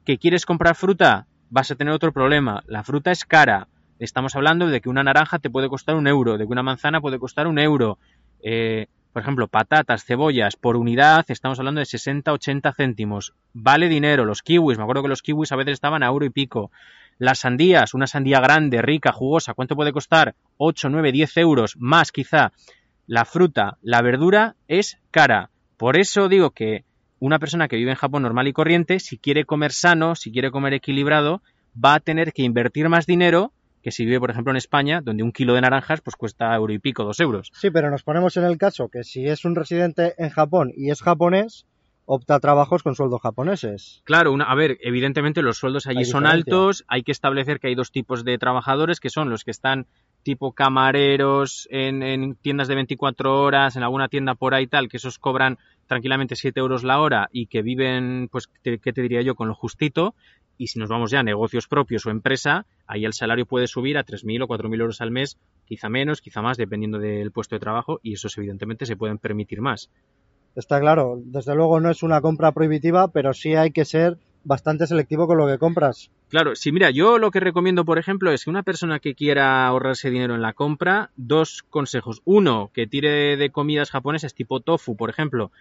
¿Que 0.06 0.18
quieres 0.18 0.46
comprar 0.46 0.76
fruta? 0.76 1.28
Vas 1.50 1.72
a 1.72 1.76
tener 1.76 1.94
otro 1.94 2.12
problema. 2.12 2.64
La 2.68 2.84
fruta 2.84 3.12
es 3.12 3.26
cara. 3.26 3.68
Estamos 4.00 4.36
hablando 4.36 4.68
de 4.68 4.82
que 4.82 4.90
una 4.90 5.04
naranja 5.04 5.40
te 5.40 5.50
puede 5.50 5.70
costar 5.70 5.96
un 5.96 6.08
euro, 6.08 6.38
de 6.38 6.46
que 6.46 6.52
una 6.52 6.64
manzana 6.64 7.02
puede 7.02 7.20
costar 7.20 7.48
un 7.48 7.60
euro. 7.60 8.00
Eh, 8.42 8.88
por 9.12 9.22
ejemplo, 9.22 9.48
patatas, 9.48 10.06
cebollas, 10.06 10.56
por 10.56 10.78
unidad 10.78 11.26
estamos 11.30 11.60
hablando 11.60 11.80
de 11.80 11.86
60, 11.86 12.32
80 12.32 12.74
céntimos. 12.74 13.34
Vale 13.54 13.90
dinero. 13.90 14.26
Los 14.26 14.42
kiwis, 14.42 14.78
me 14.78 14.84
acuerdo 14.84 15.04
que 15.04 15.10
los 15.10 15.22
kiwis 15.22 15.52
a 15.52 15.56
veces 15.56 15.74
estaban 15.74 16.04
a 16.04 16.08
euro 16.08 16.26
y 16.26 16.30
pico. 16.30 16.72
Las 17.20 17.40
sandías, 17.40 17.94
una 17.94 18.08
sandía 18.08 18.40
grande, 18.40 18.82
rica, 18.82 19.12
jugosa, 19.12 19.54
¿cuánto 19.54 19.76
puede 19.76 19.92
costar? 19.92 20.36
8, 20.58 20.90
9, 20.90 21.12
10 21.12 21.38
euros, 21.38 21.76
más 21.78 22.14
quizá. 22.14 22.54
La 23.08 23.26
fruta, 23.26 23.78
la 23.82 24.02
verdura 24.02 24.56
es 24.70 24.98
cara. 25.12 25.50
Por 25.76 26.00
eso 26.00 26.30
digo 26.30 26.52
que 26.52 26.86
una 27.20 27.38
persona 27.38 27.68
que 27.68 27.76
vive 27.76 27.92
en 27.92 27.98
Japón 27.98 28.24
normal 28.24 28.48
y 28.48 28.54
corriente, 28.54 29.00
si 29.00 29.18
quiere 29.18 29.44
comer 29.44 29.74
sano, 29.74 30.16
si 30.16 30.32
quiere 30.32 30.50
comer 30.50 30.74
equilibrado, 30.74 31.42
va 31.76 31.96
a 31.96 32.00
tener 32.00 32.32
que 32.32 32.44
invertir 32.44 32.88
más 32.88 33.06
dinero 33.06 33.52
que 33.84 33.92
si 33.92 34.06
vive, 34.06 34.20
por 34.20 34.32
ejemplo, 34.32 34.52
en 34.52 34.58
España, 34.58 35.02
donde 35.02 35.24
un 35.24 35.32
kilo 35.32 35.54
de 35.54 35.62
naranjas 35.62 36.02
pues 36.02 36.16
cuesta 36.16 36.56
euro 36.56 36.74
y 36.74 36.80
pico, 36.80 37.04
dos 37.04 37.20
euros. 37.20 37.52
Sí, 37.54 37.70
pero 37.70 37.90
nos 37.90 38.04
ponemos 38.04 38.36
en 38.38 38.46
el 38.46 38.58
caso 38.58 38.90
que 38.90 39.04
si 39.04 39.28
es 39.28 39.46
un 39.46 39.56
residente 39.56 40.16
en 40.18 40.30
Japón 40.30 40.72
y 40.76 40.92
es 40.92 41.02
japonés, 41.02 41.66
opta 42.12 42.34
a 42.36 42.40
trabajos 42.40 42.82
con 42.82 42.96
sueldos 42.96 43.22
japoneses. 43.22 44.02
Claro, 44.04 44.34
una- 44.34 44.46
a 44.46 44.56
ver, 44.56 44.80
evidentemente 44.82 45.44
los 45.44 45.58
sueldos 45.58 45.86
allí 45.86 46.00
son 46.06 46.24
altos, 46.26 46.84
hay 46.88 47.04
que 47.04 47.12
establecer 47.12 47.60
que 47.60 47.68
hay 47.68 47.76
dos 47.76 47.92
tipos 47.92 48.24
de 48.26 48.38
trabajadores, 48.40 49.00
que 49.00 49.12
son 49.12 49.30
los 49.30 49.44
que 49.44 49.52
están 49.52 49.86
tipo 50.24 50.52
camareros 50.54 51.68
en, 51.72 52.02
en 52.02 52.36
tiendas 52.36 52.68
de 52.68 52.76
24 52.76 53.40
horas, 53.42 53.76
en 53.76 53.84
alguna 53.84 54.08
tienda 54.08 54.34
por 54.34 54.56
ahí 54.56 54.66
tal, 54.66 54.90
que 54.90 54.98
esos 54.98 55.20
cobran 55.20 55.60
tranquilamente 55.86 56.36
7 56.36 56.60
euros 56.60 56.84
la 56.84 57.00
hora 57.00 57.30
y 57.32 57.46
que 57.46 57.62
viven, 57.62 58.28
pues, 58.32 58.50
te- 58.64 58.80
¿qué 58.80 58.92
te 58.92 59.02
diría 59.04 59.22
yo?, 59.22 59.36
con 59.36 59.48
lo 59.48 59.54
justito. 59.54 60.16
Y 60.58 60.68
si 60.68 60.80
nos 60.80 60.90
vamos 60.90 61.10
ya 61.12 61.20
a 61.20 61.24
negocios 61.24 61.68
propios 61.68 62.06
o 62.06 62.10
empresa, 62.10 62.66
ahí 62.88 63.06
el 63.06 63.14
salario 63.14 63.46
puede 63.46 63.68
subir 63.68 63.98
a 63.98 64.04
3.000 64.04 64.42
o 64.42 64.48
4.000 64.48 64.82
euros 64.82 65.00
al 65.00 65.10
mes, 65.12 65.38
quizá 65.66 65.88
menos, 65.90 66.22
quizá 66.22 66.42
más, 66.42 66.58
dependiendo 66.58 66.98
del 67.00 67.32
puesto 67.32 67.56
de 67.56 67.60
trabajo, 67.62 68.00
y 68.04 68.14
esos 68.14 68.38
evidentemente 68.38 68.86
se 68.86 68.98
pueden 68.98 69.20
permitir 69.20 69.62
más. 69.62 69.90
Está 70.56 70.80
claro, 70.80 71.20
desde 71.24 71.56
luego 71.56 71.80
no 71.80 71.90
es 71.90 72.04
una 72.04 72.22
compra 72.22 72.52
prohibitiva, 72.52 73.10
pero 73.10 73.34
sí 73.34 73.56
hay 73.56 73.72
que 73.72 73.86
ser 73.86 74.18
bastante 74.44 74.88
selectivo 74.88 75.28
con 75.28 75.38
lo 75.38 75.48
que 75.48 75.58
compras. 75.58 76.10
Claro, 76.30 76.56
sí, 76.56 76.72
mira, 76.72 76.92
yo 76.92 77.18
lo 77.18 77.32
que 77.32 77.40
recomiendo, 77.40 77.86
por 77.86 77.98
ejemplo, 77.98 78.32
es 78.32 78.44
que 78.44 78.50
una 78.50 78.64
persona 78.64 79.00
que 79.00 79.16
quiera 79.16 79.68
ahorrarse 79.68 80.10
dinero 80.10 80.36
en 80.36 80.42
la 80.42 80.54
compra, 80.54 81.12
dos 81.16 81.64
consejos. 81.70 82.22
Uno, 82.26 82.72
que 82.74 82.88
tire 82.88 83.38
de 83.38 83.50
comidas 83.52 83.92
japonesas 83.92 84.34
tipo 84.34 84.60
tofu, 84.60 84.96
por 84.96 85.10
ejemplo, 85.10 85.52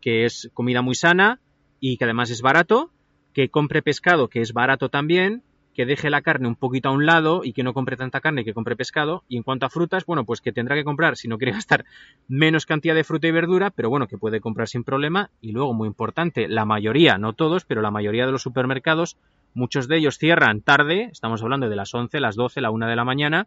que 0.00 0.24
es 0.24 0.50
comida 0.54 0.82
muy 0.82 0.94
sana 0.94 1.40
y 1.80 1.96
que 1.96 2.04
además 2.04 2.30
es 2.30 2.42
barato, 2.42 2.90
que 3.32 3.48
compre 3.48 3.82
pescado, 3.82 4.28
que 4.28 4.40
es 4.40 4.52
barato 4.52 4.88
también, 4.88 5.42
que 5.76 5.84
deje 5.84 6.08
la 6.08 6.22
carne 6.22 6.48
un 6.48 6.56
poquito 6.56 6.88
a 6.88 6.92
un 6.92 7.04
lado 7.04 7.42
y 7.44 7.52
que 7.52 7.62
no 7.62 7.74
compre 7.74 7.98
tanta 7.98 8.22
carne 8.22 8.40
y 8.40 8.44
que 8.44 8.54
compre 8.54 8.76
pescado. 8.76 9.24
Y 9.28 9.36
en 9.36 9.42
cuanto 9.42 9.66
a 9.66 9.68
frutas, 9.68 10.06
bueno, 10.06 10.24
pues 10.24 10.40
que 10.40 10.50
tendrá 10.50 10.74
que 10.74 10.84
comprar, 10.84 11.18
si 11.18 11.28
no 11.28 11.36
quiere 11.36 11.52
gastar 11.52 11.84
menos 12.28 12.64
cantidad 12.64 12.94
de 12.94 13.04
fruta 13.04 13.26
y 13.26 13.30
verdura, 13.30 13.70
pero 13.70 13.90
bueno, 13.90 14.08
que 14.08 14.16
puede 14.16 14.40
comprar 14.40 14.68
sin 14.68 14.84
problema. 14.84 15.28
Y 15.42 15.52
luego, 15.52 15.74
muy 15.74 15.86
importante, 15.86 16.48
la 16.48 16.64
mayoría, 16.64 17.18
no 17.18 17.34
todos, 17.34 17.66
pero 17.66 17.82
la 17.82 17.90
mayoría 17.90 18.24
de 18.24 18.32
los 18.32 18.40
supermercados, 18.40 19.18
muchos 19.52 19.86
de 19.86 19.98
ellos 19.98 20.16
cierran 20.16 20.62
tarde, 20.62 21.10
estamos 21.12 21.42
hablando 21.42 21.68
de 21.68 21.76
las 21.76 21.94
11, 21.94 22.20
las 22.20 22.36
12, 22.36 22.62
la 22.62 22.70
1 22.70 22.86
de 22.86 22.96
la 22.96 23.04
mañana. 23.04 23.46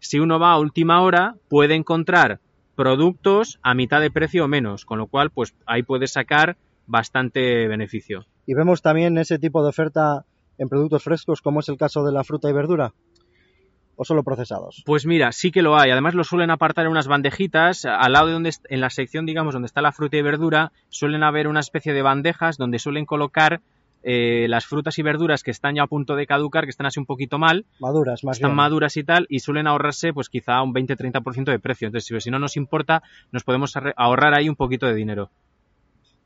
Si 0.00 0.18
uno 0.18 0.40
va 0.40 0.50
a 0.50 0.58
última 0.58 1.00
hora, 1.00 1.36
puede 1.48 1.76
encontrar 1.76 2.40
productos 2.74 3.60
a 3.62 3.74
mitad 3.74 4.00
de 4.00 4.10
precio 4.10 4.46
o 4.46 4.48
menos, 4.48 4.84
con 4.84 4.98
lo 4.98 5.06
cual, 5.06 5.30
pues 5.30 5.54
ahí 5.64 5.84
puede 5.84 6.08
sacar 6.08 6.56
bastante 6.88 7.68
beneficio. 7.68 8.26
Y 8.46 8.54
vemos 8.54 8.82
también 8.82 9.16
ese 9.16 9.38
tipo 9.38 9.62
de 9.62 9.68
oferta 9.68 10.24
en 10.58 10.68
productos 10.68 11.02
frescos, 11.02 11.40
como 11.40 11.60
es 11.60 11.68
el 11.68 11.76
caso 11.76 12.04
de 12.04 12.12
la 12.12 12.24
fruta 12.24 12.48
y 12.50 12.52
verdura, 12.52 12.92
o 13.96 14.04
solo 14.04 14.22
procesados. 14.22 14.82
Pues 14.86 15.06
mira, 15.06 15.32
sí 15.32 15.50
que 15.50 15.62
lo 15.62 15.78
hay. 15.78 15.90
Además 15.90 16.14
lo 16.14 16.24
suelen 16.24 16.50
apartar 16.50 16.86
en 16.86 16.92
unas 16.92 17.08
bandejitas. 17.08 17.84
Al 17.84 18.12
lado 18.12 18.26
de 18.26 18.32
donde, 18.34 18.52
en 18.68 18.80
la 18.80 18.90
sección, 18.90 19.26
digamos, 19.26 19.54
donde 19.54 19.66
está 19.66 19.82
la 19.82 19.92
fruta 19.92 20.16
y 20.16 20.22
verdura, 20.22 20.72
suelen 20.88 21.22
haber 21.22 21.48
una 21.48 21.60
especie 21.60 21.92
de 21.92 22.02
bandejas 22.02 22.58
donde 22.58 22.78
suelen 22.78 23.06
colocar 23.06 23.60
eh, 24.04 24.46
las 24.48 24.64
frutas 24.66 24.96
y 24.98 25.02
verduras 25.02 25.42
que 25.42 25.50
están 25.50 25.74
ya 25.74 25.82
a 25.82 25.86
punto 25.88 26.14
de 26.14 26.26
caducar, 26.26 26.64
que 26.64 26.70
están 26.70 26.86
así 26.86 27.00
un 27.00 27.06
poquito 27.06 27.38
mal, 27.38 27.66
Maduras, 27.80 28.22
más 28.22 28.36
están 28.36 28.50
bien. 28.50 28.56
maduras 28.56 28.96
y 28.96 29.02
tal, 29.02 29.26
y 29.28 29.40
suelen 29.40 29.66
ahorrarse 29.66 30.12
pues 30.12 30.28
quizá 30.28 30.62
un 30.62 30.72
20-30% 30.72 31.50
de 31.50 31.58
precio. 31.58 31.88
Entonces, 31.88 32.22
si, 32.22 32.30
no 32.30 32.38
nos 32.38 32.56
importa, 32.56 33.02
nos 33.32 33.42
podemos 33.42 33.74
ahorrar 33.96 34.34
ahí 34.34 34.48
un 34.48 34.54
poquito 34.54 34.86
de 34.86 34.94
dinero. 34.94 35.30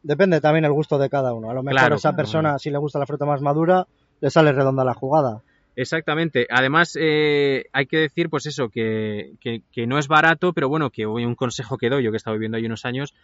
Depende 0.03 0.41
también 0.41 0.65
el 0.65 0.73
gusto 0.73 0.99
de 0.99 1.09
cada 1.09 1.33
uno. 1.33 1.51
A 1.51 1.55
lo 1.55 1.63
mejor 1.63 1.79
Claro, 1.79 1.97
esa 1.97 2.15
persona, 2.15 2.59
si 2.59 2.71
le 2.71 2.79
gusta 2.79 2.99
la 2.99 3.07
fruta 3.07 3.25
más 3.25 3.41
madura, 3.41 3.87
le 4.23 4.31
sale 4.31 4.53
redonda 4.53 4.85
la 4.85 4.95
jugada. 4.95 5.43
Exactamente. 5.77 6.47
Además, 6.51 6.97
eh, 6.99 7.67
hay 7.73 7.87
que 7.87 7.99
decir, 7.99 8.31
pues 8.31 8.47
eso, 8.47 8.71
que, 8.71 9.33
que- 9.41 9.63
que 9.73 9.87
no 9.87 9.99
es 9.99 10.09
barato, 10.09 10.53
pero 10.55 10.69
bueno, 10.71 10.89
que 10.91 11.05
hoy 11.07 11.25
un 11.27 11.35
consejo 11.35 11.77
que 11.79 11.91
doy, 11.91 12.03
yo 12.05 12.11
que 12.11 12.17
he 12.17 12.19
estado 12.19 12.37
viviendo 12.37 12.57
ahí 12.57 12.65
unos 12.67 12.85
años, 12.87 13.15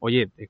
oye, 0.00 0.28
eh, 0.38 0.48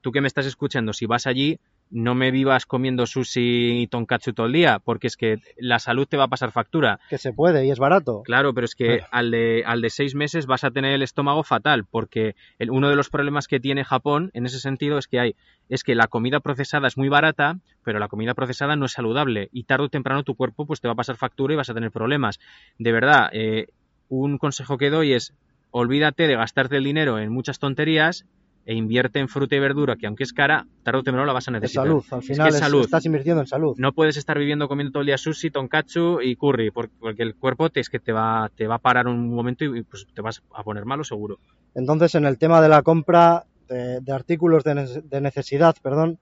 tú 0.00 0.12
que 0.12 0.20
me 0.20 0.28
estás 0.28 0.46
escuchando, 0.46 0.92
si 0.92 1.06
vas 1.06 1.26
allí, 1.26 1.58
no 1.94 2.14
me 2.14 2.30
vivas 2.30 2.64
comiendo 2.66 3.06
sushi 3.06 3.82
y 3.82 3.86
tonkatsu 3.86 4.32
todo 4.32 4.46
el 4.46 4.52
día, 4.52 4.78
porque 4.78 5.06
es 5.06 5.16
que 5.16 5.36
la 5.58 5.78
salud 5.78 6.06
te 6.08 6.16
va 6.16 6.24
a 6.24 6.28
pasar 6.28 6.50
factura. 6.50 6.98
Que 7.10 7.18
se 7.18 7.32
puede 7.32 7.66
y 7.66 7.70
es 7.70 7.78
barato. 7.78 8.22
Claro, 8.24 8.54
pero 8.54 8.64
es 8.64 8.74
que 8.74 8.86
Claro. 8.98 9.06
al 9.12 9.30
de, 9.30 9.62
al 9.66 9.80
de 9.82 9.90
seis 9.90 10.14
meses 10.14 10.46
vas 10.46 10.64
a 10.64 10.70
tener 10.70 10.92
el 10.94 11.02
estómago 11.02 11.42
fatal, 11.44 11.84
porque 11.84 12.34
el- 12.58 12.70
uno 12.70 12.88
de 12.88 12.96
los 12.96 13.10
problemas 13.10 13.46
que 13.46 13.60
tiene 13.60 13.84
Japón 13.84 14.30
en 14.32 14.46
ese 14.46 14.58
sentido 14.58 14.96
es 14.98 15.06
que 15.06 15.20
hay, 15.20 15.36
es 15.68 15.84
que 15.84 15.94
la 15.94 16.06
comida 16.08 16.40
procesada 16.40 16.88
es 16.88 16.96
muy 16.96 17.08
barata, 17.10 17.58
pero 17.84 17.98
la 17.98 18.08
comida 18.08 18.34
procesada 18.34 18.74
no 18.74 18.86
es 18.86 18.92
saludable 18.92 19.48
y 19.52 19.64
tarde 19.64 19.84
o 19.84 19.88
temprano 19.90 20.22
tu 20.22 20.34
cuerpo 20.34 20.66
pues 20.66 20.80
te 20.80 20.88
va 20.88 20.92
a 20.94 20.96
pasar 20.96 21.16
factura 21.16 21.52
y 21.52 21.56
vas 21.58 21.68
a 21.70 21.74
tener 21.74 21.90
problemas. 21.90 22.40
De 22.78 22.90
verdad, 22.92 23.28
eh, 23.32 23.66
un 24.08 24.38
consejo 24.38 24.78
que 24.78 24.88
doy 24.90 25.12
es 25.12 25.34
olvídate 25.70 26.26
de 26.26 26.36
gastarte 26.36 26.76
el 26.76 26.84
dinero 26.84 27.18
en 27.18 27.30
muchas 27.32 27.58
tonterías 27.58 28.24
e 28.64 28.74
invierte 28.74 29.18
en 29.18 29.28
fruta 29.28 29.56
y 29.56 29.58
verdura, 29.58 29.96
que 29.96 30.06
aunque 30.06 30.22
es 30.22 30.32
cara, 30.32 30.66
tarde 30.84 31.00
o 31.00 31.02
temprano 31.02 31.26
la 31.26 31.32
vas 31.32 31.48
a 31.48 31.50
Es 31.50 31.54
necesitar. 31.54 31.84
salud. 31.86 32.04
Al 32.10 32.18
Es 32.20 32.26
final 32.26 32.44
que 32.44 32.48
es 32.50 32.54
es- 32.54 32.60
salud. 32.60 32.80
estás 32.84 33.04
invirtiendo 33.06 33.40
en 33.40 33.46
salud. 33.46 33.74
No 33.78 33.92
puedes 33.92 34.16
estar 34.16 34.38
viviendo 34.38 34.68
comiendo 34.68 34.92
todo 34.92 35.00
el 35.00 35.06
día 35.08 35.18
sushi, 35.18 35.50
tonkatsu 35.50 36.20
y 36.22 36.36
curry, 36.36 36.70
por- 36.70 36.90
porque 37.00 37.22
el 37.22 37.34
cuerpo 37.34 37.70
te, 37.70 37.80
es 37.80 37.88
que 37.88 37.98
te 37.98 38.12
va, 38.12 38.50
te 38.54 38.66
va 38.66 38.76
a 38.76 38.78
parar 38.78 39.08
un 39.08 39.34
momento 39.34 39.64
y 39.64 39.82
pues, 39.82 40.06
te 40.14 40.22
vas 40.22 40.42
a 40.54 40.62
poner 40.62 40.84
malo 40.84 41.02
seguro. 41.04 41.38
Entonces, 41.74 42.14
en 42.14 42.24
el 42.24 42.38
tema 42.38 42.60
de 42.60 42.68
la 42.68 42.82
compra 42.82 43.44
de, 43.68 44.00
de 44.00 44.12
artículos 44.12 44.62
de, 44.64 44.74
nece- 44.74 45.02
de 45.02 45.20
necesidad, 45.20 45.74
perdón, 45.82 46.18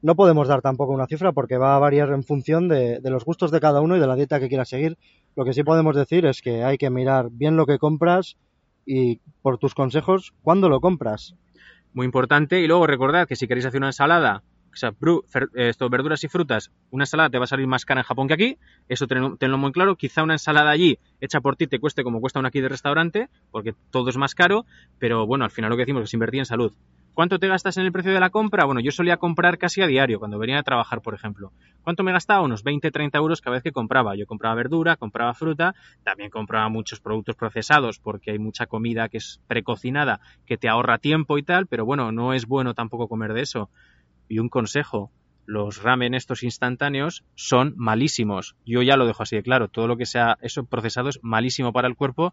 no 0.00 0.14
podemos 0.16 0.48
dar 0.48 0.62
tampoco 0.62 0.92
una 0.92 1.06
cifra 1.06 1.32
porque 1.32 1.58
va 1.58 1.76
a 1.76 1.78
variar 1.78 2.08
en 2.10 2.24
función 2.24 2.68
de, 2.68 2.98
de 3.00 3.10
los 3.10 3.24
gustos 3.24 3.50
de 3.50 3.60
cada 3.60 3.80
uno 3.80 3.96
y 3.96 4.00
de 4.00 4.06
la 4.06 4.16
dieta 4.16 4.40
que 4.40 4.48
quieras 4.48 4.68
seguir. 4.68 4.96
Lo 5.36 5.44
que 5.44 5.52
sí 5.52 5.62
podemos 5.62 5.94
decir 5.94 6.26
es 6.26 6.40
que 6.42 6.64
hay 6.64 6.76
que 6.78 6.90
mirar 6.90 7.28
bien 7.30 7.56
lo 7.56 7.66
que 7.66 7.78
compras 7.78 8.36
y, 8.84 9.20
por 9.42 9.58
tus 9.58 9.74
consejos, 9.74 10.32
cuándo 10.42 10.68
lo 10.68 10.80
compras. 10.80 11.34
Muy 11.94 12.06
importante. 12.06 12.60
Y 12.60 12.66
luego 12.66 12.86
recordad 12.86 13.26
que 13.26 13.36
si 13.36 13.46
queréis 13.46 13.66
hacer 13.66 13.78
una 13.78 13.88
ensalada, 13.88 14.42
o 14.72 14.76
sea, 14.76 14.90
eh, 14.90 15.68
esto, 15.68 15.88
verduras 15.90 16.24
y 16.24 16.28
frutas, 16.28 16.70
una 16.90 17.04
ensalada 17.04 17.28
te 17.28 17.38
va 17.38 17.44
a 17.44 17.46
salir 17.46 17.66
más 17.66 17.84
cara 17.84 18.00
en 18.00 18.06
Japón 18.06 18.28
que 18.28 18.34
aquí. 18.34 18.58
Eso 18.88 19.06
tenlo, 19.06 19.36
tenlo 19.36 19.58
muy 19.58 19.72
claro. 19.72 19.96
Quizá 19.96 20.22
una 20.22 20.34
ensalada 20.34 20.70
allí 20.70 20.98
hecha 21.20 21.40
por 21.40 21.56
ti 21.56 21.66
te 21.66 21.78
cueste 21.78 22.02
como 22.02 22.20
cuesta 22.20 22.38
una 22.38 22.48
aquí 22.48 22.60
de 22.60 22.68
restaurante, 22.68 23.28
porque 23.50 23.74
todo 23.90 24.08
es 24.08 24.16
más 24.16 24.34
caro. 24.34 24.64
Pero 24.98 25.26
bueno, 25.26 25.44
al 25.44 25.50
final 25.50 25.70
lo 25.70 25.76
que 25.76 25.82
decimos 25.82 26.04
es 26.04 26.14
invertir 26.14 26.40
en 26.40 26.46
salud. 26.46 26.72
¿Cuánto 27.14 27.38
te 27.38 27.46
gastas 27.46 27.76
en 27.76 27.84
el 27.84 27.92
precio 27.92 28.10
de 28.10 28.20
la 28.20 28.30
compra? 28.30 28.64
Bueno, 28.64 28.80
yo 28.80 28.90
solía 28.90 29.18
comprar 29.18 29.58
casi 29.58 29.82
a 29.82 29.86
diario, 29.86 30.18
cuando 30.18 30.38
venía 30.38 30.58
a 30.58 30.62
trabajar, 30.62 31.02
por 31.02 31.12
ejemplo. 31.12 31.52
¿Cuánto 31.82 32.02
me 32.04 32.12
gastaba? 32.12 32.40
Unos 32.40 32.62
20, 32.62 32.90
30 32.90 33.18
euros 33.18 33.42
cada 33.42 33.54
vez 33.54 33.62
que 33.62 33.70
compraba. 33.70 34.16
Yo 34.16 34.24
compraba 34.24 34.54
verdura, 34.54 34.96
compraba 34.96 35.34
fruta, 35.34 35.74
también 36.04 36.30
compraba 36.30 36.70
muchos 36.70 37.00
productos 37.00 37.36
procesados, 37.36 37.98
porque 37.98 38.30
hay 38.30 38.38
mucha 38.38 38.64
comida 38.64 39.10
que 39.10 39.18
es 39.18 39.42
precocinada, 39.46 40.20
que 40.46 40.56
te 40.56 40.70
ahorra 40.70 40.96
tiempo 40.96 41.36
y 41.36 41.42
tal, 41.42 41.66
pero 41.66 41.84
bueno, 41.84 42.12
no 42.12 42.32
es 42.32 42.46
bueno 42.46 42.72
tampoco 42.72 43.08
comer 43.08 43.34
de 43.34 43.42
eso. 43.42 43.68
Y 44.28 44.38
un 44.38 44.48
consejo, 44.48 45.10
los 45.44 45.82
ramen 45.82 46.14
estos 46.14 46.42
instantáneos 46.42 47.24
son 47.34 47.74
malísimos. 47.76 48.56
Yo 48.64 48.80
ya 48.80 48.96
lo 48.96 49.06
dejo 49.06 49.22
así 49.22 49.36
de 49.36 49.42
claro, 49.42 49.68
todo 49.68 49.86
lo 49.86 49.98
que 49.98 50.06
sea 50.06 50.38
eso 50.40 50.64
procesado 50.64 51.10
es 51.10 51.18
malísimo 51.22 51.74
para 51.74 51.88
el 51.88 51.96
cuerpo. 51.96 52.32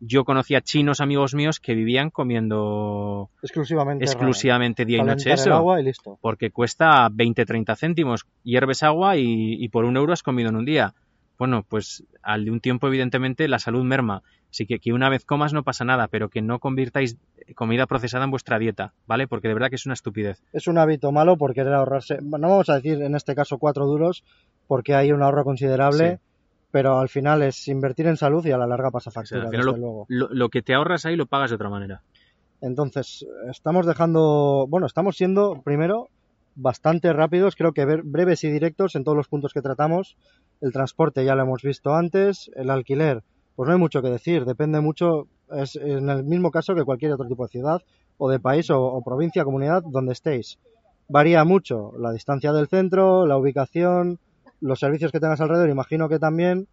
Yo 0.00 0.24
conocía 0.24 0.60
chinos 0.60 1.00
amigos 1.00 1.34
míos 1.34 1.60
que 1.60 1.74
vivían 1.74 2.10
comiendo 2.10 3.30
Exclusivamente. 3.42 4.04
exclusivamente 4.04 4.84
día 4.84 4.98
y 4.98 5.02
noche 5.02 5.32
eso, 5.32 5.54
agua 5.54 5.80
y 5.80 5.84
listo. 5.84 6.18
porque 6.20 6.50
cuesta 6.50 7.08
20-30 7.08 7.76
céntimos, 7.76 8.26
hierves 8.42 8.82
agua 8.82 9.16
y, 9.16 9.54
y 9.62 9.68
por 9.68 9.84
un 9.84 9.96
euro 9.96 10.12
has 10.12 10.22
comido 10.22 10.50
en 10.50 10.56
un 10.56 10.64
día. 10.64 10.94
Bueno, 11.38 11.64
pues 11.68 12.04
al 12.22 12.44
de 12.46 12.50
un 12.50 12.60
tiempo 12.60 12.86
evidentemente 12.86 13.46
la 13.48 13.58
salud 13.58 13.84
merma. 13.84 14.22
Así 14.50 14.66
que 14.66 14.78
que 14.78 14.92
una 14.92 15.10
vez 15.10 15.24
comas 15.24 15.52
no 15.52 15.64
pasa 15.64 15.84
nada, 15.84 16.08
pero 16.08 16.30
que 16.30 16.40
no 16.40 16.60
convirtáis 16.60 17.18
comida 17.54 17.86
procesada 17.86 18.24
en 18.24 18.30
vuestra 18.30 18.58
dieta, 18.58 18.94
¿vale? 19.06 19.28
Porque 19.28 19.48
de 19.48 19.54
verdad 19.54 19.68
que 19.68 19.76
es 19.76 19.86
una 19.86 19.92
estupidez. 19.92 20.42
Es 20.52 20.66
un 20.66 20.78
hábito 20.78 21.12
malo 21.12 21.36
por 21.36 21.52
querer 21.52 21.74
ahorrarse. 21.74 22.18
No 22.22 22.38
vamos 22.48 22.70
a 22.70 22.76
decir 22.76 23.02
en 23.02 23.14
este 23.14 23.34
caso 23.34 23.58
cuatro 23.58 23.86
duros 23.86 24.24
porque 24.66 24.94
hay 24.94 25.12
un 25.12 25.22
ahorro 25.22 25.44
considerable. 25.44 26.16
Sí. 26.16 26.18
Pero 26.76 26.98
al 26.98 27.08
final 27.08 27.40
es 27.40 27.68
invertir 27.68 28.06
en 28.06 28.18
salud 28.18 28.44
y 28.44 28.50
a 28.50 28.58
la 28.58 28.66
larga 28.66 28.90
pasa 28.90 29.08
O 29.08 29.12
sea, 29.12 29.22
factura, 29.22 29.48
desde 29.50 29.64
lo, 29.64 29.76
luego. 29.78 30.04
lo- 30.08 30.28
lo 30.28 30.48
que 30.50 30.60
te 30.60 30.74
ahorras 30.74 31.06
ahí 31.06 31.16
lo 31.16 31.24
pagas 31.24 31.48
de 31.48 31.54
otra 31.56 31.70
manera. 31.70 32.02
Entonces, 32.60 33.24
estamos 33.50 33.86
dejando, 33.86 34.66
bueno, 34.68 34.86
estamos 34.86 35.16
siendo 35.16 35.62
primero 35.62 36.08
bastante 36.54 37.14
rápidos, 37.14 37.56
creo 37.56 37.72
que 37.72 37.86
breves 37.86 38.44
y 38.44 38.50
directos 38.50 38.94
en 38.94 39.04
todos 39.04 39.16
los 39.16 39.26
puntos 39.28 39.54
que 39.54 39.62
tratamos. 39.62 40.18
El 40.60 40.74
transporte 40.74 41.24
ya 41.24 41.34
lo 41.34 41.44
hemos 41.44 41.62
visto 41.62 41.94
antes, 41.94 42.50
el 42.56 42.68
alquiler, 42.68 43.22
pues 43.54 43.66
no 43.68 43.72
hay 43.72 43.80
mucho 43.80 44.02
que 44.02 44.10
decir, 44.10 44.44
depende 44.44 44.80
mucho, 44.82 45.28
es 45.56 45.76
en 45.76 46.10
el 46.10 46.24
mismo 46.24 46.50
caso 46.50 46.74
que 46.74 46.84
cualquier 46.84 47.12
otro 47.12 47.26
tipo 47.26 47.44
de 47.44 47.52
ciudad 47.52 47.80
o 48.18 48.28
de 48.28 48.38
país 48.38 48.68
o, 48.68 48.82
o 48.82 49.02
provincia, 49.02 49.44
comunidad, 49.44 49.82
donde 49.82 50.12
estéis. 50.12 50.58
Varía 51.08 51.42
mucho 51.44 51.92
la 51.98 52.12
distancia 52.12 52.52
del 52.52 52.68
centro, 52.68 53.26
la 53.26 53.38
ubicación, 53.38 54.18
los 54.60 54.80
servicios 54.80 55.12
que 55.12 55.20
tengas 55.20 55.40
alrededor, 55.40 55.68
imagino 55.70 56.08
que 56.08 56.18
también. 56.18 56.68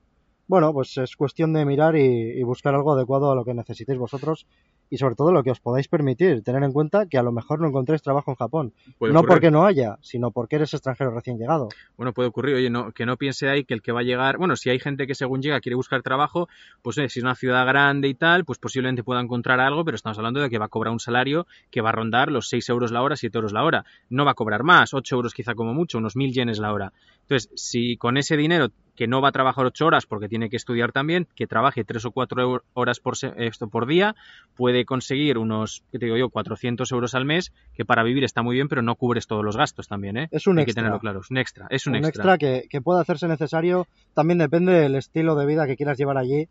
Bueno, 0.48 0.74
pues 0.74 0.98
es 0.98 1.16
cuestión 1.16 1.54
de 1.54 1.66
mirar 1.66 1.96
y, 1.96 2.02
y 2.02 2.44
buscar 2.44 2.76
algo 2.76 2.94
adecuado 2.94 3.32
a 3.32 3.36
lo 3.36 3.46
que 3.46 3.54
necesitéis 3.54 3.98
vosotros 3.98 4.46
y 4.90 4.98
sobre 4.98 5.16
todo 5.16 5.32
lo 5.32 5.44
que 5.44 5.52
os 5.52 5.60
podáis 5.60 5.88
permitir. 5.88 6.44
Tener 6.44 6.64
en 6.64 6.72
cuenta 6.72 7.08
que 7.08 7.18
a 7.18 7.24
lo 7.24 7.32
mejor 7.32 7.60
no 7.60 7.68
encontréis 7.68 8.02
trabajo 8.02 8.32
en 8.32 8.36
Japón. 8.36 8.74
Puede 8.98 9.14
no 9.14 9.20
ocurrir. 9.20 9.34
porque 9.34 9.52
no 9.52 9.66
haya, 9.66 9.98
sino 10.02 10.32
porque 10.32 10.58
eres 10.58 10.74
extranjero 10.74 11.12
recién 11.12 11.38
llegado. 11.38 11.70
Bueno, 11.98 12.14
puede 12.14 12.30
ocurrir, 12.30 12.56
oye, 12.56 12.70
no, 12.70 12.92
que 12.92 13.06
no 13.06 13.18
piense 13.18 13.50
ahí 13.50 13.64
que 13.64 13.74
el 13.74 13.82
que 13.82 13.92
va 13.92 14.02
a 14.02 14.04
llegar, 14.04 14.38
bueno, 14.38 14.56
si 14.56 14.70
hay 14.70 14.80
gente 14.80 15.08
que 15.08 15.16
según 15.16 15.42
llega 15.42 15.62
quiere 15.62 15.76
buscar 15.76 16.02
trabajo, 16.02 16.48
pues 16.82 16.98
eh, 16.98 17.10
si 17.10 17.20
es 17.20 17.24
una 17.24 17.36
ciudad 17.36 17.66
grande 17.66 18.08
y 18.08 18.14
tal, 18.14 18.46
pues 18.46 18.60
posiblemente 18.60 19.04
pueda 19.04 19.22
encontrar 19.22 19.60
algo, 19.60 19.84
pero 19.84 19.96
estamos 19.96 20.18
hablando 20.18 20.42
de 20.42 20.50
que 20.50 20.58
va 20.58 20.66
a 20.66 20.70
cobrar 20.70 20.94
un 20.94 21.00
salario 21.00 21.48
que 21.72 21.82
va 21.82 21.90
a 21.90 21.94
rondar 21.94 22.32
los 22.32 22.48
6 22.50 22.70
euros 22.70 22.92
la 22.92 23.02
hora, 23.02 23.16
7 23.16 23.38
euros 23.38 23.54
la 23.54 23.64
hora. 23.64 23.86
No 24.10 24.26
va 24.26 24.32
a 24.32 24.36
cobrar 24.36 24.64
más, 24.64 24.94
8 24.94 25.16
euros 25.16 25.34
quizá 25.34 25.56
como 25.56 25.74
mucho, 25.74 25.98
unos 25.98 26.16
1000 26.16 26.34
yenes 26.34 26.60
la 26.60 26.74
hora. 26.74 26.94
Entonces, 27.22 27.50
si 27.56 27.98
con 27.98 28.18
ese 28.18 28.38
dinero 28.38 28.70
que 28.96 29.08
no 29.08 29.22
va 29.22 29.30
a 29.30 29.32
trabajar 29.32 29.66
8 29.66 29.86
horas 29.88 30.06
porque 30.06 30.28
tiene 30.30 30.50
que 30.50 30.56
estudiar 30.58 30.92
también, 30.92 31.28
que 31.36 31.48
trabaje 31.48 31.84
3 31.84 32.06
o 32.06 32.12
4 32.12 32.62
horas 32.74 33.00
por, 33.00 33.18
se- 33.18 33.34
esto 33.38 33.68
por 33.68 33.88
día, 33.88 34.16
puede 34.56 34.86
conseguir 34.86 35.38
unos, 35.38 35.84
¿qué 35.92 35.98
te 36.00 36.06
digo 36.06 36.18
yo?, 36.18 36.30
400 36.30 36.92
euros 36.92 37.16
al 37.16 37.26
mes, 37.26 37.52
que 37.74 37.86
para 37.86 38.04
vivir 38.04 38.24
está 38.24 38.44
muy 38.44 38.56
bien, 38.56 38.68
pero 38.68 38.82
no 38.82 38.96
cubres 38.96 39.26
todos 39.26 39.44
los 39.44 39.58
gastos 39.58 39.88
también, 39.88 40.18
¿eh? 40.18 40.28
Es 40.32 40.46
un 40.48 40.60
Hay 40.60 40.66
que 40.66 40.72
extra. 40.72 40.82
tenerlo 40.84 41.00
claro, 41.00 41.22
es 41.22 41.32
un 41.32 41.38
extra, 41.38 41.68
es 41.70 41.88
un, 41.88 41.94
un 41.94 42.06
extra. 42.06 42.34
extra 42.34 42.38
que, 42.38 42.68
que 42.70 42.82
puede 42.82 43.02
hacerse 43.02 43.28
necesario. 43.28 43.88
También 44.14 44.38
depende 44.38 44.74
del 44.74 44.96
estilo 44.96 45.36
de 45.36 45.46
vida 45.48 45.66
que 45.66 45.76
quieras 45.76 45.98
llevar 45.98 46.18
allí. 46.18 46.48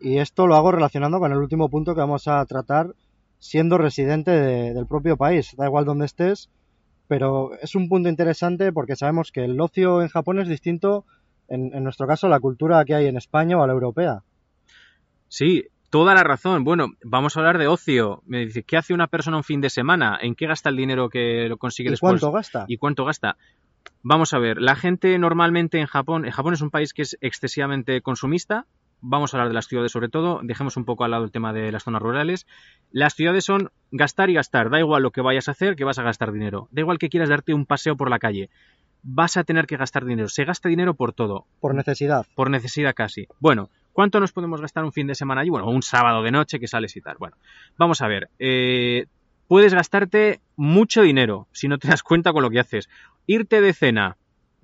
Y 0.00 0.18
esto 0.18 0.46
lo 0.46 0.56
hago 0.56 0.72
relacionando 0.72 1.18
con 1.20 1.32
el 1.32 1.38
último 1.38 1.68
punto 1.70 1.94
que 1.94 2.00
vamos 2.00 2.26
a 2.28 2.44
tratar, 2.46 2.94
siendo 3.38 3.78
residente 3.78 4.30
de- 4.32 4.74
del 4.74 4.86
propio 4.86 5.16
país. 5.16 5.54
Da 5.56 5.66
igual 5.66 5.84
donde 5.84 6.06
estés, 6.06 6.50
pero 7.08 7.50
es 7.62 7.74
un 7.76 7.88
punto 7.88 8.08
interesante 8.08 8.72
porque 8.72 8.96
sabemos 8.96 9.30
que 9.30 9.44
el 9.44 9.60
ocio 9.60 10.02
en 10.02 10.08
Japón 10.08 10.40
es 10.40 10.48
distinto, 10.48 11.04
en, 11.48 11.74
en 11.74 11.84
nuestro 11.84 12.06
caso, 12.06 12.28
la 12.28 12.40
cultura 12.40 12.84
que 12.84 12.94
hay 12.94 13.06
en 13.06 13.16
España 13.16 13.56
o 13.56 13.62
a 13.62 13.66
la 13.66 13.72
europea. 13.72 14.22
Sí, 15.28 15.64
toda 15.90 16.14
la 16.14 16.22
razón. 16.22 16.64
Bueno, 16.64 16.88
vamos 17.04 17.36
a 17.36 17.40
hablar 17.40 17.58
de 17.58 17.66
ocio. 17.66 18.22
Me 18.26 18.46
dice, 18.46 18.62
¿qué 18.62 18.76
hace 18.76 18.94
una 18.94 19.06
persona 19.06 19.36
un 19.36 19.44
fin 19.44 19.60
de 19.60 19.70
semana? 19.70 20.18
¿En 20.20 20.34
qué 20.34 20.46
gasta 20.46 20.68
el 20.68 20.76
dinero 20.76 21.08
que 21.08 21.48
lo 21.48 21.56
consigue 21.56 21.88
¿Y 21.88 21.92
después? 21.92 22.20
cuánto 22.20 22.32
gasta? 22.32 22.64
¿Y 22.68 22.76
cuánto 22.76 23.04
gasta? 23.04 23.36
Vamos 24.02 24.34
a 24.34 24.38
ver, 24.38 24.60
la 24.60 24.76
gente 24.76 25.18
normalmente 25.18 25.78
en 25.78 25.86
Japón, 25.86 26.24
en 26.24 26.30
Japón 26.30 26.54
es 26.54 26.60
un 26.60 26.70
país 26.70 26.92
que 26.92 27.02
es 27.02 27.16
excesivamente 27.20 28.00
consumista. 28.02 28.66
Vamos 29.00 29.32
a 29.32 29.36
hablar 29.36 29.48
de 29.48 29.54
las 29.54 29.66
ciudades 29.66 29.92
sobre 29.92 30.08
todo, 30.08 30.40
dejemos 30.42 30.76
un 30.76 30.84
poco 30.84 31.04
al 31.04 31.10
lado 31.10 31.24
el 31.24 31.30
tema 31.30 31.52
de 31.52 31.70
las 31.70 31.84
zonas 31.84 32.02
rurales. 32.02 32.46
Las 32.90 33.14
ciudades 33.14 33.44
son 33.44 33.70
gastar 33.90 34.30
y 34.30 34.34
gastar, 34.34 34.70
da 34.70 34.78
igual 34.78 35.02
lo 35.02 35.10
que 35.10 35.20
vayas 35.20 35.48
a 35.48 35.52
hacer, 35.52 35.76
que 35.76 35.84
vas 35.84 35.98
a 35.98 36.02
gastar 36.02 36.32
dinero. 36.32 36.68
Da 36.70 36.80
igual 36.80 36.98
que 36.98 37.08
quieras 37.08 37.28
darte 37.28 37.52
un 37.52 37.66
paseo 37.66 37.96
por 37.96 38.10
la 38.10 38.18
calle, 38.18 38.48
vas 39.08 39.36
a 39.36 39.44
tener 39.44 39.66
que 39.66 39.76
gastar 39.76 40.04
dinero. 40.04 40.28
Se 40.28 40.44
gasta 40.44 40.68
dinero 40.68 40.94
por 40.94 41.12
todo, 41.12 41.46
Por 41.60 41.74
necesidad. 41.74 42.26
por 42.34 42.50
necesidad 42.50 42.94
casi. 42.94 43.28
Bueno, 43.38 43.70
¿cuánto 43.92 44.18
nos 44.20 44.32
podemos 44.32 44.60
gastar 44.60 44.84
un 44.84 44.92
fin 44.92 45.06
de 45.06 45.14
semana 45.14 45.42
allí? 45.42 45.50
Bueno, 45.50 45.68
un 45.70 45.82
sábado 45.82 46.22
de 46.22 46.32
noche 46.32 46.58
que 46.58 46.66
sales 46.66 46.96
y 46.96 47.00
tal. 47.00 47.16
Bueno, 47.18 47.36
vamos 47.78 48.02
a 48.02 48.08
ver. 48.08 48.28
eh, 48.38 49.06
puedes 49.48 49.72
gastarte 49.74 50.40
mucho 50.56 51.02
dinero 51.02 51.46
si 51.52 51.68
no 51.68 51.78
te 51.78 51.86
das 51.88 52.02
cuenta 52.02 52.32
con 52.32 52.42
lo 52.42 52.50
que 52.50 52.58
haces. 52.58 52.88
Irte 53.28 53.60
de 53.60 53.72
cena, 53.72 54.16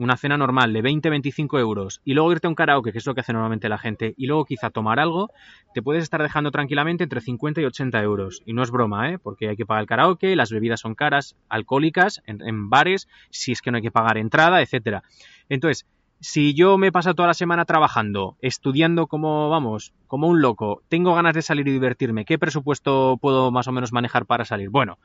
una 0.03 0.16
cena 0.16 0.36
normal 0.36 0.72
de 0.72 0.82
20-25 0.82 1.59
euros, 1.61 2.00
y 2.05 2.14
luego 2.14 2.32
irte 2.32 2.46
a 2.46 2.50
un 2.50 2.55
karaoke, 2.55 2.92
que 2.92 2.98
es 2.98 3.07
lo 3.07 3.14
que 3.14 3.20
hace 3.20 3.32
normalmente 3.32 3.68
la 3.68 3.78
gente, 3.78 4.14
y 4.16 4.26
luego 4.26 4.44
quizá 4.44 4.70
tomar 4.70 5.00
algo, 5.00 5.30
te 5.74 5.82
puedes 5.82 6.03
estar 6.03 6.22
dejando 6.22 6.50
tranquilamente 6.50 7.05
entre 7.05 7.20
50 7.20 7.61
y 7.61 7.64
80 7.64 8.03
euros. 8.03 8.42
Y 8.44 8.53
no 8.53 8.62
es 8.62 8.70
broma, 8.70 9.11
¿eh? 9.11 9.18
Porque 9.18 9.48
hay 9.48 9.57
que 9.57 9.66
pagar 9.66 9.82
el 9.82 9.86
karaoke, 9.86 10.36
las 10.36 10.50
bebidas 10.50 10.80
son 10.80 10.94
caras, 10.94 11.36
alcohólicas, 11.48 12.22
en, 12.26 12.46
en 12.46 12.68
bares, 12.70 13.09
si 13.30 13.53
es 13.53 13.62
que 13.62 13.70
no 13.70 13.76
hay 13.76 13.82
que 13.82 13.90
pagar 13.90 14.18
entrada, 14.18 14.61
etcétera. 14.61 15.03
Entonces, 15.48 15.86
si 16.22 16.55
yo 16.55 16.78
me 16.78 16.92
paso 16.92 17.14
toda 17.14 17.26
la 17.26 17.34
semana 17.34 17.64
trabajando, 17.64 18.36
estudiando 18.40 19.09
como, 19.09 19.50
vamos, 19.50 19.92
como 20.07 20.28
un 20.28 20.40
loco, 20.40 20.82
tengo 20.88 21.14
ganas 21.16 21.34
de 21.34 21.42
salir 21.42 21.66
y 21.66 21.72
divertirme, 21.72 22.24
¿qué 22.24 22.38
presupuesto 22.38 23.18
puedo 23.20 23.50
más 23.50 23.66
o 23.66 23.72
menos 23.72 23.92
manejar 23.92 24.24
para 24.24 24.44
salir? 24.44 24.70
Bueno, 24.70 24.98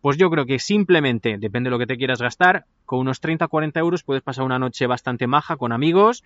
Pues 0.00 0.16
yo 0.16 0.30
creo 0.30 0.46
que 0.46 0.60
simplemente, 0.60 1.38
depende 1.38 1.68
de 1.68 1.72
lo 1.72 1.78
que 1.78 1.86
te 1.86 1.96
quieras 1.96 2.22
gastar, 2.22 2.66
con 2.84 3.00
unos 3.00 3.20
30-40 3.20 3.78
euros 3.80 4.04
puedes 4.04 4.22
pasar 4.22 4.44
una 4.44 4.58
noche 4.58 4.86
bastante 4.86 5.26
maja 5.26 5.56
con 5.56 5.72
amigos. 5.72 6.22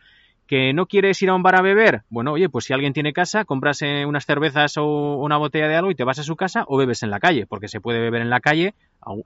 ¿Que 0.46 0.72
no 0.72 0.86
quieres 0.86 1.22
ir 1.22 1.30
a 1.30 1.34
un 1.34 1.42
bar 1.42 1.56
a 1.56 1.62
beber? 1.62 2.02
Bueno, 2.10 2.32
oye, 2.32 2.48
pues 2.48 2.66
si 2.66 2.72
alguien 2.72 2.92
tiene 2.92 3.12
casa, 3.12 3.44
compras 3.44 3.80
unas 4.06 4.26
cervezas 4.26 4.76
o 4.76 5.16
una 5.16 5.36
botella 5.36 5.68
de 5.68 5.76
algo 5.76 5.90
y 5.90 5.94
te 5.94 6.04
vas 6.04 6.18
a 6.18 6.24
su 6.24 6.36
casa 6.36 6.64
o 6.66 6.76
bebes 6.76 7.02
en 7.02 7.10
la 7.10 7.20
calle, 7.20 7.46
porque 7.46 7.68
se 7.68 7.80
puede 7.80 8.00
beber 8.00 8.20
en 8.20 8.28
la 8.28 8.40
calle, 8.40 8.74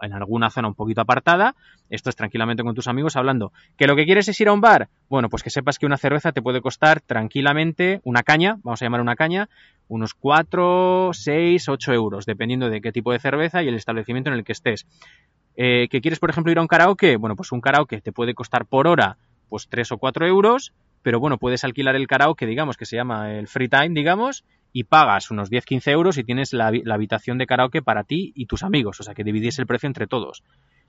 en 0.03 0.13
alguna 0.13 0.51
zona 0.51 0.69
un 0.69 0.75
poquito 0.75 1.01
apartada. 1.01 1.55
Esto 1.91 2.11
es 2.11 2.17
tranquilamente 2.17 2.63
con 2.63 2.75
tus 2.75 2.87
amigos 2.87 3.17
hablando. 3.17 3.53
¿Que 3.77 3.87
lo 3.87 3.97
que 3.97 4.05
quieres 4.05 4.29
es 4.29 4.41
ir 4.41 4.49
a 4.49 4.53
un 4.53 4.61
bar? 4.61 4.89
Bueno, 5.09 5.29
pues 5.29 5.43
que 5.43 5.51
sepas 5.51 5.79
que 5.79 5.87
una 5.87 5.97
cerveza 5.97 6.33
te 6.33 6.43
puede 6.43 6.61
costar 6.61 7.01
tranquilamente 7.01 8.01
una 8.05 8.23
caña, 8.23 8.59
vamos 8.63 8.83
a 8.83 8.85
llamar 8.85 9.01
una 9.01 9.17
caña, 9.17 9.49
unos 9.89 10.15
4, 10.15 11.11
6, 11.13 11.69
8 11.69 11.93
euros, 11.93 12.27
dependiendo 12.27 12.71
de 12.71 12.81
qué 12.81 12.93
tipo 12.93 13.13
de 13.13 13.19
cerveza 13.19 13.63
y 13.63 13.69
el 13.69 13.75
establecimiento 13.75 14.31
en 14.31 14.37
el 14.37 14.45
que 14.45 14.53
estés. 14.53 14.87
Eh, 15.57 15.89
¿Que 15.91 16.01
quieres, 16.01 16.19
por 16.19 16.31
ejemplo, 16.31 16.53
ir 16.53 16.59
a 16.59 16.63
un 16.63 16.69
karaoke? 16.69 17.17
Bueno, 17.17 17.35
pues 17.35 17.53
un 17.53 17.61
karaoke 17.61 18.01
te 18.01 18.13
puede 18.13 18.35
costar 18.35 18.67
por 18.67 18.87
hora 18.87 19.17
pues 19.49 19.69
3 19.69 19.93
o 19.93 19.99
4 19.99 20.27
euros, 20.27 20.73
pero 21.07 21.21
bueno, 21.21 21.39
puedes 21.39 21.63
alquilar 21.63 21.95
el 21.95 22.09
karaoke, 22.09 22.47
digamos, 22.47 22.77
que 22.77 22.85
se 22.85 22.97
llama 22.97 23.33
el 23.33 23.47
free 23.47 23.69
time, 23.69 23.91
digamos, 23.91 24.45
y 24.73 24.83
pagas 24.83 25.31
unos 25.31 25.53
10-15 25.53 25.93
euros 25.93 26.19
y 26.19 26.25
tienes 26.25 26.53
la, 26.53 26.67
habitación 26.67 27.39
de 27.39 27.47
karaoke 27.47 27.81
para 27.81 28.03
ti 28.03 28.33
y 28.35 28.47
tus 28.47 28.65
amigos, 28.65 28.99
o 28.99 29.05
sea 29.05 29.15
que 29.15 29.23
dividís 29.23 29.57
el 29.61 29.69
precio 29.69 29.87
entre 29.87 30.09
todos. 30.09 30.43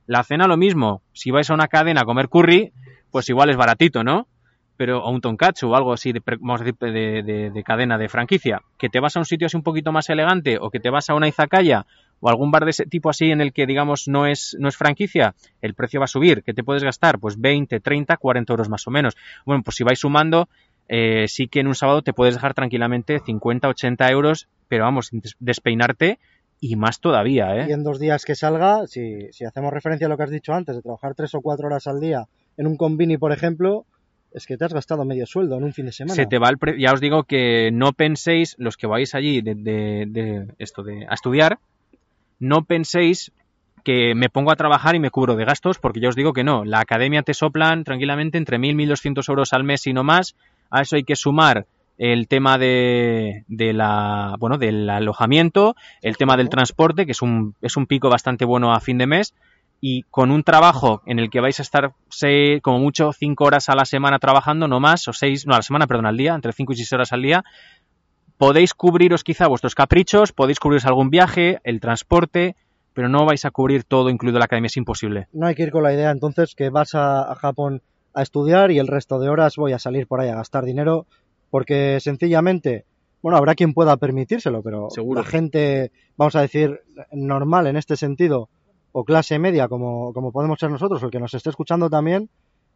La 0.07 0.23
cena 0.23 0.47
lo 0.47 0.57
mismo, 0.57 1.03
si 1.13 1.29
vais 1.29 1.47
a 1.51 1.53
una 1.53 1.67
cadena 1.67 2.01
a 2.01 2.05
comer 2.05 2.29
curry, 2.29 2.73
pues 3.11 3.29
igual 3.29 3.51
es 3.51 3.57
baratito, 3.57 4.03
¿no? 4.03 4.27
pero 4.75 5.03
a 5.03 5.09
un 5.11 5.21
tonkatsu 5.21 5.69
o 5.69 5.75
algo 5.75 5.93
así 5.93 6.11
de, 6.13 6.21
de, 6.21 7.63
cadena 7.63 7.99
de 7.99 8.09
franquicia, 8.09 8.61
que 8.79 8.89
te 8.89 8.99
vas 8.99 9.15
a 9.17 9.19
un 9.19 9.25
sitio 9.25 9.45
así 9.45 9.57
un 9.57 9.63
poquito 9.63 9.91
más 9.91 10.09
elegante 10.09 10.57
o 10.59 10.71
que 10.71 10.79
te 10.79 10.89
vas 10.89 11.11
a 11.11 11.13
una 11.13 11.27
izakaya 11.27 11.85
o 12.19 12.29
algún 12.29 12.51
bar 12.51 12.65
de 12.65 12.71
ese 12.71 12.85
tipo 12.85 13.09
así 13.09 13.31
en 13.31 13.41
el 13.41 13.53
que 13.53 13.65
digamos 13.65 14.07
no 14.07 14.25
es, 14.25 14.55
no 14.59 14.67
es 14.67 14.77
franquicia, 14.77 15.35
el 15.61 15.73
precio 15.73 15.99
va 15.99 16.05
a 16.05 16.07
subir. 16.07 16.43
¿Qué 16.43 16.53
te 16.53 16.63
puedes 16.63 16.83
gastar? 16.83 17.19
Pues 17.19 17.39
20, 17.39 17.79
30, 17.79 18.17
40 18.17 18.53
euros 18.53 18.69
más 18.69 18.87
o 18.87 18.91
menos. 18.91 19.15
Bueno, 19.45 19.63
pues 19.63 19.77
si 19.77 19.83
vais 19.83 19.99
sumando, 19.99 20.49
eh, 20.87 21.25
sí 21.27 21.47
que 21.47 21.59
en 21.59 21.67
un 21.67 21.75
sábado 21.75 22.01
te 22.01 22.13
puedes 22.13 22.35
dejar 22.35 22.53
tranquilamente 22.53 23.19
50, 23.19 23.67
80 23.67 24.09
euros, 24.09 24.47
pero 24.67 24.83
vamos, 24.85 25.11
despeinarte 25.39 26.19
y 26.59 26.75
más 26.75 26.99
todavía, 26.99 27.55
¿eh? 27.55 27.67
Y 27.69 27.73
en 27.73 27.83
dos 27.83 27.99
días 27.99 28.25
que 28.25 28.35
salga, 28.35 28.87
si, 28.87 29.31
si 29.31 29.45
hacemos 29.45 29.71
referencia 29.71 30.07
a 30.07 30.09
lo 30.09 30.17
que 30.17 30.23
has 30.23 30.31
dicho 30.31 30.53
antes, 30.53 30.75
de 30.75 30.81
trabajar 30.81 31.13
tres 31.13 31.35
o 31.35 31.41
cuatro 31.41 31.67
horas 31.67 31.85
al 31.87 31.99
día 31.99 32.27
en 32.57 32.65
un 32.65 32.77
convini, 32.77 33.17
por 33.17 33.31
ejemplo, 33.31 33.85
es 34.33 34.45
que 34.45 34.57
te 34.57 34.65
has 34.65 34.73
gastado 34.73 35.05
medio 35.05 35.25
sueldo 35.25 35.57
en 35.57 35.63
un 35.63 35.73
fin 35.73 35.85
de 35.85 35.91
semana. 35.91 36.15
Se 36.15 36.25
te 36.25 36.39
va 36.39 36.49
el 36.49 36.79
ya 36.79 36.93
os 36.93 37.01
digo 37.01 37.23
que 37.23 37.71
no 37.71 37.93
penséis, 37.93 38.55
los 38.57 38.77
que 38.77 38.87
vais 38.87 39.13
allí 39.15 39.41
de, 39.41 40.47
esto 40.57 40.83
de 40.83 41.05
a 41.07 41.13
estudiar, 41.13 41.59
no 42.39 42.63
penséis 42.63 43.31
que 43.83 44.15
me 44.15 44.29
pongo 44.29 44.51
a 44.51 44.57
trabajar 44.57 44.95
y 44.95 44.99
me 44.99 45.11
cubro 45.11 45.35
de 45.35 45.45
gastos, 45.45 45.79
porque 45.79 46.01
ya 46.01 46.09
os 46.09 46.15
digo 46.15 46.33
que 46.33 46.43
no. 46.43 46.65
La 46.65 46.81
academia 46.81 47.23
te 47.23 47.33
soplan 47.33 47.85
tranquilamente 47.85 48.37
entre 48.37 48.57
1.000 48.57 48.83
y 48.83 48.85
1.200 48.85 49.29
euros 49.29 49.53
al 49.53 49.63
mes 49.63 49.87
y 49.87 49.93
no 49.93 50.03
más. 50.03 50.35
A 50.69 50.81
eso 50.81 50.97
hay 50.97 51.03
que 51.03 51.15
sumar 51.15 51.67
el 51.97 52.27
tema 52.27 52.57
de, 52.57 53.45
de, 53.47 53.73
la 53.73 54.35
bueno 54.39 54.57
del 54.57 54.89
alojamiento, 54.89 55.75
el 56.01 56.17
tema 56.17 56.37
del 56.37 56.49
transporte, 56.49 57.05
que 57.05 57.13
es 57.13 57.21
un, 57.21 57.55
es 57.61 57.77
un 57.77 57.87
pico 57.87 58.09
bastante 58.09 58.45
bueno 58.45 58.73
a 58.73 58.81
fin 58.81 58.97
de 58.97 59.07
mes, 59.07 59.33
y 59.79 60.03
con 60.03 60.31
un 60.31 60.43
trabajo 60.43 61.01
en 61.05 61.19
el 61.19 61.29
que 61.29 61.39
vais 61.39 61.59
a 61.59 61.63
estar 61.63 61.93
seis, 62.09 62.61
como 62.61 62.79
mucho 62.79 63.13
cinco 63.13 63.45
horas 63.45 63.69
a 63.69 63.75
la 63.75 63.85
semana 63.85 64.19
trabajando, 64.19 64.67
no 64.67 64.79
más, 64.79 65.07
o 65.07 65.13
seis, 65.13 65.45
no 65.45 65.53
a 65.53 65.57
la 65.57 65.61
semana, 65.61 65.87
perdón, 65.87 66.07
al 66.07 66.17
día, 66.17 66.33
entre 66.33 66.51
cinco 66.53 66.73
y 66.73 66.77
seis 66.77 66.91
horas 66.93 67.13
al 67.13 67.21
día, 67.21 67.43
podéis 68.37 68.73
cubriros 68.73 69.23
quizá 69.23 69.47
vuestros 69.47 69.75
caprichos, 69.75 70.31
podéis 70.31 70.59
cubriros 70.59 70.85
algún 70.85 71.09
viaje, 71.09 71.59
el 71.63 71.79
transporte, 71.79 72.55
pero 72.93 73.09
no 73.09 73.25
vais 73.25 73.45
a 73.45 73.51
cubrir 73.51 73.83
todo, 73.83 74.09
incluido 74.09 74.39
la 74.39 74.45
academia, 74.45 74.67
es 74.67 74.77
imposible. 74.77 75.27
No 75.33 75.47
hay 75.47 75.55
que 75.55 75.63
ir 75.63 75.71
con 75.71 75.83
la 75.83 75.93
idea 75.93 76.11
entonces 76.11 76.55
que 76.55 76.69
vas 76.69 76.95
a, 76.95 77.35
Japón 77.35 77.81
a 78.13 78.21
estudiar 78.21 78.71
y 78.71 78.79
el 78.79 78.87
resto 78.87 79.19
de 79.19 79.29
horas 79.29 79.55
voy 79.55 79.73
a 79.73 79.79
salir 79.79 80.07
por 80.07 80.19
ahí 80.19 80.29
a 80.29 80.35
gastar 80.35 80.65
dinero, 80.65 81.05
porque 81.49 81.99
sencillamente, 81.99 82.85
bueno, 83.21 83.37
habrá 83.37 83.55
quien 83.55 83.73
pueda 83.73 83.97
permitírselo, 83.97 84.63
pero 84.63 84.89
la 85.13 85.23
gente, 85.23 85.91
vamos 86.15 86.35
a 86.35 86.41
decir, 86.41 86.81
normal 87.11 87.67
en 87.67 87.77
este 87.77 87.95
sentido, 87.95 88.49
o 88.91 89.03
clase 89.03 89.37
media, 89.37 89.67
como, 89.67 90.11
como 90.13 90.31
podemos 90.31 90.59
ser 90.59 90.71
nosotros, 90.71 91.03
o 91.03 91.05
el 91.05 91.11
que 91.11 91.19
nos 91.19 91.33
esté 91.33 91.51
escuchando 91.51 91.89
también, 91.89 92.29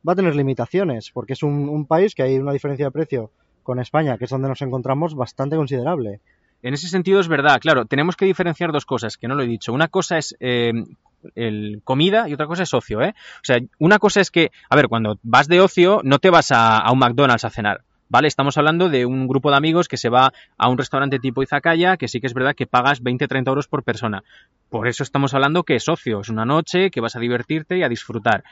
va 0.08 0.14
a 0.14 0.16
tener 0.16 0.36
limitaciones, 0.36 1.12
porque 1.12 1.34
es 1.34 1.44
un, 1.44 1.86
país 1.86 2.16
que 2.16 2.24
hay 2.24 2.38
una 2.38 2.54
diferencia 2.54 2.86
de 2.86 2.92
precio 2.92 3.32
con 3.64 3.80
España, 3.80 4.18
que 4.18 4.26
es 4.26 4.32
donde 4.32 4.48
nos 4.48 4.62
encontramos, 4.62 5.16
bastante 5.16 5.56
considerable. 5.56 6.20
En 6.64 6.74
ese 6.74 6.88
sentido 6.88 7.20
es 7.20 7.28
verdad, 7.28 7.60
claro, 7.60 7.86
tenemos 7.86 8.16
que 8.16 8.26
diferenciar 8.26 8.72
dos 8.72 8.86
cosas, 8.86 9.18
que 9.18 9.28
no 9.28 9.36
lo 9.36 9.44
he 9.44 9.48
dicho. 9.48 9.74
Una 9.74 9.88
cosa 9.88 10.18
es 10.18 10.36
eh, 10.40 10.72
el 11.36 11.82
comida 11.84 12.30
y 12.30 12.34
otra 12.34 12.46
cosa 12.46 12.64
es 12.64 12.74
ocio, 12.74 13.02
¿eh? 13.02 13.16
O 13.38 13.44
sea, 13.44 13.58
una 13.80 13.98
cosa 13.98 14.22
es 14.22 14.30
que, 14.30 14.52
a 14.70 14.76
ver, 14.76 14.88
cuando 14.88 15.18
vas 15.24 15.48
de 15.48 15.60
ocio, 15.60 16.02
no 16.04 16.20
te 16.20 16.30
vas 16.30 16.52
a 16.52 16.86
un 16.92 17.00
McDonald's 17.00 17.46
a 17.46 17.50
cenar. 17.50 17.82
¿vale? 18.12 18.28
Estamos 18.28 18.58
hablando 18.58 18.90
de 18.90 19.06
un 19.06 19.26
grupo 19.26 19.50
de 19.50 19.58
amigos 19.58 19.88
que 19.88 19.96
se 19.96 20.10
va 20.10 20.34
a 20.58 20.68
un 20.68 20.78
restaurante 20.78 21.18
tipo 21.18 21.42
Izakaya, 21.42 21.96
que 21.96 22.10
sí 22.10 22.20
que 22.20 22.28
es 22.28 22.34
verdad 22.34 22.56
que 22.56 22.68
pagas 22.68 23.02
20-30 23.02 23.48
euros 23.48 23.68
por 23.68 23.84
persona. 23.84 24.22
Por 24.70 24.90
eso 24.90 25.04
estamos 25.04 25.34
hablando 25.34 25.64
que 25.64 25.76
es 25.76 25.86
socio, 25.86 26.20
es 26.20 26.28
una 26.28 26.46
noche 26.46 26.92
que 26.92 27.00
vas 27.00 27.16
a 27.16 27.20
divertirte 27.20 27.78
y 27.78 27.84
a 27.84 27.90
disfrutar. 27.90 28.44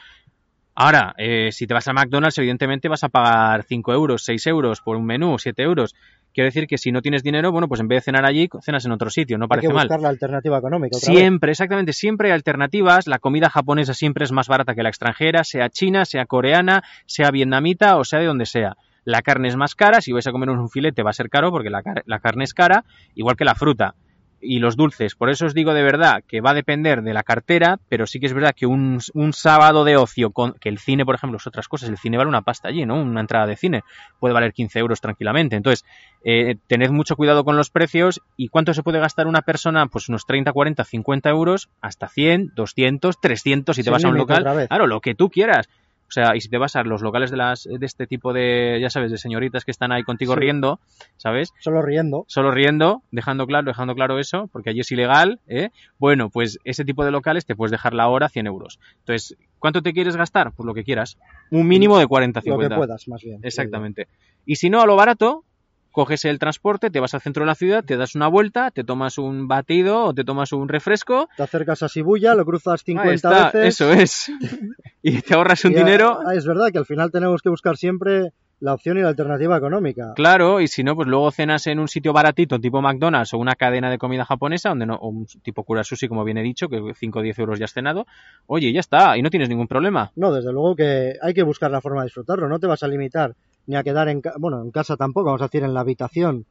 Ahora, 0.82 1.14
eh, 1.18 1.50
si 1.52 1.68
te 1.68 1.74
vas 1.74 1.90
a 1.90 1.94
McDonald's, 1.94 2.38
evidentemente 2.38 2.88
vas 2.88 3.04
a 3.04 3.10
pagar 3.10 3.64
5 3.64 3.92
euros, 3.92 4.24
6 4.24 4.48
euros 4.48 4.80
por 4.80 4.96
un 4.96 5.06
menú, 5.06 5.38
7 5.38 5.62
euros. 5.62 5.94
Quiero 6.34 6.46
decir 6.46 6.68
que 6.68 6.78
si 6.78 6.94
no 6.94 7.02
tienes 7.02 7.22
dinero, 7.22 7.52
bueno, 7.52 7.68
pues 7.68 7.82
en 7.82 7.90
vez 7.90 7.98
de 7.98 8.02
cenar 8.06 8.26
allí, 8.26 8.48
cenas 8.62 8.86
en 8.86 8.94
otro 8.94 9.10
sitio, 9.10 9.38
no 9.38 9.50
parece 9.50 9.68
hay 9.68 9.74
que 9.74 9.78
buscar 9.78 10.00
la 10.00 10.08
alternativa 10.08 10.58
económica. 10.58 10.98
siempre, 10.98 11.52
exactamente, 11.52 11.92
siempre 11.92 12.30
hay 12.30 12.34
alternativas. 12.34 13.08
La 13.08 13.20
comida 13.20 13.50
japonesa 13.50 13.94
siempre 13.94 14.24
es 14.24 14.32
más 14.32 14.48
barata 14.48 14.74
que 14.74 14.82
la 14.82 14.88
extranjera, 14.88 15.44
sea 15.44 15.68
china, 15.68 16.06
sea 16.06 16.26
coreana, 16.26 16.82
sea 17.06 17.30
vietnamita 17.30 17.98
o 17.98 18.06
sea 18.06 18.20
de 18.20 18.28
donde 18.28 18.46
sea. 18.46 18.78
La 19.04 19.22
carne 19.22 19.50
es 19.50 19.58
más 19.58 19.76
cara, 19.76 20.00
si 20.00 20.14
vais 20.14 20.28
a 20.28 20.32
comer 20.32 20.50
un 20.50 20.70
filete 20.70 21.04
va 21.04 21.10
a 21.10 21.14
ser 21.14 21.30
caro 21.30 21.52
porque 21.52 21.70
la, 21.70 21.84
carne 21.84 22.46
es 22.46 22.54
cara, 22.54 22.86
igual 23.16 23.36
que 23.36 23.44
la 23.44 23.56
fruta 23.56 23.96
y 24.42 24.60
los 24.60 24.76
dulces. 24.76 25.16
Por 25.16 25.30
eso 25.30 25.46
os 25.46 25.54
digo 25.54 25.74
de 25.74 25.84
verdad 25.84 26.24
que 26.28 26.42
va 26.42 26.52
a 26.52 26.54
depender 26.54 27.02
de 27.02 27.14
la 27.14 27.24
cartera, 27.24 27.80
pero 27.90 28.08
sí 28.08 28.20
que 28.20 28.26
es 28.26 28.34
verdad 28.34 28.56
que 28.56 28.66
un, 28.66 29.00
sábado 29.34 29.84
de 29.84 29.98
ocio, 29.98 30.32
con, 30.32 30.54
que 30.54 30.70
el 30.70 30.80
cine, 30.80 31.06
por 31.06 31.16
ejemplo, 31.16 31.38
es 31.38 31.48
otras 31.48 31.68
cosas, 31.68 31.90
el 31.90 31.98
cine 31.98 32.18
vale 32.18 32.30
una 32.30 32.42
pasta 32.42 32.70
allí, 32.70 32.86
¿no? 32.86 33.02
Una 33.02 33.22
entrada 33.22 33.46
de 33.48 33.56
cine 33.56 33.84
puede 34.20 34.34
valer 34.34 34.54
15 34.54 34.80
euros 34.80 35.02
tranquilamente. 35.02 35.56
Entonces, 35.56 35.86
eh, 36.24 36.56
tened 36.68 36.92
mucho 36.92 37.16
cuidado 37.16 37.44
con 37.44 37.58
los 37.58 37.70
precios 37.70 38.22
y 38.38 38.50
cuánto 38.50 38.74
se 38.74 38.84
puede 38.84 39.00
gastar 39.00 39.28
una 39.28 39.42
persona, 39.42 39.88
pues 39.88 40.10
unos 40.10 40.26
30, 40.26 40.52
40, 40.52 40.84
50 40.84 41.30
euros, 41.30 41.70
hasta 41.82 42.08
100, 42.08 42.54
200, 42.56 43.20
300 43.20 43.76
si 43.76 43.84
te 43.84 43.90
vas 43.90 44.04
a 44.04 44.10
un 44.10 44.18
local. 44.18 44.68
Claro, 44.68 44.88
lo 44.88 45.02
que 45.02 45.16
tú 45.16 45.30
quieras. 45.30 45.70
O 46.10 46.12
sea, 46.12 46.36
y 46.36 46.42
si 46.42 46.50
te 46.50 46.58
vas 46.58 46.76
a 46.76 46.84
los 46.84 47.04
locales 47.04 47.30
de 47.30 47.38
las 47.38 47.66
de 47.66 47.86
este 47.86 48.08
tipo 48.08 48.34
de, 48.34 48.80
ya 48.82 48.90
sabes, 48.90 49.12
de 49.12 49.20
señoritas 49.20 49.64
que 49.64 49.70
están 49.70 49.92
ahí 49.92 50.02
contigo 50.02 50.36
riendo, 50.36 50.80
¿sabes? 51.18 51.54
Solo 51.60 51.84
riendo. 51.84 52.26
Solo 52.28 52.50
riendo, 52.50 53.04
dejando 53.12 53.46
claro, 53.46 53.68
dejando 53.68 53.94
claro 53.94 54.18
eso, 54.18 54.50
porque 54.52 54.72
allí 54.72 54.80
es 54.80 54.92
ilegal, 54.92 55.40
¿eh? 55.48 55.70
Bueno, 56.00 56.32
pues 56.32 56.58
ese 56.64 56.84
tipo 56.84 57.06
de 57.06 57.12
locales 57.12 57.46
te 57.46 57.56
puedes 57.56 57.72
dejar 57.72 57.94
la 57.94 58.08
hora 58.08 58.28
100 58.28 58.48
euros. 58.48 58.80
Entonces, 59.00 59.38
¿cuánto 59.60 59.84
te 59.84 59.94
quieres 59.94 60.16
gastar? 60.16 60.52
Pues 60.52 60.66
lo 60.66 60.74
que 60.74 60.84
quieras. 60.84 61.20
Un 61.52 61.68
mínimo 61.68 62.00
de 62.00 62.08
40, 62.08 62.42
50. 62.42 62.64
Lo 62.64 62.70
que 62.70 62.76
puedas, 62.76 63.08
más 63.08 63.22
bien. 63.22 63.40
Exactamente. 63.44 64.08
Y 64.48 64.56
si 64.56 64.72
no, 64.72 64.82
a 64.82 64.88
lo 64.88 64.96
barato, 64.96 65.44
coges 65.92 66.26
el 66.26 66.40
transporte, 66.40 66.90
te 66.90 67.00
vas 67.00 67.14
al 67.14 67.22
centro 67.22 67.44
de 67.44 67.48
la 67.48 67.56
ciudad, 67.56 67.84
te 67.84 67.98
das 67.98 68.16
una 68.16 68.28
vuelta, 68.28 68.72
te 68.72 68.84
tomas 68.84 69.18
un 69.18 69.48
batido 69.48 70.06
o 70.06 70.14
te 70.14 70.24
tomas 70.24 70.52
un 70.54 70.68
refresco. 70.68 71.30
Te 71.36 71.44
acercas 71.44 71.84
a 71.84 71.88
Shibuya, 71.88 72.36
lo 72.36 72.46
cruzas 72.46 72.84
50 72.84 73.52
veces. 73.52 73.66
Eso 73.66 73.92
es. 73.92 74.32
y 75.02 75.22
te 75.22 75.34
ahorras 75.34 75.66
un 75.66 75.74
dinero. 75.74 76.20
es 76.32 76.46
verdad 76.46 76.68
que 76.72 76.78
al 76.78 76.86
final 76.86 77.12
tenemos 77.12 77.42
que 77.42 77.50
buscar 77.50 77.78
siempre 77.78 78.34
la 78.60 78.74
opción 78.74 78.98
y 78.98 79.02
la 79.02 79.10
alternativa 79.10 79.58
económica. 79.58 80.14
Claro, 80.16 80.60
y 80.60 80.68
si 80.68 80.84
no, 80.84 80.96
pues 80.96 81.08
luego 81.08 81.32
cenas 81.32 81.66
en 81.68 81.80
un 81.80 81.88
sitio 81.88 82.14
baratito 82.14 82.60
tipo 82.60 82.82
McDonald's 82.82 83.34
o 83.34 83.38
una 83.38 83.56
cadena 83.56 83.90
de 83.90 83.98
comida 83.98 84.26
japonesa, 84.26 84.70
donde 84.70 84.86
no, 84.86 84.96
o 84.96 85.10
un 85.10 85.26
tipo 85.42 85.64
Kura 85.64 85.84
Sushi, 85.84 86.08
como 86.08 86.24
viene 86.24 86.44
dicho, 86.44 86.68
que 86.68 86.94
5 86.94 87.20
o 87.20 87.22
10 87.22 87.40
euros 87.40 87.60
ya 87.60 87.66
has 87.66 87.74
cenado. 87.74 88.06
Oye, 88.48 88.72
ya 88.74 88.82
está, 88.82 89.18
y 89.18 89.22
no 89.22 89.30
tienes 89.30 89.50
ningún 89.50 89.68
problema. 89.68 90.12
No, 90.16 90.34
desde 90.34 90.52
luego 90.52 90.76
que 90.76 91.14
hay 91.22 91.34
que 91.34 91.44
buscar 91.44 91.72
la 91.72 91.82
forma 91.82 92.02
de 92.02 92.08
disfrutarlo, 92.08 92.48
no 92.48 92.60
te 92.60 92.68
vas 92.68 92.84
a 92.84 92.88
limitar 92.88 93.36
ni 93.70 93.76
a 93.76 93.84
quedar 93.84 94.10
en, 94.10 94.24
bueno, 94.40 94.64
en 94.64 94.72
casa 94.72 94.98
tampoco, 94.98 95.28
vamos 95.28 95.44
a 95.44 95.46
decir 95.46 95.64
en 95.64 95.76
la 95.76 95.82
habitación, 95.82 96.48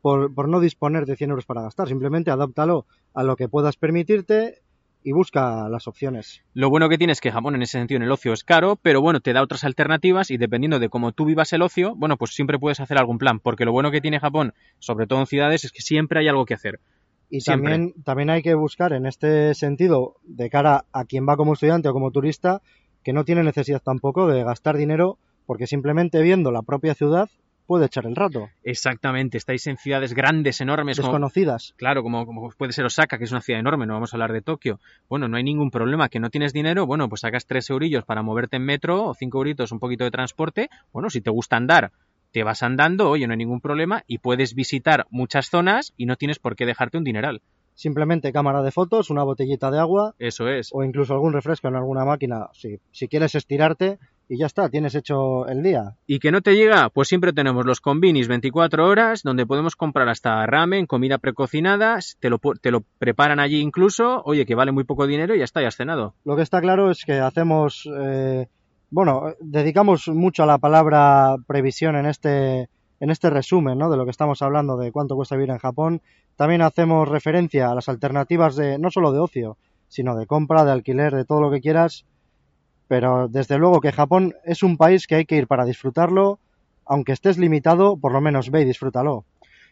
por, 0.00 0.34
por 0.34 0.48
no 0.48 0.60
disponer 0.60 1.04
de 1.04 1.14
100 1.14 1.28
euros 1.28 1.44
para 1.44 1.60
gastar. 1.60 1.88
Simplemente 1.88 2.30
adáptalo 2.30 2.86
a 3.12 3.22
lo 3.22 3.36
que 3.36 3.50
puedas 3.50 3.76
permitirte 3.76 4.62
y 5.02 5.12
busca 5.12 5.68
las 5.68 5.86
opciones. 5.86 6.42
Lo 6.54 6.70
bueno 6.70 6.88
que 6.88 6.96
tiene 6.96 7.12
es 7.12 7.20
que 7.20 7.30
Japón 7.30 7.54
en 7.54 7.60
ese 7.60 7.78
sentido 7.78 7.98
en 7.98 8.04
el 8.04 8.10
ocio 8.10 8.32
es 8.32 8.44
caro, 8.44 8.76
pero 8.80 9.02
bueno, 9.02 9.20
te 9.20 9.34
da 9.34 9.42
otras 9.42 9.62
alternativas 9.64 10.30
y 10.30 10.38
dependiendo 10.38 10.78
de 10.78 10.88
cómo 10.88 11.12
tú 11.12 11.26
vivas 11.26 11.52
el 11.52 11.60
ocio, 11.60 11.94
bueno, 11.96 12.16
pues 12.16 12.34
siempre 12.34 12.58
puedes 12.58 12.80
hacer 12.80 12.96
algún 12.96 13.18
plan, 13.18 13.40
porque 13.40 13.66
lo 13.66 13.72
bueno 13.72 13.90
que 13.90 14.00
tiene 14.00 14.18
Japón, 14.18 14.54
sobre 14.78 15.06
todo 15.06 15.20
en 15.20 15.26
ciudades, 15.26 15.64
es 15.64 15.72
que 15.72 15.82
siempre 15.82 16.20
hay 16.20 16.28
algo 16.28 16.46
que 16.46 16.54
hacer. 16.54 16.80
Y 17.28 17.40
también, 17.40 17.92
también 18.04 18.30
hay 18.30 18.40
que 18.40 18.54
buscar 18.54 18.94
en 18.94 19.04
este 19.04 19.52
sentido, 19.52 20.16
de 20.22 20.48
cara 20.48 20.86
a 20.92 21.04
quien 21.04 21.28
va 21.28 21.36
como 21.36 21.52
estudiante 21.52 21.90
o 21.90 21.92
como 21.92 22.10
turista, 22.10 22.62
que 23.02 23.12
no 23.12 23.26
tiene 23.26 23.42
necesidad 23.42 23.82
tampoco 23.82 24.28
de 24.28 24.44
gastar 24.44 24.78
dinero 24.78 25.18
porque 25.46 25.66
simplemente 25.66 26.22
viendo 26.22 26.50
la 26.52 26.62
propia 26.62 26.94
ciudad 26.94 27.28
puede 27.66 27.86
echar 27.86 28.04
el 28.04 28.14
rato. 28.14 28.50
Exactamente, 28.62 29.38
estáis 29.38 29.66
en 29.66 29.76
ciudades 29.78 30.12
grandes, 30.12 30.60
enormes. 30.60 30.98
como- 30.98 31.08
Desconocidas. 31.08 31.72
Claro, 31.78 32.02
como, 32.02 32.26
como 32.26 32.50
puede 32.50 32.72
ser 32.72 32.84
Osaka, 32.84 33.16
que 33.16 33.24
es 33.24 33.30
una 33.32 33.40
ciudad 33.40 33.60
enorme, 33.60 33.86
no 33.86 33.94
vamos 33.94 34.12
a 34.12 34.16
hablar 34.16 34.32
de 34.32 34.42
Tokio. 34.42 34.80
Bueno, 35.08 35.28
no 35.28 35.36
hay 35.38 35.44
ningún 35.44 35.70
problema, 35.70 36.08
que 36.10 36.20
no 36.20 36.28
tienes 36.28 36.52
dinero, 36.52 36.86
bueno, 36.86 37.08
pues 37.08 37.22
sacas 37.22 37.46
tres 37.46 37.70
eurillos 37.70 38.04
para 38.04 38.22
moverte 38.22 38.56
en 38.56 38.64
metro 38.64 39.04
o 39.06 39.14
cinco 39.14 39.38
euritos, 39.38 39.72
un 39.72 39.78
poquito 39.80 40.04
de 40.04 40.10
transporte. 40.10 40.68
Bueno, 40.92 41.08
si 41.08 41.22
te 41.22 41.30
gusta 41.30 41.56
andar, 41.56 41.92
te 42.32 42.42
vas 42.42 42.62
andando, 42.62 43.08
oye, 43.08 43.26
no 43.26 43.32
hay 43.32 43.38
ningún 43.38 43.60
problema 43.62 44.02
y 44.06 44.18
puedes 44.18 44.54
visitar 44.54 45.06
muchas 45.08 45.48
zonas 45.48 45.94
y 45.96 46.04
no 46.06 46.16
tienes 46.16 46.38
por 46.38 46.56
qué 46.56 46.66
dejarte 46.66 46.98
un 46.98 47.04
dineral. 47.04 47.40
Simplemente 47.76 48.32
cámara 48.32 48.62
de 48.62 48.70
fotos, 48.72 49.10
una 49.10 49.24
botellita 49.24 49.70
de 49.70 49.78
agua 49.80 50.14
Eso 50.18 50.48
es. 50.48 50.68
o 50.72 50.84
incluso 50.84 51.14
algún 51.14 51.32
refresco 51.32 51.66
en 51.68 51.76
alguna 51.76 52.04
máquina. 52.04 52.48
Si, 52.52 52.78
si 52.92 53.08
quieres 53.08 53.34
estirarte 53.34 53.98
y 54.28 54.38
ya 54.38 54.46
está, 54.46 54.68
tienes 54.68 54.94
hecho 54.94 55.46
el 55.48 55.62
día. 55.62 55.96
¿Y 56.06 56.18
que 56.18 56.30
no 56.30 56.40
te 56.40 56.54
llega? 56.54 56.88
Pues 56.90 57.08
siempre 57.08 57.32
tenemos 57.32 57.66
los 57.66 57.80
combinis 57.80 58.28
24 58.28 58.86
horas, 58.86 59.22
donde 59.22 59.46
podemos 59.46 59.76
comprar 59.76 60.08
hasta 60.08 60.44
ramen, 60.46 60.86
comida 60.86 61.18
precocinada, 61.18 61.98
te 62.20 62.30
lo, 62.30 62.38
te 62.60 62.70
lo 62.70 62.82
preparan 62.98 63.40
allí 63.40 63.60
incluso, 63.60 64.22
oye, 64.24 64.46
que 64.46 64.54
vale 64.54 64.72
muy 64.72 64.84
poco 64.84 65.06
dinero 65.06 65.34
y 65.34 65.38
ya 65.38 65.44
está, 65.44 65.60
ya 65.60 65.68
has 65.68 65.76
cenado. 65.76 66.14
Lo 66.24 66.36
que 66.36 66.42
está 66.42 66.60
claro 66.60 66.90
es 66.90 67.04
que 67.04 67.18
hacemos, 67.18 67.88
eh, 67.98 68.48
bueno, 68.90 69.34
dedicamos 69.40 70.08
mucho 70.08 70.42
a 70.42 70.46
la 70.46 70.58
palabra 70.58 71.36
previsión 71.46 71.96
en 71.96 72.06
este, 72.06 72.68
en 73.00 73.10
este 73.10 73.30
resumen, 73.30 73.78
¿no? 73.78 73.90
De 73.90 73.96
lo 73.96 74.04
que 74.04 74.10
estamos 74.10 74.40
hablando 74.42 74.76
de 74.76 74.92
cuánto 74.92 75.16
cuesta 75.16 75.36
vivir 75.36 75.50
en 75.50 75.58
Japón. 75.58 76.00
También 76.36 76.62
hacemos 76.62 77.08
referencia 77.08 77.70
a 77.70 77.74
las 77.74 77.88
alternativas 77.88 78.56
de, 78.56 78.78
no 78.78 78.90
solo 78.90 79.12
de 79.12 79.18
ocio, 79.18 79.58
sino 79.88 80.16
de 80.16 80.26
compra, 80.26 80.64
de 80.64 80.72
alquiler, 80.72 81.14
de 81.14 81.24
todo 81.24 81.40
lo 81.40 81.50
que 81.50 81.60
quieras. 81.60 82.06
Pero 82.88 83.28
desde 83.28 83.58
luego 83.58 83.80
que 83.80 83.92
Japón 83.92 84.34
es 84.44 84.62
un 84.62 84.76
país 84.76 85.06
que 85.06 85.14
hay 85.16 85.24
que 85.24 85.36
ir 85.36 85.46
para 85.46 85.64
disfrutarlo, 85.64 86.38
aunque 86.86 87.12
estés 87.12 87.38
limitado, 87.38 87.96
por 87.96 88.12
lo 88.12 88.20
menos 88.20 88.50
ve 88.50 88.62
y 88.62 88.64
disfrútalo. 88.64 89.24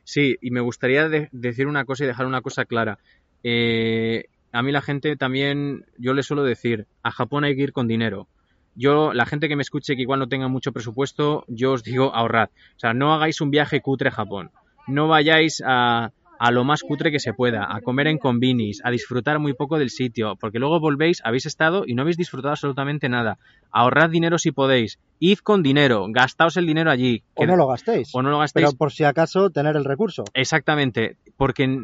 Sí, 0.04 0.36
y 0.40 0.50
me 0.50 0.60
gustaría 0.60 1.08
de- 1.08 1.28
decir 1.32 1.66
una 1.66 1.84
cosa 1.84 2.04
y 2.04 2.06
dejar 2.08 2.26
una 2.26 2.40
cosa 2.40 2.64
clara. 2.64 2.98
Eh, 3.44 4.24
a 4.52 4.62
mí 4.62 4.72
la 4.72 4.82
gente 4.82 5.16
también, 5.16 5.84
yo 5.98 6.14
le 6.14 6.22
suelo 6.22 6.42
decir, 6.42 6.86
a 7.02 7.10
Japón 7.10 7.44
hay 7.44 7.54
que 7.56 7.62
ir 7.62 7.72
con 7.72 7.86
dinero. 7.88 8.28
Yo, 8.74 9.12
la 9.12 9.26
gente 9.26 9.48
que 9.48 9.56
me 9.56 9.62
escuche 9.62 9.94
que 9.96 10.02
igual 10.02 10.20
no 10.20 10.28
tenga 10.28 10.48
mucho 10.48 10.72
presupuesto, 10.72 11.44
yo 11.48 11.72
os 11.72 11.82
digo 11.82 12.14
ahorrad. 12.14 12.48
O 12.76 12.78
sea, 12.78 12.94
no 12.94 13.12
hagáis 13.12 13.40
un 13.40 13.50
viaje 13.50 13.80
cutre 13.82 14.08
a 14.08 14.12
Japón. 14.12 14.50
No 14.86 15.08
vayáis 15.08 15.62
a, 15.64 16.10
a 16.44 16.50
lo 16.50 16.64
más 16.64 16.82
cutre 16.82 17.12
que 17.12 17.20
se 17.20 17.32
pueda, 17.34 17.68
a 17.72 17.80
comer 17.80 18.08
en 18.08 18.18
combinis, 18.18 18.80
a 18.84 18.90
disfrutar 18.90 19.38
muy 19.38 19.52
poco 19.54 19.78
del 19.78 19.90
sitio, 19.90 20.34
porque 20.40 20.58
luego 20.58 20.80
volvéis, 20.80 21.20
habéis 21.24 21.46
estado 21.46 21.84
y 21.86 21.94
no 21.94 22.02
habéis 22.02 22.16
disfrutado 22.16 22.50
absolutamente 22.50 23.08
nada. 23.08 23.38
Ahorrad 23.70 24.10
dinero 24.10 24.38
si 24.38 24.50
podéis. 24.50 24.98
Id 25.20 25.38
con 25.38 25.62
dinero, 25.62 26.06
gastaos 26.10 26.56
el 26.56 26.66
dinero 26.66 26.90
allí. 26.90 27.22
O 27.34 27.42
que- 27.42 27.46
no 27.46 27.56
lo 27.56 27.68
gastéis, 27.68 28.10
o 28.12 28.22
no 28.22 28.30
lo 28.30 28.38
gastéis. 28.40 28.66
pero 28.66 28.76
por 28.76 28.90
si 28.90 29.04
acaso 29.04 29.50
tener 29.50 29.76
el 29.76 29.84
recurso. 29.84 30.24
Exactamente, 30.34 31.16
porque 31.36 31.62
eh, 31.64 31.78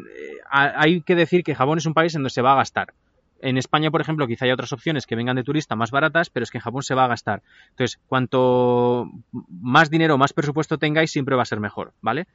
ha- 0.51 0.73
hay 0.81 1.01
que 1.03 1.15
decir 1.15 1.43
que 1.43 1.55
Japón 1.55 1.77
es 1.77 1.85
un 1.85 1.93
país 1.93 2.13
en 2.15 2.19
donde 2.23 2.31
se 2.31 2.41
va 2.41 2.51
a 2.51 2.57
gastar. 2.57 2.93
En 3.41 3.57
España, 3.57 3.89
por 3.89 4.01
ejemplo, 4.01 4.27
quizá 4.27 4.43
hay 4.43 4.51
otras 4.51 4.73
opciones 4.73 5.05
que 5.05 5.15
vengan 5.15 5.37
de 5.37 5.43
turista 5.45 5.77
más 5.77 5.91
baratas, 5.91 6.29
pero 6.29 6.43
es 6.43 6.51
que 6.51 6.57
en 6.57 6.61
Japón 6.63 6.83
se 6.83 6.93
va 6.95 7.05
a 7.05 7.07
gastar. 7.07 7.41
Entonces, 7.69 7.97
cuanto 8.07 9.09
más 9.31 9.89
dinero, 9.89 10.17
más 10.17 10.33
presupuesto 10.33 10.77
tengáis, 10.77 11.11
siempre 11.11 11.37
va 11.37 11.43
a 11.43 11.45
ser 11.45 11.61
mejor, 11.61 11.93
¿vale? 12.01 12.27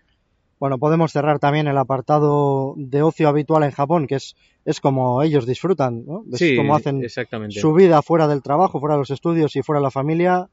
Bueno, 0.60 0.78
podemos 0.78 1.12
cerrar 1.12 1.38
también 1.38 1.66
el 1.66 1.76
apartado 1.76 2.74
de 2.76 3.02
ocio 3.02 3.28
habitual 3.28 3.64
en 3.64 3.70
Japón, 3.72 4.06
que 4.06 4.16
es, 4.16 4.36
es 4.64 4.80
como 4.80 5.22
ellos 5.22 5.46
disfrutan, 5.46 6.04
¿no? 6.06 6.24
Es 6.32 6.56
como 6.56 6.74
hacen 6.74 7.02
exactamente. 7.04 7.60
su 7.60 7.72
vida 7.74 8.00
fuera 8.02 8.28
del 8.28 8.42
trabajo, 8.42 8.80
fuera 8.80 8.94
de 8.94 9.00
los 9.00 9.10
estudios 9.10 9.56
y 9.56 9.62
fuera 9.62 9.80
de 9.80 9.84
la 9.84 9.90
familia. 9.90 10.48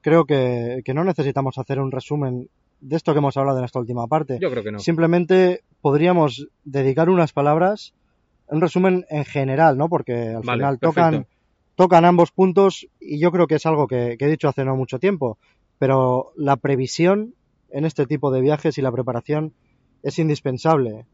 Creo 0.00 0.24
que, 0.24 0.82
que 0.84 0.94
no 0.94 1.04
necesitamos 1.04 1.58
hacer 1.58 1.80
un 1.80 1.92
resumen 1.92 2.48
de 2.80 2.96
esto 2.96 3.12
que 3.12 3.18
hemos 3.18 3.36
hablado 3.36 3.58
en 3.58 3.64
esta 3.64 3.78
última 3.78 4.06
parte. 4.06 4.38
Yo 4.40 4.50
creo 4.50 4.62
que 4.62 4.72
no. 4.72 4.78
Simplemente 4.78 5.62
podríamos 5.80 6.48
dedicar 6.64 7.08
unas 7.08 7.32
palabras, 7.32 7.94
un 8.48 8.60
resumen 8.60 9.06
en 9.10 9.24
general, 9.24 9.76
¿no? 9.76 9.88
Porque 9.88 10.30
al 10.30 10.42
Vale, 10.42 10.58
final 10.58 10.78
perfecto. 10.78 10.88
tocan, 10.88 11.26
tocan 11.74 12.04
ambos 12.04 12.30
puntos 12.32 12.86
y 13.00 13.18
yo 13.18 13.30
creo 13.32 13.46
que 13.46 13.56
es 13.56 13.66
algo 13.66 13.86
que, 13.86 14.16
que 14.18 14.24
he 14.24 14.30
dicho 14.30 14.48
hace 14.48 14.64
no 14.64 14.76
mucho 14.76 14.98
tiempo. 14.98 15.38
Pero 15.78 16.32
la 16.36 16.56
previsión 16.56 17.34
en 17.70 17.84
este 17.84 18.06
tipo 18.06 18.30
de 18.30 18.40
viajes 18.40 18.78
y 18.78 18.82
la 18.82 18.92
preparación 18.92 19.52
es 20.02 20.18
indispensable. 20.18 21.06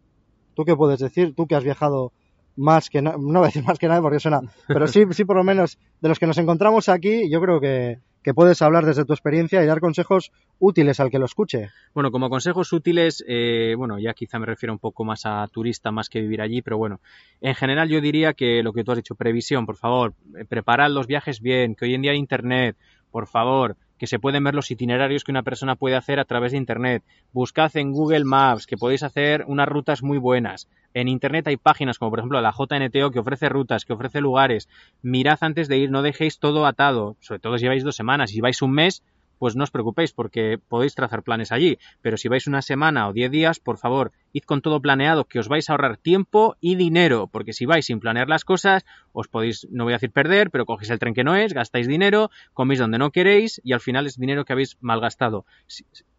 ¿Tú 0.54 0.64
qué 0.64 0.76
puedes 0.76 1.00
decir? 1.00 1.34
Tú 1.34 1.46
que 1.46 1.54
has 1.54 1.64
viajado 1.64 2.12
más 2.56 2.90
que 2.90 3.00
no 3.00 3.16
voy 3.16 3.42
a 3.42 3.46
decir 3.46 3.64
más 3.64 3.78
que 3.78 3.88
nadie 3.88 4.02
porque 4.02 4.20
suena, 4.20 4.42
pero 4.68 4.86
sí, 4.86 5.04
sí 5.12 5.24
por 5.24 5.36
lo 5.36 5.44
menos 5.44 5.78
de 6.00 6.08
los 6.08 6.18
que 6.18 6.26
nos 6.26 6.36
encontramos 6.38 6.88
aquí, 6.88 7.30
yo 7.30 7.40
creo 7.40 7.60
que, 7.60 8.00
que 8.22 8.34
puedes 8.34 8.62
hablar 8.62 8.84
desde 8.86 9.04
tu 9.04 9.12
experiencia 9.12 9.62
y 9.62 9.66
dar 9.66 9.80
consejos 9.80 10.32
útiles 10.58 11.00
al 11.00 11.10
que 11.10 11.18
lo 11.18 11.24
escuche. 11.24 11.70
Bueno, 11.94 12.10
como 12.10 12.30
consejos 12.30 12.72
útiles, 12.72 13.24
eh, 13.26 13.74
bueno, 13.76 13.98
ya 13.98 14.14
quizá 14.14 14.38
me 14.38 14.46
refiero 14.46 14.72
un 14.72 14.78
poco 14.78 15.04
más 15.04 15.22
a 15.24 15.46
turista 15.48 15.90
más 15.90 16.08
que 16.08 16.20
vivir 16.20 16.40
allí, 16.40 16.62
pero 16.62 16.78
bueno, 16.78 17.00
en 17.40 17.54
general 17.54 17.88
yo 17.88 18.00
diría 18.00 18.34
que 18.34 18.62
lo 18.62 18.72
que 18.72 18.84
tú 18.84 18.92
has 18.92 18.98
dicho, 18.98 19.14
previsión, 19.14 19.66
por 19.66 19.76
favor, 19.76 20.14
eh, 20.38 20.44
preparad 20.44 20.90
los 20.90 21.06
viajes 21.06 21.40
bien, 21.40 21.74
que 21.74 21.86
hoy 21.86 21.94
en 21.94 22.02
día 22.02 22.12
hay 22.12 22.18
internet, 22.18 22.76
por 23.10 23.26
favor, 23.26 23.76
que 24.02 24.08
se 24.08 24.18
pueden 24.18 24.42
ver 24.42 24.56
los 24.56 24.68
itinerarios 24.68 25.22
que 25.22 25.30
una 25.30 25.44
persona 25.44 25.76
puede 25.76 25.94
hacer 25.94 26.18
a 26.18 26.24
través 26.24 26.50
de 26.50 26.58
internet. 26.58 27.04
Buscad 27.32 27.70
en 27.76 27.92
Google 27.92 28.24
Maps, 28.24 28.66
que 28.66 28.76
podéis 28.76 29.04
hacer 29.04 29.44
unas 29.46 29.68
rutas 29.68 30.02
muy 30.02 30.18
buenas. 30.18 30.66
En 30.92 31.06
internet 31.06 31.46
hay 31.46 31.56
páginas 31.56 32.00
como 32.00 32.10
por 32.10 32.18
ejemplo 32.18 32.40
la 32.40 32.50
JNTO 32.50 33.12
que 33.12 33.20
ofrece 33.20 33.48
rutas, 33.48 33.84
que 33.84 33.92
ofrece 33.92 34.20
lugares. 34.20 34.68
Mirad 35.02 35.38
antes 35.42 35.68
de 35.68 35.78
ir, 35.78 35.92
no 35.92 36.02
dejéis 36.02 36.40
todo 36.40 36.66
atado. 36.66 37.14
Sobre 37.20 37.38
todo 37.38 37.56
si 37.56 37.62
lleváis 37.62 37.84
dos 37.84 37.94
semanas, 37.94 38.30
si 38.30 38.40
vais 38.40 38.60
un 38.60 38.72
mes, 38.72 39.04
pues 39.42 39.56
no 39.56 39.64
os 39.64 39.72
preocupéis 39.72 40.12
porque 40.12 40.56
podéis 40.68 40.94
trazar 40.94 41.24
planes 41.24 41.50
allí. 41.50 41.76
Pero 42.00 42.16
si 42.16 42.28
vais 42.28 42.46
una 42.46 42.62
semana 42.62 43.08
o 43.08 43.12
diez 43.12 43.28
días, 43.28 43.58
por 43.58 43.76
favor, 43.76 44.12
id 44.32 44.44
con 44.46 44.62
todo 44.62 44.80
planeado, 44.80 45.24
que 45.24 45.40
os 45.40 45.48
vais 45.48 45.68
a 45.68 45.72
ahorrar 45.72 45.96
tiempo 45.96 46.54
y 46.60 46.76
dinero, 46.76 47.26
porque 47.26 47.52
si 47.52 47.66
vais 47.66 47.84
sin 47.84 47.98
planear 47.98 48.28
las 48.28 48.44
cosas, 48.44 48.86
os 49.10 49.26
podéis, 49.26 49.66
no 49.72 49.82
voy 49.82 49.94
a 49.94 49.96
decir 49.96 50.12
perder, 50.12 50.52
pero 50.52 50.64
cogéis 50.64 50.90
el 50.90 51.00
tren 51.00 51.12
que 51.12 51.24
no 51.24 51.34
es, 51.34 51.54
gastáis 51.54 51.88
dinero, 51.88 52.30
coméis 52.54 52.78
donde 52.78 52.98
no 52.98 53.10
queréis 53.10 53.60
y 53.64 53.72
al 53.72 53.80
final 53.80 54.06
es 54.06 54.16
dinero 54.16 54.44
que 54.44 54.52
habéis 54.52 54.76
malgastado. 54.80 55.44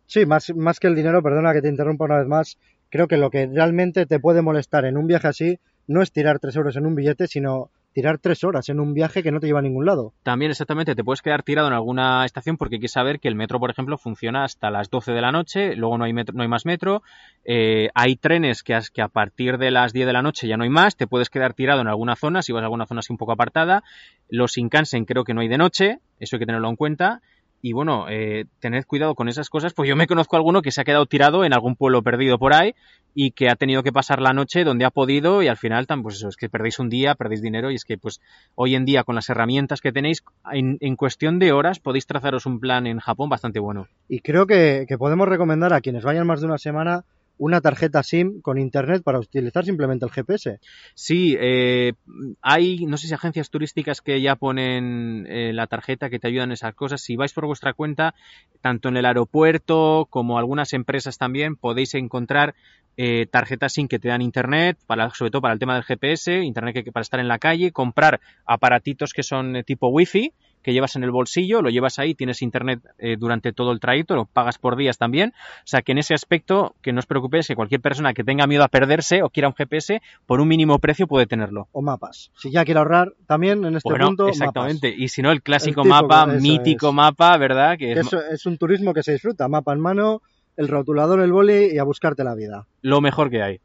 Sí, 0.05 0.25
más, 0.25 0.53
más 0.53 0.81
que 0.81 0.87
el 0.87 0.95
dinero, 0.95 1.23
perdona 1.23 1.53
que 1.53 1.61
te 1.61 1.69
interrumpa 1.69 2.03
una 2.03 2.17
vez 2.17 2.27
más, 2.27 2.57
creo 2.89 3.07
que 3.07 3.15
lo 3.15 3.29
que 3.29 3.47
realmente 3.47 4.05
te 4.05 4.19
puede 4.19 4.41
molestar 4.41 4.83
en 4.83 4.97
un 4.97 5.07
viaje 5.07 5.29
así 5.29 5.59
no 5.87 6.01
es 6.01 6.11
tirar 6.11 6.39
tres 6.39 6.57
euros 6.57 6.75
en 6.75 6.85
un 6.85 6.95
billete, 6.95 7.27
sino 7.27 7.71
tirar 7.93 8.17
tres 8.17 8.43
horas 8.43 8.67
en 8.69 8.79
un 8.79 8.93
viaje 8.93 9.23
que 9.23 9.31
no 9.31 9.39
te 9.39 9.47
lleva 9.47 9.59
a 9.59 9.63
ningún 9.63 9.85
lado. 9.85 10.13
También 10.23 10.51
exactamente 10.51 10.95
te 10.95 11.03
puedes 11.03 11.21
quedar 11.21 11.43
tirado 11.43 11.67
en 11.67 11.73
alguna 11.73 12.25
estación 12.25 12.57
porque 12.57 12.75
hay 12.75 12.81
que 12.81 12.87
saber 12.87 13.19
que 13.19 13.27
el 13.27 13.35
metro, 13.35 13.59
por 13.59 13.69
ejemplo, 13.69 13.97
funciona 13.97 14.43
hasta 14.43 14.71
las 14.71 14.89
12 14.89 15.11
de 15.13 15.21
la 15.21 15.31
noche, 15.31 15.75
luego 15.75 15.97
no 15.97 16.05
hay, 16.05 16.13
metro- 16.13 16.35
no 16.35 16.41
hay 16.43 16.49
más 16.49 16.65
metro, 16.65 17.03
eh, 17.45 17.89
hay 17.93 18.15
trenes 18.15 18.63
que, 18.63 18.73
a 18.73 19.07
partir 19.07 19.57
de 19.57 19.71
las 19.71 19.93
10 19.93 20.07
de 20.07 20.13
la 20.13 20.21
noche 20.21 20.47
ya 20.47 20.57
no 20.57 20.63
hay 20.63 20.69
más, 20.69 20.95
te 20.95 21.07
puedes 21.07 21.29
quedar 21.29 21.53
tirado 21.53 21.81
en 21.81 21.87
alguna 21.87 22.15
zona, 22.15 22.41
si 22.41 22.51
vas 22.51 22.61
a 22.61 22.65
alguna 22.65 22.85
zona 22.85 22.99
así 22.99 23.13
un 23.13 23.17
poco 23.17 23.31
apartada, 23.33 23.83
los 24.29 24.51
Shinkansen 24.53 25.05
creo 25.05 25.23
que 25.23 25.33
no 25.33 25.41
hay 25.41 25.47
de 25.47 25.57
noche, 25.57 25.99
eso 26.19 26.35
hay 26.35 26.39
que 26.39 26.45
tenerlo 26.45 26.69
en 26.69 26.75
cuenta, 26.75 27.21
y 27.61 27.71
bueno, 27.71 28.07
eh, 28.09 28.45
tened 28.59 28.83
cuidado 28.85 29.15
con 29.15 29.29
esas 29.29 29.49
cosas, 29.49 29.73
pues 29.73 29.87
yo 29.87 29.95
me 29.95 30.05
conozco 30.07 30.35
a 30.35 30.39
alguno 30.39 30.61
que 30.61 30.71
se 30.71 30.81
ha 30.81 30.83
quedado 30.83 31.05
tirado 31.05 31.45
en 31.45 31.53
algún 31.53 31.77
pueblo 31.77 32.01
perdido 32.01 32.37
por 32.37 32.53
ahí 32.53 32.73
y 33.13 33.31
que 33.31 33.49
ha 33.49 33.55
tenido 33.55 33.83
que 33.83 33.91
pasar 33.91 34.21
la 34.21 34.33
noche 34.33 34.63
donde 34.63 34.85
ha 34.85 34.89
podido 34.89 35.43
y 35.43 35.47
al 35.47 35.57
final, 35.57 35.87
tan, 35.87 36.03
pues 36.03 36.15
eso, 36.15 36.29
es 36.29 36.35
que 36.35 36.49
perdéis 36.49 36.79
un 36.79 36.89
día, 36.89 37.15
perdéis 37.15 37.41
dinero 37.41 37.71
y 37.71 37.75
es 37.75 37.85
que 37.85 37.97
pues 37.97 38.21
hoy 38.55 38.75
en 38.75 38.85
día 38.85 39.03
con 39.03 39.15
las 39.15 39.29
herramientas 39.29 39.81
que 39.81 39.91
tenéis, 39.91 40.23
en, 40.51 40.77
en 40.79 40.95
cuestión 40.95 41.39
de 41.39 41.51
horas 41.51 41.79
podéis 41.79 42.07
trazaros 42.07 42.45
un 42.45 42.59
plan 42.59 42.87
en 42.87 42.99
Japón 42.99 43.29
bastante 43.29 43.59
bueno. 43.59 43.87
Y 44.07 44.19
creo 44.19 44.47
que, 44.47 44.85
que 44.87 44.97
podemos 44.97 45.27
recomendar 45.27 45.73
a 45.73 45.81
quienes 45.81 46.03
vayan 46.03 46.27
más 46.27 46.41
de 46.41 46.47
una 46.47 46.57
semana 46.57 47.05
una 47.37 47.61
tarjeta 47.61 48.03
SIM 48.03 48.41
con 48.41 48.57
internet 48.57 49.03
para 49.03 49.19
utilizar 49.19 49.65
simplemente 49.65 50.05
el 50.05 50.11
GPS. 50.11 50.59
Sí, 50.93 51.35
eh, 51.39 51.93
hay, 52.41 52.85
no 52.85 52.97
sé 52.97 53.07
si 53.07 53.13
agencias 53.13 53.49
turísticas 53.49 54.01
que 54.01 54.21
ya 54.21 54.35
ponen 54.35 55.25
eh, 55.27 55.51
la 55.53 55.67
tarjeta 55.67 56.09
que 56.09 56.19
te 56.19 56.27
ayudan 56.27 56.49
en 56.49 56.53
esas 56.53 56.75
cosas. 56.75 57.01
Si 57.01 57.15
vais 57.15 57.33
por 57.33 57.45
vuestra 57.45 57.73
cuenta, 57.73 58.13
tanto 58.61 58.89
en 58.89 58.97
el 58.97 59.05
aeropuerto 59.05 60.07
como 60.09 60.37
algunas 60.37 60.73
empresas 60.73 61.17
también, 61.17 61.55
podéis 61.55 61.95
encontrar 61.95 62.55
eh, 62.97 63.25
tarjetas 63.29 63.73
SIM 63.73 63.87
que 63.87 63.99
te 63.99 64.07
dan 64.09 64.21
internet, 64.21 64.77
para, 64.85 65.09
sobre 65.11 65.31
todo 65.31 65.41
para 65.41 65.53
el 65.53 65.59
tema 65.59 65.75
del 65.75 65.83
GPS, 65.83 66.41
internet 66.43 66.73
que, 66.75 66.83
que 66.83 66.91
para 66.91 67.01
estar 67.01 67.19
en 67.19 67.27
la 67.27 67.39
calle, 67.39 67.71
comprar 67.71 68.19
aparatitos 68.45 69.13
que 69.13 69.23
son 69.23 69.55
eh, 69.55 69.63
tipo 69.63 69.87
wifi 69.87 70.31
que 70.63 70.73
llevas 70.73 70.95
en 70.95 71.03
el 71.03 71.11
bolsillo, 71.11 71.61
lo 71.61 71.69
llevas 71.69 71.99
ahí, 71.99 72.15
tienes 72.15 72.41
internet 72.41 72.79
eh, 72.97 73.17
durante 73.19 73.51
todo 73.51 73.71
el 73.73 73.79
trayecto, 73.79 74.15
lo 74.15 74.25
pagas 74.25 74.57
por 74.57 74.77
días 74.77 74.97
también. 74.97 75.33
O 75.59 75.65
sea 75.65 75.81
que 75.81 75.91
en 75.91 75.97
ese 75.97 76.13
aspecto, 76.13 76.73
que 76.81 76.93
no 76.93 76.99
os 76.99 77.05
preocupéis, 77.05 77.47
que 77.47 77.55
cualquier 77.55 77.81
persona 77.81 78.13
que 78.13 78.23
tenga 78.23 78.47
miedo 78.47 78.63
a 78.63 78.69
perderse 78.69 79.21
o 79.23 79.29
quiera 79.29 79.49
un 79.49 79.55
GPS, 79.55 80.01
por 80.25 80.39
un 80.39 80.47
mínimo 80.47 80.79
precio 80.79 81.05
puede 81.05 81.27
tenerlo. 81.27 81.67
O 81.73 81.81
mapas. 81.81 82.31
Si 82.37 82.49
ya 82.49 82.63
quiere 82.63 82.77
ahorrar, 82.79 83.11
también 83.27 83.65
en 83.65 83.75
este 83.75 83.89
Bueno, 83.89 84.07
punto, 84.07 84.29
exactamente. 84.29 84.93
Y 84.97 85.09
si 85.09 85.21
no, 85.21 85.31
el 85.31 85.43
clásico 85.43 85.81
El 85.83 85.89
mapa, 85.89 86.25
mítico 86.25 86.87
es. 86.89 86.93
mapa, 86.93 87.37
¿verdad? 87.37 87.77
Que 87.77 87.91
eso 87.91 88.21
es 88.31 88.45
un 88.45 88.57
turismo 88.57 88.93
que 88.93 89.03
se 89.03 89.11
disfruta. 89.11 89.49
Mapa 89.49 89.73
en 89.73 89.81
mano, 89.81 90.21
el 90.57 90.67
rotulador, 90.67 91.21
el 91.21 91.31
boli 91.31 91.73
y 91.73 91.77
a 91.77 91.83
buscarte 91.83 92.23
la 92.23 92.35
vida. 92.35 92.67
lo 92.81 93.01
mejor 93.01 93.29
que 93.29 93.41
hay. 93.41 93.61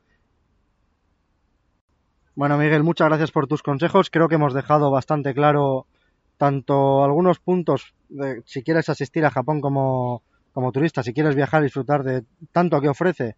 Bueno, 2.34 2.56
Miguel, 2.56 2.84
muchas 2.84 3.08
gracias 3.08 3.32
por 3.32 3.48
tus 3.48 3.62
consejos. 3.62 4.10
Creo 4.10 4.28
que 4.28 4.36
hemos 4.36 4.54
dejado 4.54 4.90
bastante 4.90 5.34
claro 5.34 5.86
tanto 6.36 7.02
algunos 7.02 7.40
puntos 7.40 7.94
de 8.08 8.42
si 8.46 8.62
quieres 8.62 8.88
asistir 8.88 9.26
a 9.26 9.30
Japón 9.30 9.60
como, 9.60 10.22
como 10.52 10.70
turista, 10.70 11.02
si 11.02 11.12
quieres 11.12 11.34
viajar 11.34 11.62
y 11.62 11.64
disfrutar 11.64 12.04
de 12.04 12.24
tanto 12.52 12.80
que 12.80 12.88
ofrece, 12.88 13.34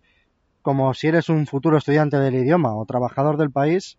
como 0.62 0.92
si 0.92 1.08
eres 1.08 1.30
un 1.30 1.46
futuro 1.46 1.78
estudiante 1.78 2.18
del 2.18 2.34
idioma 2.34 2.76
o 2.76 2.84
trabajador 2.84 3.38
del 3.38 3.50
país, 3.50 3.98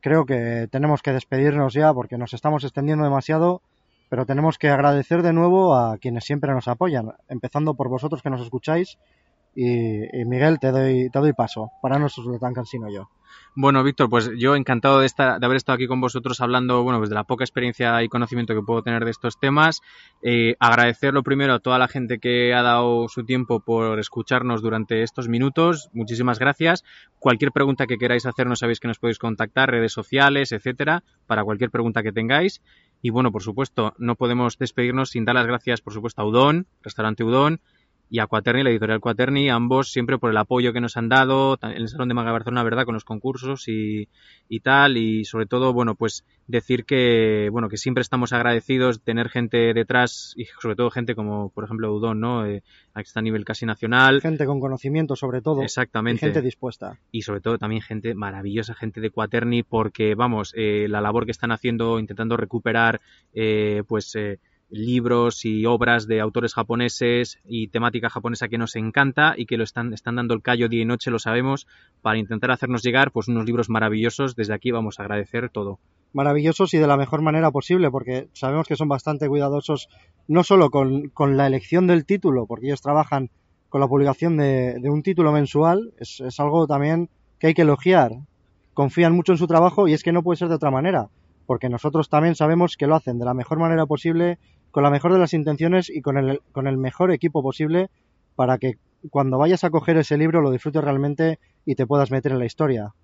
creo 0.00 0.26
que 0.26 0.68
tenemos 0.70 1.02
que 1.02 1.12
despedirnos 1.12 1.74
ya 1.74 1.94
porque 1.94 2.18
nos 2.18 2.34
estamos 2.34 2.64
extendiendo 2.64 3.04
demasiado, 3.04 3.62
pero 4.08 4.26
tenemos 4.26 4.58
que 4.58 4.68
agradecer 4.68 5.22
de 5.22 5.32
nuevo 5.32 5.74
a 5.74 5.98
quienes 5.98 6.24
siempre 6.24 6.52
nos 6.52 6.68
apoyan, 6.68 7.12
empezando 7.28 7.74
por 7.74 7.88
vosotros 7.88 8.22
que 8.22 8.30
nos 8.30 8.40
escucháis 8.40 8.98
y, 9.54 10.24
Miguel, 10.24 10.58
te 10.60 10.70
doy, 10.70 11.10
te 11.10 11.18
doy 11.18 11.32
paso, 11.32 11.72
para 11.82 11.98
no 11.98 12.08
ser 12.08 12.24
tan 12.38 12.54
cansino 12.54 12.88
yo. 12.90 13.08
Bueno, 13.54 13.82
Víctor, 13.82 14.08
pues 14.08 14.30
yo 14.38 14.54
encantado 14.54 15.00
de, 15.00 15.06
estar, 15.06 15.40
de 15.40 15.44
haber 15.44 15.56
estado 15.56 15.74
aquí 15.74 15.86
con 15.88 16.00
vosotros 16.00 16.40
hablando, 16.40 16.82
bueno, 16.84 16.98
pues 16.98 17.10
de 17.10 17.16
la 17.16 17.24
poca 17.24 17.44
experiencia 17.44 18.02
y 18.02 18.08
conocimiento 18.08 18.54
que 18.54 18.62
puedo 18.62 18.82
tener 18.82 19.04
de 19.04 19.10
estos 19.10 19.38
temas. 19.40 19.80
Eh, 20.22 20.54
agradecerlo 20.60 21.22
primero 21.22 21.54
a 21.54 21.58
toda 21.58 21.78
la 21.78 21.88
gente 21.88 22.18
que 22.18 22.54
ha 22.54 22.62
dado 22.62 23.08
su 23.08 23.24
tiempo 23.24 23.60
por 23.60 23.98
escucharnos 23.98 24.62
durante 24.62 25.02
estos 25.02 25.28
minutos. 25.28 25.90
Muchísimas 25.92 26.38
gracias. 26.38 26.84
Cualquier 27.18 27.50
pregunta 27.50 27.86
que 27.86 27.98
queráis 27.98 28.26
hacernos 28.26 28.60
sabéis 28.60 28.78
que 28.78 28.88
nos 28.88 28.98
podéis 28.98 29.18
contactar, 29.18 29.70
redes 29.70 29.92
sociales, 29.92 30.52
etcétera, 30.52 31.02
para 31.26 31.42
cualquier 31.42 31.70
pregunta 31.70 32.02
que 32.02 32.12
tengáis. 32.12 32.62
Y 33.00 33.10
bueno, 33.10 33.30
por 33.30 33.42
supuesto, 33.42 33.94
no 33.98 34.16
podemos 34.16 34.58
despedirnos 34.58 35.10
sin 35.10 35.24
dar 35.24 35.36
las 35.36 35.46
gracias, 35.46 35.80
por 35.80 35.92
supuesto, 35.92 36.22
a 36.22 36.26
Udón, 36.26 36.66
Restaurante 36.82 37.24
Udón, 37.24 37.60
y 38.10 38.20
a 38.20 38.26
Quaterni, 38.26 38.62
la 38.62 38.70
editorial 38.70 39.00
Quaterni, 39.00 39.50
ambos 39.50 39.90
siempre 39.90 40.18
por 40.18 40.30
el 40.30 40.36
apoyo 40.36 40.72
que 40.72 40.80
nos 40.80 40.96
han 40.96 41.08
dado 41.08 41.58
en 41.62 41.72
el 41.72 41.88
Salón 41.88 42.08
de 42.08 42.14
Maga 42.14 42.32
Barcelona, 42.32 42.62
¿verdad? 42.62 42.84
Con 42.84 42.94
los 42.94 43.04
concursos 43.04 43.68
y, 43.68 44.08
y, 44.48 44.60
tal, 44.60 44.96
y 44.96 45.24
sobre 45.24 45.46
todo, 45.46 45.72
bueno, 45.72 45.94
pues 45.94 46.24
decir 46.46 46.84
que, 46.84 47.48
bueno, 47.52 47.68
que 47.68 47.76
siempre 47.76 48.02
estamos 48.02 48.32
agradecidos 48.32 48.98
de 48.98 49.04
tener 49.04 49.28
gente 49.28 49.74
detrás 49.74 50.34
y 50.36 50.46
sobre 50.60 50.76
todo 50.76 50.90
gente 50.90 51.14
como, 51.14 51.50
por 51.50 51.64
ejemplo, 51.64 51.92
Udón, 51.92 52.20
¿no? 52.20 52.46
Eh, 52.46 52.62
que 52.94 53.02
está 53.02 53.20
a 53.20 53.22
nivel 53.22 53.44
casi 53.44 53.66
nacional. 53.66 54.20
Gente 54.20 54.46
con 54.46 54.60
conocimiento, 54.60 55.16
sobre 55.16 55.40
todo. 55.40 55.62
Exactamente. 55.62 56.24
Y 56.24 56.28
gente 56.28 56.42
dispuesta. 56.42 56.98
Y 57.12 57.22
sobre 57.22 57.40
todo 57.40 57.58
también 57.58 57.82
gente 57.82 58.14
maravillosa, 58.14 58.74
gente 58.74 59.00
de 59.00 59.10
Quaterni, 59.10 59.62
porque, 59.62 60.14
vamos, 60.14 60.52
eh, 60.56 60.86
la 60.88 61.00
labor 61.00 61.24
que 61.24 61.32
están 61.32 61.52
haciendo 61.52 61.98
intentando 61.98 62.36
recuperar, 62.36 63.00
eh, 63.34 63.82
pues, 63.86 64.14
eh, 64.16 64.38
libros 64.70 65.44
y 65.44 65.64
obras 65.66 66.06
de 66.06 66.20
autores 66.20 66.54
japoneses 66.54 67.38
y 67.44 67.68
temática 67.68 68.10
japonesa 68.10 68.48
que 68.48 68.58
nos 68.58 68.76
encanta 68.76 69.34
y 69.36 69.46
que 69.46 69.56
lo 69.56 69.64
están, 69.64 69.92
están 69.92 70.16
dando 70.16 70.34
el 70.34 70.42
callo 70.42 70.68
día 70.68 70.82
y 70.82 70.84
noche, 70.84 71.10
lo 71.10 71.18
sabemos, 71.18 71.66
para 72.02 72.18
intentar 72.18 72.50
hacernos 72.50 72.82
llegar 72.82 73.10
pues 73.10 73.28
unos 73.28 73.46
libros 73.46 73.70
maravillosos. 73.70 74.36
Desde 74.36 74.54
aquí 74.54 74.70
vamos 74.70 74.98
a 74.98 75.02
agradecer 75.02 75.48
todo. 75.50 75.78
Maravillosos 76.12 76.74
y 76.74 76.78
de 76.78 76.86
la 76.86 76.96
mejor 76.96 77.22
manera 77.22 77.50
posible, 77.50 77.90
porque 77.90 78.28
sabemos 78.32 78.66
que 78.66 78.76
son 78.76 78.88
bastante 78.88 79.28
cuidadosos 79.28 79.88
no 80.26 80.44
solo 80.44 80.70
con, 80.70 81.08
con 81.08 81.36
la 81.36 81.46
elección 81.46 81.86
del 81.86 82.04
título, 82.04 82.46
porque 82.46 82.66
ellos 82.66 82.82
trabajan 82.82 83.30
con 83.68 83.80
la 83.80 83.88
publicación 83.88 84.36
de, 84.36 84.78
de 84.80 84.90
un 84.90 85.02
título 85.02 85.32
mensual, 85.32 85.92
es, 85.98 86.20
es 86.20 86.40
algo 86.40 86.66
también 86.66 87.10
que 87.38 87.48
hay 87.48 87.54
que 87.54 87.62
elogiar. 87.62 88.12
Confían 88.74 89.14
mucho 89.14 89.32
en 89.32 89.38
su 89.38 89.46
trabajo 89.46 89.88
y 89.88 89.92
es 89.92 90.02
que 90.02 90.12
no 90.12 90.22
puede 90.22 90.38
ser 90.38 90.48
de 90.48 90.54
otra 90.54 90.70
manera 90.70 91.08
porque 91.48 91.70
nosotros 91.70 92.10
también 92.10 92.34
sabemos 92.34 92.76
que 92.76 92.86
lo 92.86 92.94
hacen 92.94 93.18
de 93.18 93.24
la 93.24 93.32
mejor 93.32 93.58
manera 93.58 93.86
posible 93.86 94.38
con 94.70 94.82
la 94.82 94.90
mejor 94.90 95.12
de 95.12 95.18
las 95.18 95.34
intenciones 95.34 95.90
y 95.90 96.02
con 96.02 96.16
el, 96.18 96.40
con 96.52 96.66
el 96.66 96.76
mejor 96.76 97.12
equipo 97.12 97.42
posible 97.42 97.90
para 98.36 98.58
que 98.58 98.74
cuando 99.10 99.38
vayas 99.38 99.64
a 99.64 99.70
coger 99.70 99.96
ese 99.96 100.16
libro 100.16 100.40
lo 100.40 100.50
disfrutes 100.50 100.82
realmente 100.82 101.38
y 101.64 101.74
te 101.74 101.86
puedas 101.86 102.10
meter 102.10 102.32
en 102.32 102.38
la 102.38 102.46
historia. 102.46 102.94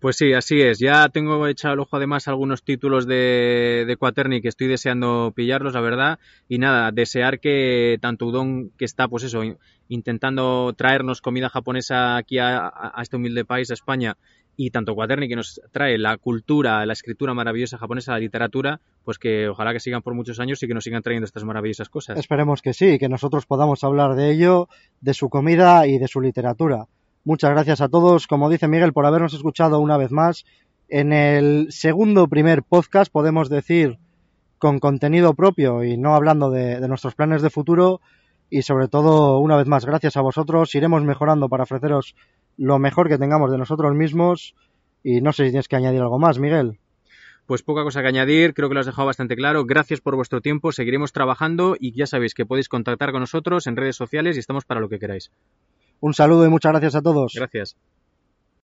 Pues 0.00 0.16
sí, 0.16 0.32
así 0.32 0.60
es. 0.62 0.78
Ya 0.78 1.08
tengo 1.08 1.44
echado 1.48 1.74
el 1.74 1.80
ojo 1.80 1.96
además 1.96 2.28
algunos 2.28 2.62
títulos 2.62 3.06
de, 3.06 3.84
de 3.86 3.96
Quaterni 3.96 4.40
que 4.40 4.48
estoy 4.48 4.68
deseando 4.68 5.32
pillarlos, 5.34 5.74
la 5.74 5.80
verdad. 5.80 6.18
Y 6.48 6.58
nada, 6.58 6.92
desear 6.92 7.40
que 7.40 7.98
tanto 8.00 8.26
Udon, 8.26 8.70
que 8.78 8.84
está, 8.84 9.08
pues 9.08 9.24
eso, 9.24 9.42
intentando 9.88 10.72
traernos 10.76 11.20
comida 11.20 11.48
japonesa 11.48 12.16
aquí 12.16 12.38
a, 12.38 12.68
a 12.68 13.02
este 13.02 13.16
humilde 13.16 13.44
país, 13.44 13.72
a 13.72 13.74
España, 13.74 14.16
y 14.60 14.72
tanto 14.72 14.96
Quaterni 14.96 15.28
que 15.28 15.36
nos 15.36 15.60
trae 15.70 15.96
la 15.98 16.16
cultura, 16.16 16.84
la 16.84 16.92
escritura 16.92 17.32
maravillosa 17.32 17.78
japonesa, 17.78 18.10
la 18.10 18.18
literatura, 18.18 18.80
pues 19.04 19.16
que 19.16 19.48
ojalá 19.48 19.72
que 19.72 19.78
sigan 19.78 20.02
por 20.02 20.14
muchos 20.14 20.40
años 20.40 20.60
y 20.60 20.66
que 20.66 20.74
nos 20.74 20.82
sigan 20.82 21.00
trayendo 21.00 21.26
estas 21.26 21.44
maravillosas 21.44 21.88
cosas. 21.88 22.18
Esperemos 22.18 22.60
que 22.60 22.74
sí, 22.74 22.98
que 22.98 23.08
nosotros 23.08 23.46
podamos 23.46 23.84
hablar 23.84 24.16
de 24.16 24.32
ello, 24.32 24.68
de 25.00 25.14
su 25.14 25.28
comida 25.28 25.86
y 25.86 25.98
de 25.98 26.08
su 26.08 26.20
literatura. 26.20 26.86
Muchas 27.22 27.52
gracias 27.52 27.80
a 27.80 27.88
todos, 27.88 28.26
como 28.26 28.50
dice 28.50 28.66
Miguel, 28.66 28.92
por 28.92 29.06
habernos 29.06 29.32
escuchado 29.32 29.78
una 29.78 29.96
vez 29.96 30.10
más. 30.10 30.44
En 30.88 31.12
el 31.12 31.68
segundo 31.70 32.26
primer 32.26 32.64
podcast 32.64 33.12
podemos 33.12 33.48
decir 33.48 33.98
con 34.58 34.80
contenido 34.80 35.34
propio 35.34 35.84
y 35.84 35.96
no 35.96 36.16
hablando 36.16 36.50
de, 36.50 36.80
de 36.80 36.88
nuestros 36.88 37.14
planes 37.14 37.42
de 37.42 37.50
futuro 37.50 38.00
y 38.50 38.62
sobre 38.62 38.88
todo, 38.88 39.38
una 39.38 39.56
vez 39.56 39.66
más, 39.66 39.84
gracias 39.84 40.16
a 40.16 40.22
vosotros, 40.22 40.74
iremos 40.74 41.04
mejorando 41.04 41.48
para 41.48 41.64
ofreceros 41.64 42.14
lo 42.58 42.78
mejor 42.78 43.08
que 43.08 43.16
tengamos 43.16 43.50
de 43.50 43.56
nosotros 43.56 43.94
mismos 43.94 44.54
y 45.02 45.22
no 45.22 45.32
sé 45.32 45.44
si 45.44 45.50
tienes 45.50 45.68
que 45.68 45.76
añadir 45.76 46.02
algo 46.02 46.18
más, 46.18 46.38
Miguel. 46.38 46.78
Pues 47.46 47.62
poca 47.62 47.82
cosa 47.82 48.02
que 48.02 48.08
añadir, 48.08 48.52
creo 48.52 48.68
que 48.68 48.74
lo 48.74 48.80
has 48.80 48.86
dejado 48.86 49.06
bastante 49.06 49.36
claro. 49.36 49.64
Gracias 49.64 50.02
por 50.02 50.16
vuestro 50.16 50.42
tiempo, 50.42 50.70
seguiremos 50.72 51.12
trabajando 51.12 51.76
y 51.80 51.92
ya 51.92 52.06
sabéis 52.06 52.34
que 52.34 52.44
podéis 52.44 52.68
contactar 52.68 53.12
con 53.12 53.20
nosotros 53.20 53.66
en 53.66 53.76
redes 53.76 53.96
sociales 53.96 54.36
y 54.36 54.40
estamos 54.40 54.66
para 54.66 54.80
lo 54.80 54.90
que 54.90 54.98
queráis. 54.98 55.30
Un 56.00 56.12
saludo 56.12 56.44
y 56.44 56.50
muchas 56.50 56.72
gracias 56.72 56.96
a 56.96 57.02
todos. 57.02 57.32
Gracias. 57.34 57.76